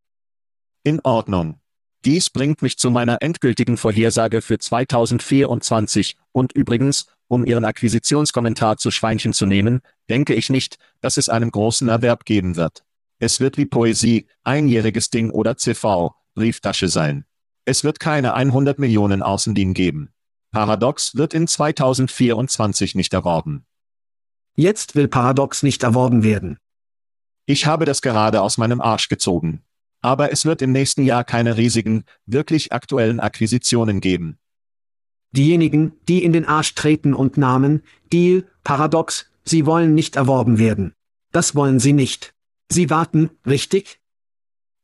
In 0.84 1.00
Ordnung. 1.06 1.62
Dies 2.04 2.30
bringt 2.30 2.62
mich 2.62 2.78
zu 2.78 2.92
meiner 2.92 3.22
endgültigen 3.22 3.78
Vorhersage 3.78 4.42
für 4.42 4.60
2024, 4.60 6.18
und 6.34 6.52
übrigens, 6.52 7.06
um 7.30 7.46
Ihren 7.46 7.64
Akquisitionskommentar 7.64 8.76
zu 8.76 8.92
Schweinchen 8.92 9.32
zu 9.32 9.46
nehmen, 9.46 9.80
denke 10.10 10.34
ich 10.34 10.50
nicht, 10.50 10.80
dass 11.00 11.16
es 11.16 11.30
einen 11.30 11.50
großen 11.50 11.88
Erwerb 11.88 12.26
geben 12.26 12.58
wird. 12.58 12.84
Es 13.20 13.40
wird 13.40 13.58
wie 13.58 13.68
Poesie, 13.68 14.28
einjähriges 14.44 15.10
Ding 15.10 15.30
oder 15.30 15.56
CV, 15.56 16.14
Brieftasche 16.36 16.90
sein. 16.90 17.24
Es 17.64 17.86
wird 17.86 18.02
keine 18.02 18.34
100 18.34 18.80
Millionen 18.80 19.22
Außendienst 19.22 19.76
geben. 19.76 20.10
Paradox 20.52 21.16
wird 21.16 21.34
in 21.34 21.48
2024 21.48 22.96
nicht 22.96 23.14
erworben. 23.14 23.66
Jetzt 24.56 24.96
will 24.96 25.08
Paradox 25.08 25.64
nicht 25.64 25.84
erworben 25.84 26.24
werden. 26.24 26.58
Ich 27.52 27.66
habe 27.66 27.84
das 27.84 28.02
gerade 28.02 28.42
aus 28.42 28.58
meinem 28.58 28.80
Arsch 28.80 29.10
gezogen. 29.10 29.62
Aber 30.02 30.32
es 30.32 30.46
wird 30.46 30.62
im 30.62 30.72
nächsten 30.72 31.04
Jahr 31.04 31.26
keine 31.26 31.58
riesigen, 31.58 32.06
wirklich 32.26 32.72
aktuellen 32.72 33.20
Akquisitionen 33.20 34.00
geben. 34.00 34.38
Diejenigen, 35.32 35.92
die 36.08 36.24
in 36.24 36.32
den 36.32 36.46
Arsch 36.46 36.76
treten 36.76 37.14
und 37.14 37.36
Namen, 37.36 37.84
Deal, 38.14 38.46
Paradox, 38.64 39.30
sie 39.44 39.66
wollen 39.66 39.94
nicht 39.94 40.16
erworben 40.16 40.60
werden. 40.60 40.94
Das 41.34 41.54
wollen 41.54 41.82
sie 41.82 41.92
nicht. 41.92 42.34
Sie 42.72 42.90
warten, 42.90 43.32
richtig? 43.46 44.00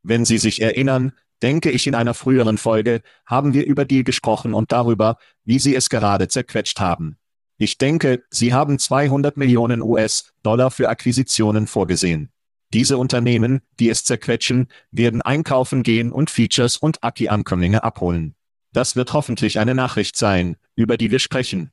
Wenn 0.04 0.26
Sie 0.26 0.38
sich 0.38 0.62
erinnern, 0.62 1.14
denke 1.42 1.72
ich 1.72 1.88
in 1.88 1.96
einer 1.96 2.14
früheren 2.14 2.58
Folge, 2.58 3.02
haben 3.26 3.54
wir 3.54 3.66
über 3.66 3.86
Deal 3.86 4.04
gesprochen 4.04 4.54
und 4.54 4.74
darüber, 4.74 5.20
wie 5.46 5.60
sie 5.60 5.74
es 5.74 5.88
gerade 5.88 6.28
zerquetscht 6.28 6.82
haben. 6.82 7.16
Ich 7.58 7.78
denke, 7.78 8.26
sie 8.30 8.54
haben 8.54 8.78
200 8.78 9.38
Millionen 9.38 9.82
US-Dollar 9.82 10.70
für 10.70 10.90
Akquisitionen 10.90 11.66
vorgesehen. 11.66 12.30
Diese 12.74 12.98
Unternehmen, 12.98 13.62
die 13.80 13.90
es 13.90 14.04
zerquetschen, 14.04 14.68
werden 14.92 15.22
einkaufen 15.22 15.84
gehen 15.84 16.12
und 16.12 16.30
Features 16.30 16.78
und 16.78 17.04
Aki-Ankömmlinge 17.04 17.84
abholen. 17.84 18.36
Das 18.74 18.96
wird 18.96 19.14
hoffentlich 19.14 19.60
eine 19.60 19.74
Nachricht 19.74 20.18
sein, 20.18 20.58
über 20.76 20.98
die 20.98 21.10
wir 21.10 21.20
sprechen. 21.20 21.72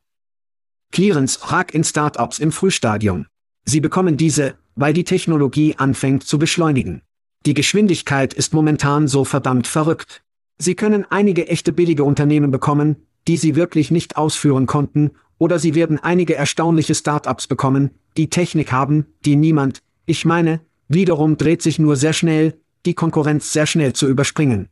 Clearance 0.92 1.50
Rack 1.50 1.74
in 1.74 1.82
Startups 1.82 2.38
im 2.38 2.52
Frühstadium. 2.52 3.26
Sie 3.64 3.80
bekommen 3.80 4.16
diese, 4.16 4.54
weil 4.76 4.92
die 4.92 5.04
Technologie 5.04 5.74
anfängt 5.76 6.24
zu 6.24 6.38
beschleunigen. 6.38 7.02
Die 7.46 7.54
Geschwindigkeit 7.54 8.32
ist 8.32 8.54
momentan 8.54 9.08
so 9.08 9.24
verdammt 9.24 9.66
verrückt. 9.66 10.22
Sie 10.58 10.76
können 10.76 11.04
einige 11.10 11.48
echte 11.48 11.72
billige 11.72 12.04
Unternehmen 12.04 12.50
bekommen, 12.50 12.96
die 13.26 13.36
sie 13.36 13.56
wirklich 13.56 13.90
nicht 13.90 14.16
ausführen 14.16 14.66
konnten, 14.66 15.10
oder 15.38 15.58
sie 15.58 15.74
werden 15.74 15.98
einige 15.98 16.36
erstaunliche 16.36 16.94
Startups 16.94 17.48
bekommen, 17.48 17.90
die 18.16 18.30
Technik 18.30 18.70
haben, 18.70 19.06
die 19.24 19.34
niemand, 19.34 19.82
ich 20.06 20.24
meine, 20.24 20.60
wiederum 20.94 21.36
dreht 21.36 21.62
sich 21.62 21.78
nur 21.78 21.96
sehr 21.96 22.12
schnell, 22.12 22.58
die 22.86 22.94
Konkurrenz 22.94 23.52
sehr 23.52 23.66
schnell 23.66 23.92
zu 23.92 24.08
überspringen. 24.08 24.68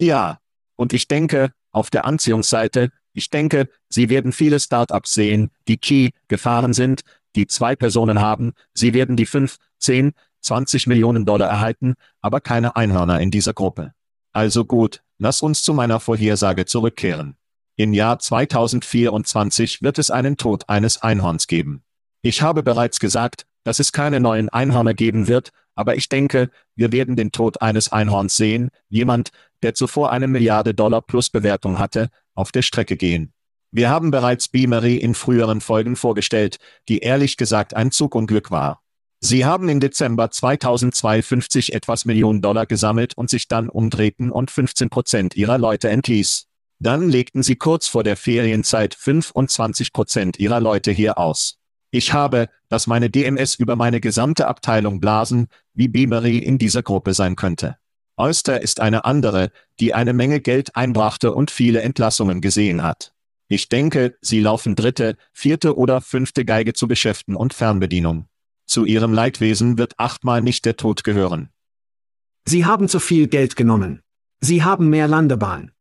Ja, 0.00 0.38
und 0.76 0.92
ich 0.92 1.08
denke, 1.08 1.52
auf 1.72 1.90
der 1.90 2.04
Anziehungsseite, 2.04 2.90
ich 3.12 3.30
denke, 3.30 3.68
Sie 3.88 4.08
werden 4.08 4.32
viele 4.32 4.60
Startups 4.60 5.14
sehen, 5.14 5.50
die 5.68 5.78
Key 5.78 6.10
gefahren 6.28 6.72
sind, 6.72 7.02
die 7.34 7.46
zwei 7.46 7.76
Personen 7.76 8.20
haben, 8.20 8.52
Sie 8.74 8.94
werden 8.94 9.16
die 9.16 9.26
fünf, 9.26 9.56
zehn, 9.78 10.12
20 10.40 10.86
Millionen 10.86 11.24
Dollar 11.24 11.48
erhalten, 11.48 11.94
aber 12.20 12.40
keine 12.40 12.76
Einhörner 12.76 13.20
in 13.20 13.30
dieser 13.30 13.52
Gruppe. 13.52 13.92
Also 14.32 14.64
gut, 14.64 15.02
lass 15.18 15.42
uns 15.42 15.62
zu 15.62 15.74
meiner 15.74 15.98
Vorhersage 15.98 16.66
zurückkehren. 16.66 17.36
Im 17.76 17.92
Jahr 17.92 18.18
2024 18.18 19.82
wird 19.82 19.98
es 19.98 20.10
einen 20.10 20.36
Tod 20.36 20.68
eines 20.68 21.02
Einhorns 21.02 21.46
geben. 21.46 21.82
Ich 22.22 22.42
habe 22.42 22.62
bereits 22.62 23.00
gesagt, 23.00 23.46
dass 23.66 23.80
es 23.80 23.90
keine 23.90 24.20
neuen 24.20 24.48
Einhörner 24.48 24.94
geben 24.94 25.26
wird, 25.26 25.50
aber 25.74 25.96
ich 25.96 26.08
denke, 26.08 26.50
wir 26.76 26.92
werden 26.92 27.16
den 27.16 27.32
Tod 27.32 27.60
eines 27.60 27.90
Einhorns 27.90 28.36
sehen, 28.36 28.70
jemand, 28.88 29.30
der 29.62 29.74
zuvor 29.74 30.12
eine 30.12 30.28
Milliarde 30.28 30.72
Dollar 30.72 31.02
plus 31.02 31.30
Bewertung 31.30 31.80
hatte, 31.80 32.10
auf 32.36 32.52
der 32.52 32.62
Strecke 32.62 32.96
gehen. 32.96 33.32
Wir 33.72 33.90
haben 33.90 34.12
bereits 34.12 34.48
Beamery 34.48 34.96
in 34.96 35.14
früheren 35.14 35.60
Folgen 35.60 35.96
vorgestellt, 35.96 36.58
die 36.88 37.00
ehrlich 37.00 37.36
gesagt 37.36 37.74
ein 37.74 37.90
Zugunglück 37.90 38.52
war. 38.52 38.82
Sie 39.18 39.44
haben 39.44 39.68
im 39.68 39.80
Dezember 39.80 40.30
2052 40.30 41.74
etwas 41.74 42.04
Millionen 42.04 42.42
Dollar 42.42 42.66
gesammelt 42.66 43.16
und 43.16 43.30
sich 43.30 43.48
dann 43.48 43.68
umdrehten 43.68 44.30
und 44.30 44.52
15 44.52 44.90
Prozent 44.90 45.36
ihrer 45.36 45.58
Leute 45.58 45.88
entließ. 45.88 46.46
Dann 46.78 47.08
legten 47.08 47.42
sie 47.42 47.56
kurz 47.56 47.88
vor 47.88 48.04
der 48.04 48.16
Ferienzeit 48.16 48.94
25 48.94 49.92
Prozent 49.92 50.38
ihrer 50.38 50.60
Leute 50.60 50.92
hier 50.92 51.18
aus. 51.18 51.58
Ich 51.96 52.12
habe, 52.12 52.50
dass 52.68 52.86
meine 52.86 53.08
DMS 53.08 53.54
über 53.54 53.74
meine 53.74 54.02
gesamte 54.02 54.48
Abteilung 54.48 55.00
blasen, 55.00 55.48
wie 55.72 55.88
Beamery 55.88 56.36
in 56.36 56.58
dieser 56.58 56.82
Gruppe 56.82 57.14
sein 57.14 57.36
könnte. 57.36 57.78
Oyster 58.18 58.60
ist 58.60 58.80
eine 58.80 59.06
andere, 59.06 59.50
die 59.80 59.94
eine 59.94 60.12
Menge 60.12 60.42
Geld 60.42 60.76
einbrachte 60.76 61.32
und 61.32 61.50
viele 61.50 61.80
Entlassungen 61.80 62.42
gesehen 62.42 62.82
hat. 62.82 63.14
Ich 63.48 63.70
denke, 63.70 64.14
sie 64.20 64.40
laufen 64.40 64.76
dritte, 64.76 65.16
vierte 65.32 65.74
oder 65.78 66.02
fünfte 66.02 66.44
Geige 66.44 66.74
zu 66.74 66.86
Beschäften 66.86 67.34
und 67.34 67.54
Fernbedienung. 67.54 68.28
Zu 68.66 68.84
ihrem 68.84 69.14
Leidwesen 69.14 69.78
wird 69.78 69.98
achtmal 69.98 70.42
nicht 70.42 70.66
der 70.66 70.76
Tod 70.76 71.02
gehören. 71.02 71.48
Sie 72.44 72.66
haben 72.66 72.90
zu 72.90 73.00
viel 73.00 73.26
Geld 73.26 73.56
genommen. 73.56 74.02
Sie 74.40 74.62
haben 74.62 74.90
mehr 74.90 75.08
Landebahn. 75.08 75.72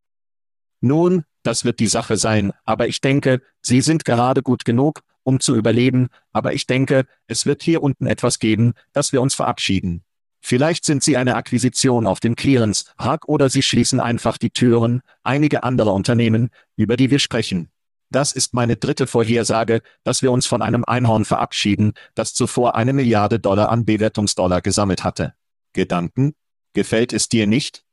Nun, 0.80 1.26
das 1.44 1.66
wird 1.66 1.82
die 1.82 1.88
Sache 1.88 2.16
sein, 2.16 2.54
aber 2.64 2.88
ich 2.88 3.02
denke, 3.02 3.42
Sie 3.62 3.82
sind 3.82 4.06
gerade 4.06 4.42
gut 4.44 4.64
genug, 4.64 5.02
um 5.26 5.40
zu 5.40 5.56
überleben, 5.56 6.08
aber 6.32 6.54
ich 6.54 6.68
denke, 6.68 7.06
es 7.28 7.46
wird 7.46 7.64
hier 7.64 7.84
unten 7.84 8.06
etwas 8.06 8.40
geben, 8.40 8.74
dass 8.94 9.12
wir 9.12 9.22
uns 9.22 9.36
verabschieden. 9.36 10.04
Vielleicht 10.42 10.86
sind 10.86 11.04
Sie 11.04 11.18
eine 11.18 11.36
Akquisition 11.36 12.06
auf 12.06 12.20
dem 12.20 12.36
Clearance, 12.36 12.86
Hack 13.00 13.28
oder 13.28 13.50
Sie 13.50 13.64
schließen 13.64 14.00
einfach 14.00 14.38
die 14.38 14.52
Türen, 14.52 15.02
einige 15.24 15.64
andere 15.64 15.92
Unternehmen, 15.92 16.50
über 16.76 16.98
die 16.98 17.10
wir 17.10 17.18
sprechen. 17.20 17.70
Das 18.12 18.32
ist 18.32 18.54
meine 18.54 18.76
dritte 18.76 19.08
Vorhersage, 19.08 19.82
dass 20.04 20.22
wir 20.22 20.32
uns 20.32 20.46
von 20.46 20.62
einem 20.62 20.86
Einhorn 20.86 21.26
verabschieden, 21.26 21.94
das 22.14 22.36
zuvor 22.36 22.76
eine 22.76 22.94
Milliarde 22.94 23.40
Dollar 23.40 23.70
an 23.70 23.86
Bewertungsdollar 23.86 24.62
gesammelt 24.62 25.04
hatte. 25.04 25.34
Gedanken? 25.74 26.36
Gefällt 26.74 27.12
es 27.12 27.28
dir 27.28 27.48
nicht? 27.48 27.84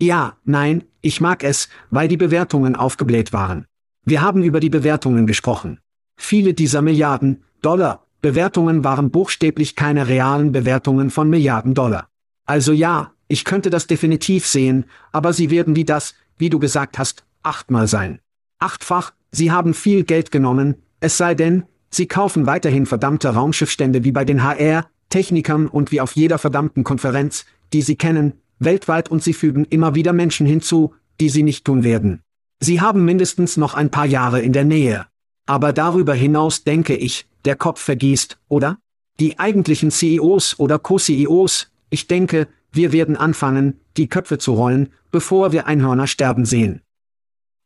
Ja, 0.00 0.38
nein, 0.44 0.84
ich 1.00 1.20
mag 1.20 1.42
es, 1.42 1.68
weil 1.90 2.06
die 2.06 2.16
Bewertungen 2.16 2.76
aufgebläht 2.76 3.32
waren. 3.32 3.66
Wir 4.04 4.20
haben 4.20 4.42
über 4.42 4.60
die 4.60 4.70
Bewertungen 4.70 5.26
gesprochen. 5.26 5.80
Viele 6.16 6.54
dieser 6.54 6.82
Milliarden 6.82 7.44
Dollar 7.62 8.04
Bewertungen 8.24 8.84
waren 8.84 9.10
buchstäblich 9.10 9.76
keine 9.76 10.08
realen 10.08 10.50
Bewertungen 10.50 11.10
von 11.10 11.28
Milliarden 11.28 11.74
Dollar. 11.74 12.08
Also 12.46 12.72
ja, 12.72 13.12
ich 13.28 13.44
könnte 13.44 13.68
das 13.68 13.86
definitiv 13.86 14.46
sehen, 14.46 14.86
aber 15.12 15.34
sie 15.34 15.50
werden 15.50 15.76
wie 15.76 15.84
das, 15.84 16.14
wie 16.38 16.48
du 16.48 16.58
gesagt 16.58 16.98
hast, 16.98 17.24
achtmal 17.42 17.86
sein. 17.86 18.20
Achtfach, 18.58 19.12
sie 19.30 19.52
haben 19.52 19.74
viel 19.74 20.04
Geld 20.04 20.30
genommen, 20.30 20.76
es 21.00 21.18
sei 21.18 21.34
denn, 21.34 21.64
sie 21.90 22.06
kaufen 22.06 22.46
weiterhin 22.46 22.86
verdammte 22.86 23.28
Raumschiffstände 23.28 24.04
wie 24.04 24.12
bei 24.12 24.24
den 24.24 24.42
HR, 24.42 24.86
Technikern 25.10 25.66
und 25.66 25.92
wie 25.92 26.00
auf 26.00 26.12
jeder 26.12 26.38
verdammten 26.38 26.82
Konferenz, 26.82 27.44
die 27.74 27.82
sie 27.82 27.96
kennen, 27.96 28.40
weltweit 28.58 29.10
und 29.10 29.22
sie 29.22 29.34
fügen 29.34 29.66
immer 29.66 29.94
wieder 29.94 30.14
Menschen 30.14 30.46
hinzu, 30.46 30.94
die 31.20 31.28
sie 31.28 31.42
nicht 31.42 31.66
tun 31.66 31.84
werden. 31.84 32.22
Sie 32.58 32.80
haben 32.80 33.04
mindestens 33.04 33.58
noch 33.58 33.74
ein 33.74 33.90
paar 33.90 34.06
Jahre 34.06 34.40
in 34.40 34.54
der 34.54 34.64
Nähe. 34.64 35.04
Aber 35.46 35.72
darüber 35.72 36.14
hinaus 36.14 36.64
denke 36.64 36.96
ich, 36.96 37.26
der 37.44 37.56
Kopf 37.56 37.80
vergießt, 37.80 38.38
oder? 38.48 38.78
Die 39.20 39.38
eigentlichen 39.38 39.90
CEOs 39.90 40.58
oder 40.58 40.78
Co-CEOs, 40.78 41.70
ich 41.90 42.06
denke, 42.06 42.48
wir 42.72 42.92
werden 42.92 43.16
anfangen, 43.16 43.80
die 43.96 44.08
Köpfe 44.08 44.38
zu 44.38 44.54
rollen, 44.54 44.92
bevor 45.10 45.52
wir 45.52 45.66
Einhörner 45.66 46.06
sterben 46.06 46.44
sehen. 46.44 46.82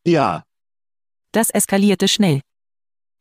Ja. 0.06 0.44
Das 1.32 1.50
eskalierte 1.50 2.08
schnell. 2.08 2.40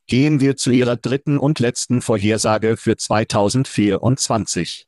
Gehen 0.08 0.40
wir 0.40 0.58
zu 0.58 0.72
Ihrer 0.72 0.96
dritten 0.96 1.38
und 1.38 1.60
letzten 1.60 2.02
Vorhersage 2.02 2.78
für 2.78 2.98
2024. 2.98 4.88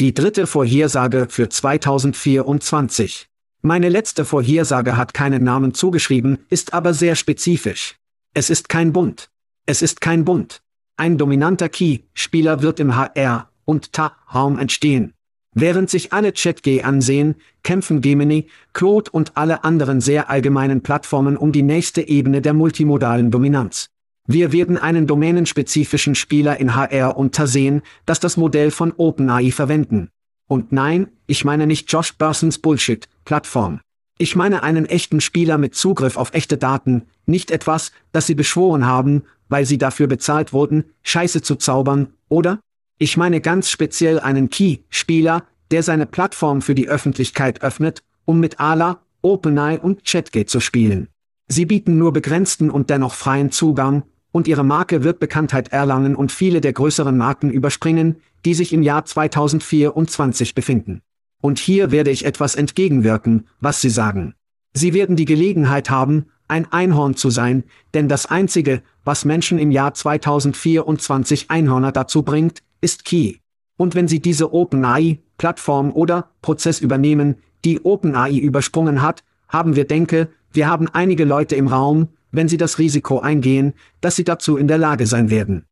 Die 0.00 0.14
dritte 0.14 0.46
Vorhersage 0.46 1.26
für 1.28 1.48
2024. 1.48 3.26
Meine 3.60 3.88
letzte 3.90 4.24
Vorhersage 4.24 4.96
hat 4.96 5.14
keinen 5.14 5.44
Namen 5.44 5.74
zugeschrieben, 5.74 6.46
ist 6.48 6.72
aber 6.74 6.94
sehr 6.94 7.14
spezifisch. 7.14 7.96
Es 8.34 8.48
ist 8.48 8.70
kein 8.70 8.94
Bund. 8.94 9.28
Es 9.66 9.82
ist 9.82 10.00
kein 10.00 10.24
Bund. 10.24 10.62
Ein 10.96 11.18
dominanter 11.18 11.68
Key-Spieler 11.68 12.62
wird 12.62 12.80
im 12.80 12.96
HR- 12.96 13.48
und 13.66 13.92
TA-Raum 13.92 14.58
entstehen. 14.58 15.12
Während 15.54 15.90
sich 15.90 16.14
alle 16.14 16.32
ChatG 16.32 16.82
ansehen, 16.82 17.34
kämpfen 17.62 18.00
Gemini, 18.00 18.48
Claude 18.72 19.10
und 19.10 19.36
alle 19.36 19.64
anderen 19.64 20.00
sehr 20.00 20.30
allgemeinen 20.30 20.82
Plattformen 20.82 21.36
um 21.36 21.52
die 21.52 21.62
nächste 21.62 22.08
Ebene 22.08 22.40
der 22.40 22.54
multimodalen 22.54 23.30
Dominanz. 23.30 23.90
Wir 24.26 24.50
werden 24.52 24.78
einen 24.78 25.06
domänenspezifischen 25.06 26.14
Spieler 26.14 26.58
in 26.58 26.74
HR 26.74 27.18
und 27.18 27.34
TA 27.34 27.46
sehen, 27.46 27.82
das 28.06 28.18
das 28.18 28.38
Modell 28.38 28.70
von 28.70 28.94
OpenAI 28.96 29.50
verwenden. 29.50 30.08
Und 30.48 30.72
nein, 30.72 31.08
ich 31.26 31.44
meine 31.44 31.66
nicht 31.66 31.92
Josh 31.92 32.16
Bursons 32.16 32.60
Bullshit-Plattform. 32.60 33.80
Ich 34.22 34.36
meine 34.36 34.62
einen 34.62 34.86
echten 34.86 35.20
Spieler 35.20 35.58
mit 35.58 35.74
Zugriff 35.74 36.16
auf 36.16 36.32
echte 36.32 36.56
Daten, 36.56 37.06
nicht 37.26 37.50
etwas, 37.50 37.90
das 38.12 38.24
sie 38.24 38.36
beschworen 38.36 38.86
haben, 38.86 39.24
weil 39.48 39.66
sie 39.66 39.78
dafür 39.78 40.06
bezahlt 40.06 40.52
wurden, 40.52 40.84
Scheiße 41.02 41.42
zu 41.42 41.56
zaubern, 41.56 42.12
oder? 42.28 42.60
Ich 42.98 43.16
meine 43.16 43.40
ganz 43.40 43.68
speziell 43.68 44.20
einen 44.20 44.48
Key-Spieler, 44.48 45.42
der 45.72 45.82
seine 45.82 46.06
Plattform 46.06 46.62
für 46.62 46.76
die 46.76 46.88
Öffentlichkeit 46.88 47.62
öffnet, 47.62 48.04
um 48.24 48.38
mit 48.38 48.60
ALA, 48.60 49.00
OpenAI 49.22 49.80
und 49.80 50.04
ChatGate 50.04 50.46
zu 50.46 50.60
spielen. 50.60 51.08
Sie 51.48 51.66
bieten 51.66 51.98
nur 51.98 52.12
begrenzten 52.12 52.70
und 52.70 52.90
dennoch 52.90 53.14
freien 53.14 53.50
Zugang, 53.50 54.04
und 54.30 54.46
ihre 54.46 54.62
Marke 54.64 55.02
wird 55.02 55.18
Bekanntheit 55.18 55.72
erlangen 55.72 56.14
und 56.14 56.30
viele 56.30 56.60
der 56.60 56.74
größeren 56.74 57.16
Marken 57.16 57.50
überspringen, 57.50 58.20
die 58.44 58.54
sich 58.54 58.72
im 58.72 58.84
Jahr 58.84 59.04
2024 59.04 60.54
befinden. 60.54 61.02
Und 61.42 61.58
hier 61.58 61.90
werde 61.90 62.10
ich 62.10 62.24
etwas 62.24 62.54
entgegenwirken, 62.54 63.48
was 63.60 63.82
Sie 63.82 63.90
sagen. 63.90 64.34
Sie 64.72 64.94
werden 64.94 65.16
die 65.16 65.26
Gelegenheit 65.26 65.90
haben, 65.90 66.26
ein 66.48 66.70
Einhorn 66.72 67.16
zu 67.16 67.28
sein, 67.28 67.64
denn 67.92 68.08
das 68.08 68.26
Einzige, 68.26 68.82
was 69.04 69.26
Menschen 69.26 69.58
im 69.58 69.70
Jahr 69.70 69.92
2024 69.92 71.50
Einhörner 71.50 71.92
dazu 71.92 72.22
bringt, 72.22 72.62
ist 72.80 73.04
Key. 73.04 73.34
Und 73.76 73.94
wenn 73.94 74.08
Sie 74.08 74.20
diese 74.20 74.54
OpenAI-Plattform 74.54 75.92
oder 75.92 76.30
Prozess 76.40 76.80
übernehmen, 76.80 77.36
die 77.64 77.84
OpenAI 77.84 78.38
übersprungen 78.38 79.02
hat, 79.02 79.24
haben 79.48 79.76
wir 79.76 79.86
denke, 79.86 80.28
wir 80.52 80.68
haben 80.68 80.88
einige 80.88 81.24
Leute 81.24 81.56
im 81.56 81.66
Raum, 81.66 82.08
wenn 82.30 82.48
sie 82.48 82.56
das 82.56 82.78
Risiko 82.78 83.20
eingehen, 83.20 83.74
dass 84.00 84.16
sie 84.16 84.24
dazu 84.24 84.56
in 84.56 84.68
der 84.68 84.78
Lage 84.78 85.06
sein 85.06 85.30
werden. 85.30 85.66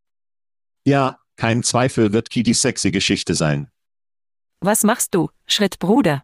Ja, 0.85 1.18
kein 1.37 1.62
Zweifel 1.62 2.12
wird 2.12 2.31
Key 2.31 2.43
die 2.43 2.55
sexy 2.55 2.91
Geschichte 2.91 3.35
sein. 3.35 3.68
Was 4.62 4.84
machst 4.84 5.14
du, 5.14 5.30
Schrittbruder? 5.46 6.22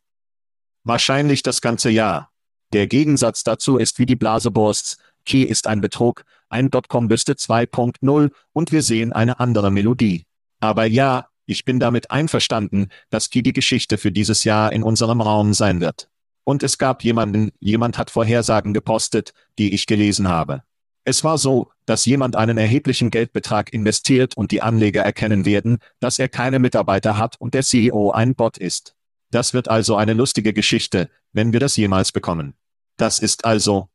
Wahrscheinlich 0.84 1.42
das 1.42 1.62
ganze 1.62 1.88
Jahr. 1.88 2.30
Der 2.74 2.86
Gegensatz 2.86 3.44
dazu 3.44 3.78
ist 3.78 3.98
wie 3.98 4.04
die 4.04 4.14
Blasebursts. 4.14 4.98
Key 5.24 5.42
ist 5.42 5.66
ein 5.66 5.80
Betrug, 5.80 6.22
ein 6.50 6.70
Dotcom-Büste 6.70 7.32
2.0 7.32 8.30
und 8.52 8.72
wir 8.72 8.82
sehen 8.82 9.14
eine 9.14 9.40
andere 9.40 9.70
Melodie. 9.70 10.26
Aber 10.60 10.84
ja, 10.84 11.28
ich 11.46 11.64
bin 11.64 11.80
damit 11.80 12.10
einverstanden, 12.10 12.88
dass 13.08 13.30
Key 13.30 13.40
die 13.40 13.54
Geschichte 13.54 13.96
für 13.96 14.12
dieses 14.12 14.44
Jahr 14.44 14.70
in 14.70 14.82
unserem 14.82 15.22
Raum 15.22 15.54
sein 15.54 15.80
wird. 15.80 16.10
Und 16.44 16.62
es 16.62 16.76
gab 16.76 17.04
jemanden, 17.04 17.52
jemand 17.58 17.96
hat 17.96 18.10
Vorhersagen 18.10 18.74
gepostet, 18.74 19.32
die 19.58 19.72
ich 19.72 19.86
gelesen 19.86 20.28
habe. 20.28 20.62
Es 21.08 21.22
war 21.22 21.38
so, 21.38 21.70
dass 21.86 22.04
jemand 22.04 22.34
einen 22.34 22.58
erheblichen 22.58 23.10
Geldbetrag 23.10 23.72
investiert 23.72 24.36
und 24.36 24.50
die 24.50 24.60
Anleger 24.60 25.02
erkennen 25.02 25.44
werden, 25.44 25.78
dass 26.00 26.18
er 26.18 26.28
keine 26.28 26.58
Mitarbeiter 26.58 27.16
hat 27.16 27.40
und 27.40 27.54
der 27.54 27.62
CEO 27.62 28.10
ein 28.10 28.34
Bot 28.34 28.58
ist. 28.58 28.96
Das 29.30 29.54
wird 29.54 29.68
also 29.68 29.94
eine 29.94 30.14
lustige 30.14 30.52
Geschichte, 30.52 31.08
wenn 31.32 31.52
wir 31.52 31.60
das 31.60 31.76
jemals 31.76 32.10
bekommen. 32.10 32.54
Das 32.96 33.20
ist 33.20 33.44
also. 33.44 33.88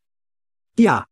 Ja. 0.80 1.06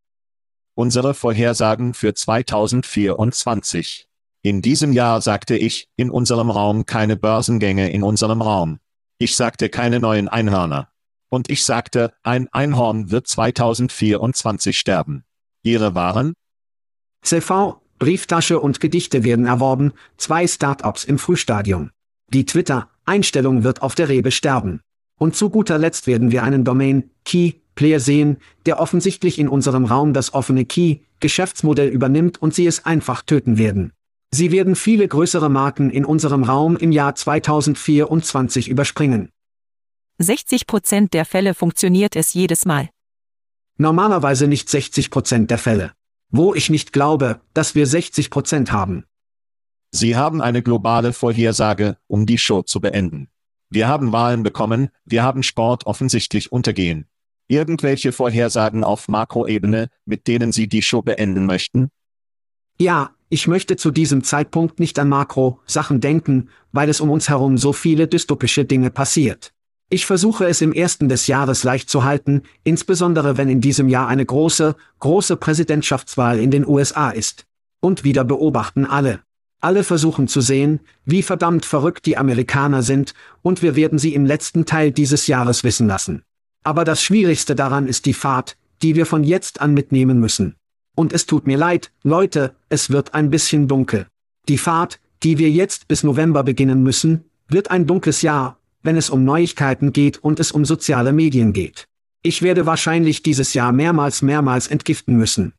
Unsere 0.73 1.13
Vorhersagen 1.13 1.93
für 1.93 2.13
2024. 2.13 4.07
In 4.41 4.61
diesem 4.61 4.93
Jahr 4.93 5.19
sagte 5.19 5.57
ich, 5.57 5.89
in 5.97 6.09
unserem 6.09 6.49
Raum 6.49 6.85
keine 6.85 7.17
Börsengänge 7.17 7.91
in 7.91 8.03
unserem 8.03 8.41
Raum. 8.41 8.79
Ich 9.17 9.35
sagte 9.35 9.67
keine 9.67 9.99
neuen 9.99 10.29
Einhörner. 10.29 10.93
Und 11.27 11.49
ich 11.49 11.65
sagte, 11.65 12.13
ein 12.23 12.47
Einhorn 12.53 13.11
wird 13.11 13.27
2024 13.27 14.79
sterben. 14.79 15.25
Ihre 15.63 15.93
Waren? 15.93 16.33
CV, 17.21 17.81
Brieftasche 17.99 18.59
und 18.59 18.79
Gedichte 18.79 19.23
werden 19.23 19.45
erworben, 19.45 19.91
zwei 20.17 20.47
Startups 20.47 21.03
im 21.03 21.19
Frühstadium. 21.19 21.91
Die 22.31 22.45
Twitter-Einstellung 22.45 23.63
wird 23.63 23.81
auf 23.81 23.93
der 23.95 24.07
Rebe 24.07 24.31
sterben. 24.31 24.81
Und 25.19 25.35
zu 25.35 25.49
guter 25.49 25.77
Letzt 25.77 26.07
werden 26.07 26.31
wir 26.31 26.43
einen 26.43 26.63
Domain, 26.63 27.09
Key, 27.25 27.53
Player 27.75 27.99
sehen, 27.99 28.37
der 28.65 28.79
offensichtlich 28.79 29.37
in 29.37 29.49
unserem 29.49 29.85
Raum 29.85 30.13
das 30.13 30.33
offene 30.33 30.63
Key, 30.65 30.99
Geschäftsmodell 31.19 31.89
übernimmt 31.89 32.41
und 32.41 32.53
sie 32.53 32.65
es 32.65 32.85
einfach 32.85 33.21
töten 33.21 33.57
werden. 33.57 33.91
Sie 34.31 34.51
werden 34.51 34.75
viele 34.75 35.07
größere 35.07 35.49
Marken 35.49 35.89
in 35.89 36.05
unserem 36.05 36.43
Raum 36.43 36.77
im 36.77 36.91
Jahr 36.91 37.15
2024 37.15 38.69
überspringen. 38.69 39.29
60 40.19 40.67
Prozent 40.67 41.13
der 41.13 41.25
Fälle 41.25 41.53
funktioniert 41.53 42.15
es 42.15 42.33
jedes 42.33 42.65
Mal. 42.65 42.89
Normalerweise 43.81 44.47
nicht 44.47 44.67
60 44.67 45.09
Prozent 45.09 45.49
der 45.49 45.57
Fälle. 45.57 45.93
Wo 46.31 46.53
ich 46.53 46.69
nicht 46.69 46.91
glaube, 46.91 47.39
dass 47.53 47.75
wir 47.75 47.87
60 47.87 48.29
Prozent 48.29 48.73
haben. 48.73 49.05
Sie 49.91 50.17
haben 50.17 50.41
eine 50.41 50.61
globale 50.61 51.13
Vorhersage, 51.13 51.95
um 52.07 52.25
die 52.25 52.37
Show 52.37 52.61
zu 52.61 52.81
beenden. 52.81 53.29
Wir 53.69 53.87
haben 53.87 54.11
Wahlen 54.11 54.43
bekommen, 54.43 54.89
wir 55.05 55.23
haben 55.23 55.43
Sport 55.43 55.85
offensichtlich 55.85 56.51
untergehen. 56.51 57.07
Irgendwelche 57.47 58.11
Vorhersagen 58.11 58.83
auf 58.83 59.07
Makroebene, 59.07 59.89
mit 60.03 60.27
denen 60.27 60.51
Sie 60.51 60.67
die 60.67 60.81
Show 60.81 61.01
beenden 61.01 61.45
möchten? 61.45 61.89
Ja, 62.77 63.11
ich 63.29 63.47
möchte 63.47 63.77
zu 63.77 63.91
diesem 63.91 64.25
Zeitpunkt 64.25 64.81
nicht 64.81 64.99
an 64.99 65.07
Makro-Sachen 65.07 66.01
denken, 66.01 66.49
weil 66.73 66.89
es 66.89 66.99
um 66.99 67.09
uns 67.09 67.29
herum 67.29 67.57
so 67.57 67.71
viele 67.71 68.09
dystopische 68.09 68.65
Dinge 68.65 68.89
passiert. 68.89 69.53
Ich 69.91 70.05
versuche 70.05 70.45
es 70.45 70.61
im 70.61 70.71
ersten 70.71 71.09
des 71.09 71.25
Jahres 71.25 71.63
leicht 71.63 71.89
zu 71.89 72.03
halten, 72.03 72.43
insbesondere 72.63 73.37
wenn 73.37 73.49
in 73.49 73.59
diesem 73.59 73.89
Jahr 73.89 74.07
eine 74.07 74.23
große, 74.23 74.75
große 74.99 75.35
Präsidentschaftswahl 75.35 76.37
in 76.37 76.51
den 76.51 76.67
USA 76.67 77.09
ist. 77.09 77.45
Und 77.79 78.03
wieder 78.03 78.23
beobachten 78.23 78.85
alle. 78.85 79.21
Alle 79.61 79.83
versuchen 79.83 80.27
zu 80.27 80.41
sehen, 80.41 80.79
wie 81.05 81.23
verdammt 81.23 81.65
verrückt 81.65 82.05
die 82.05 82.17
Amerikaner 82.17 82.83
sind, 82.83 83.15
und 83.41 83.63
wir 83.63 83.75
werden 83.75 83.97
sie 83.97 84.13
im 84.13 84.25
letzten 84.25 84.65
Teil 84.65 84.91
dieses 84.91 85.25
Jahres 85.25 85.63
wissen 85.63 85.87
lassen. 85.87 86.21
Aber 86.63 86.85
das 86.85 87.01
Schwierigste 87.01 87.55
daran 87.55 87.87
ist 87.87 88.05
die 88.05 88.13
Fahrt, 88.13 88.57
die 88.83 88.95
wir 88.95 89.07
von 89.07 89.23
jetzt 89.23 89.59
an 89.59 89.73
mitnehmen 89.73 90.19
müssen. 90.19 90.55
Und 90.95 91.13
es 91.13 91.25
tut 91.25 91.47
mir 91.47 91.57
leid, 91.57 91.91
Leute, 92.03 92.55
es 92.69 92.91
wird 92.91 93.15
ein 93.15 93.31
bisschen 93.31 93.67
dunkel. 93.67 94.05
Die 94.47 94.59
Fahrt, 94.59 94.99
die 95.23 95.39
wir 95.39 95.49
jetzt 95.49 95.87
bis 95.87 96.03
November 96.03 96.43
beginnen 96.43 96.83
müssen, 96.83 97.25
wird 97.47 97.71
ein 97.71 97.87
dunkles 97.87 98.21
Jahr, 98.21 98.58
wenn 98.81 98.97
es 98.97 99.09
um 99.09 99.23
Neuigkeiten 99.23 99.93
geht 99.93 100.17
und 100.17 100.39
es 100.39 100.51
um 100.51 100.65
soziale 100.65 101.13
Medien 101.13 101.53
geht. 101.53 101.87
Ich 102.21 102.41
werde 102.41 102.65
wahrscheinlich 102.65 103.23
dieses 103.23 103.53
Jahr 103.53 103.71
mehrmals 103.71 104.21
mehrmals 104.21 104.67
entgiften 104.67 105.15
müssen. 105.15 105.53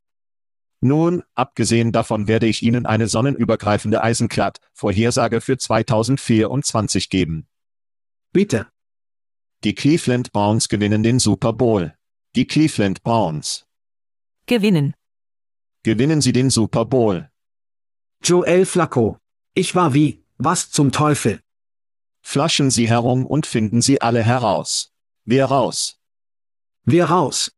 Nun, 0.83 1.23
abgesehen 1.35 1.93
davon 1.93 2.27
werde 2.27 2.47
ich 2.47 2.63
Ihnen 2.63 2.87
eine 2.87 3.07
sonnenübergreifende 3.07 4.03
Eisenklat-Vorhersage 4.03 5.41
für 5.41 5.59
2024 5.59 7.11
geben. 7.11 7.47
Bitte. 8.33 8.67
Die 9.63 9.75
Cleveland 9.75 10.33
Browns 10.33 10.69
gewinnen 10.69 11.03
den 11.03 11.19
Super 11.19 11.53
Bowl. 11.53 11.95
Die 12.35 12.47
Cleveland 12.47 13.03
Browns. 13.03 13.67
Gewinnen. 14.47 14.95
Gewinnen 15.83 16.21
sie 16.21 16.33
den 16.33 16.49
Super 16.49 16.85
Bowl. 16.85 17.29
Joel 18.23 18.65
Flacco. 18.65 19.19
Ich 19.55 19.75
war 19.75 19.93
wie, 19.93 20.25
was 20.39 20.71
zum 20.71 20.93
Teufel? 20.93 21.41
Flaschen 22.23 22.71
Sie 22.71 22.89
herum 22.89 23.27
und 23.27 23.47
finden 23.47 23.83
Sie 23.83 24.01
alle 24.01 24.23
heraus. 24.23 24.93
Wer 25.25 25.47
raus? 25.47 25.99
Wir 26.85 27.07
raus. 27.07 27.53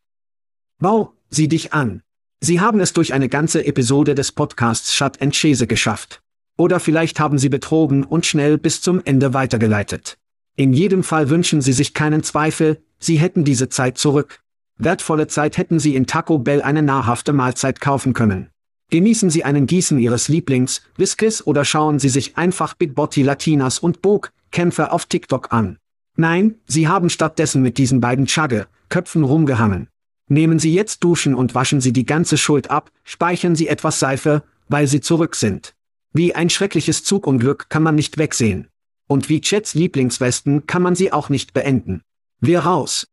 Wow, 0.78 1.10
sieh 1.30 1.48
dich 1.48 1.72
an. 1.72 2.02
Sie 2.40 2.60
haben 2.60 2.80
es 2.80 2.92
durch 2.92 3.12
eine 3.12 3.28
ganze 3.28 3.64
Episode 3.64 4.14
des 4.14 4.32
Podcasts 4.32 4.94
Shut 4.94 5.22
and 5.22 5.34
Chase 5.34 5.66
geschafft. 5.66 6.22
Oder 6.56 6.80
vielleicht 6.80 7.20
haben 7.20 7.38
Sie 7.38 7.48
betrogen 7.48 8.04
und 8.04 8.26
schnell 8.26 8.58
bis 8.58 8.80
zum 8.80 9.00
Ende 9.04 9.32
weitergeleitet. 9.32 10.18
In 10.56 10.72
jedem 10.72 11.02
Fall 11.02 11.30
wünschen 11.30 11.62
Sie 11.62 11.72
sich 11.72 11.94
keinen 11.94 12.22
Zweifel, 12.22 12.82
Sie 12.98 13.18
hätten 13.18 13.44
diese 13.44 13.68
Zeit 13.68 13.96
zurück. 13.96 14.40
Wertvolle 14.76 15.28
Zeit 15.28 15.56
hätten 15.56 15.78
Sie 15.78 15.94
in 15.94 16.06
Taco 16.06 16.38
Bell 16.38 16.62
eine 16.62 16.82
nahrhafte 16.82 17.32
Mahlzeit 17.32 17.80
kaufen 17.80 18.12
können. 18.12 18.50
Genießen 18.90 19.30
Sie 19.30 19.44
einen 19.44 19.66
Gießen 19.66 19.98
Ihres 19.98 20.28
Lieblings, 20.28 20.82
Whiskys 20.96 21.46
oder 21.46 21.64
schauen 21.64 21.98
Sie 21.98 22.10
sich 22.10 22.36
einfach 22.36 22.74
Big 22.74 22.94
Botti 22.94 23.22
Latinas 23.22 23.78
und 23.78 24.02
Bog, 24.02 24.32
Kämpfe 24.52 24.92
auf 24.92 25.06
TikTok 25.06 25.52
an. 25.52 25.78
Nein, 26.16 26.54
Sie 26.66 26.86
haben 26.86 27.10
stattdessen 27.10 27.62
mit 27.62 27.78
diesen 27.78 28.00
beiden 28.00 28.26
Chagge, 28.26 28.68
Köpfen 28.88 29.24
rumgehangen. 29.24 29.88
Nehmen 30.28 30.58
Sie 30.58 30.72
jetzt 30.72 31.02
Duschen 31.02 31.34
und 31.34 31.54
waschen 31.54 31.80
Sie 31.80 31.92
die 31.92 32.06
ganze 32.06 32.38
Schuld 32.38 32.70
ab, 32.70 32.92
speichern 33.02 33.56
Sie 33.56 33.66
etwas 33.66 33.98
Seife, 33.98 34.44
weil 34.68 34.86
Sie 34.86 35.00
zurück 35.00 35.34
sind. 35.34 35.74
Wie 36.12 36.34
ein 36.34 36.50
schreckliches 36.50 37.04
Zugunglück 37.04 37.70
kann 37.70 37.82
man 37.82 37.94
nicht 37.94 38.18
wegsehen. 38.18 38.68
Und 39.08 39.28
wie 39.28 39.40
Chats 39.40 39.74
Lieblingswesten 39.74 40.66
kann 40.66 40.82
man 40.82 40.94
sie 40.94 41.12
auch 41.12 41.28
nicht 41.28 41.52
beenden. 41.52 42.02
Wir 42.40 42.60
raus. 42.60 43.06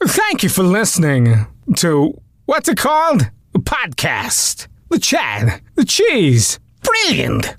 Thank 0.00 0.42
you 0.42 0.48
for 0.48 0.64
listening 0.64 1.46
to 1.76 2.20
what's 2.46 2.68
it 2.68 2.78
called? 2.78 3.30
A 3.54 3.58
podcast. 3.58 4.68
The 4.90 4.98
chat. 4.98 5.60
The 5.76 5.84
cheese. 5.84 6.58
Brilliant. 6.82 7.58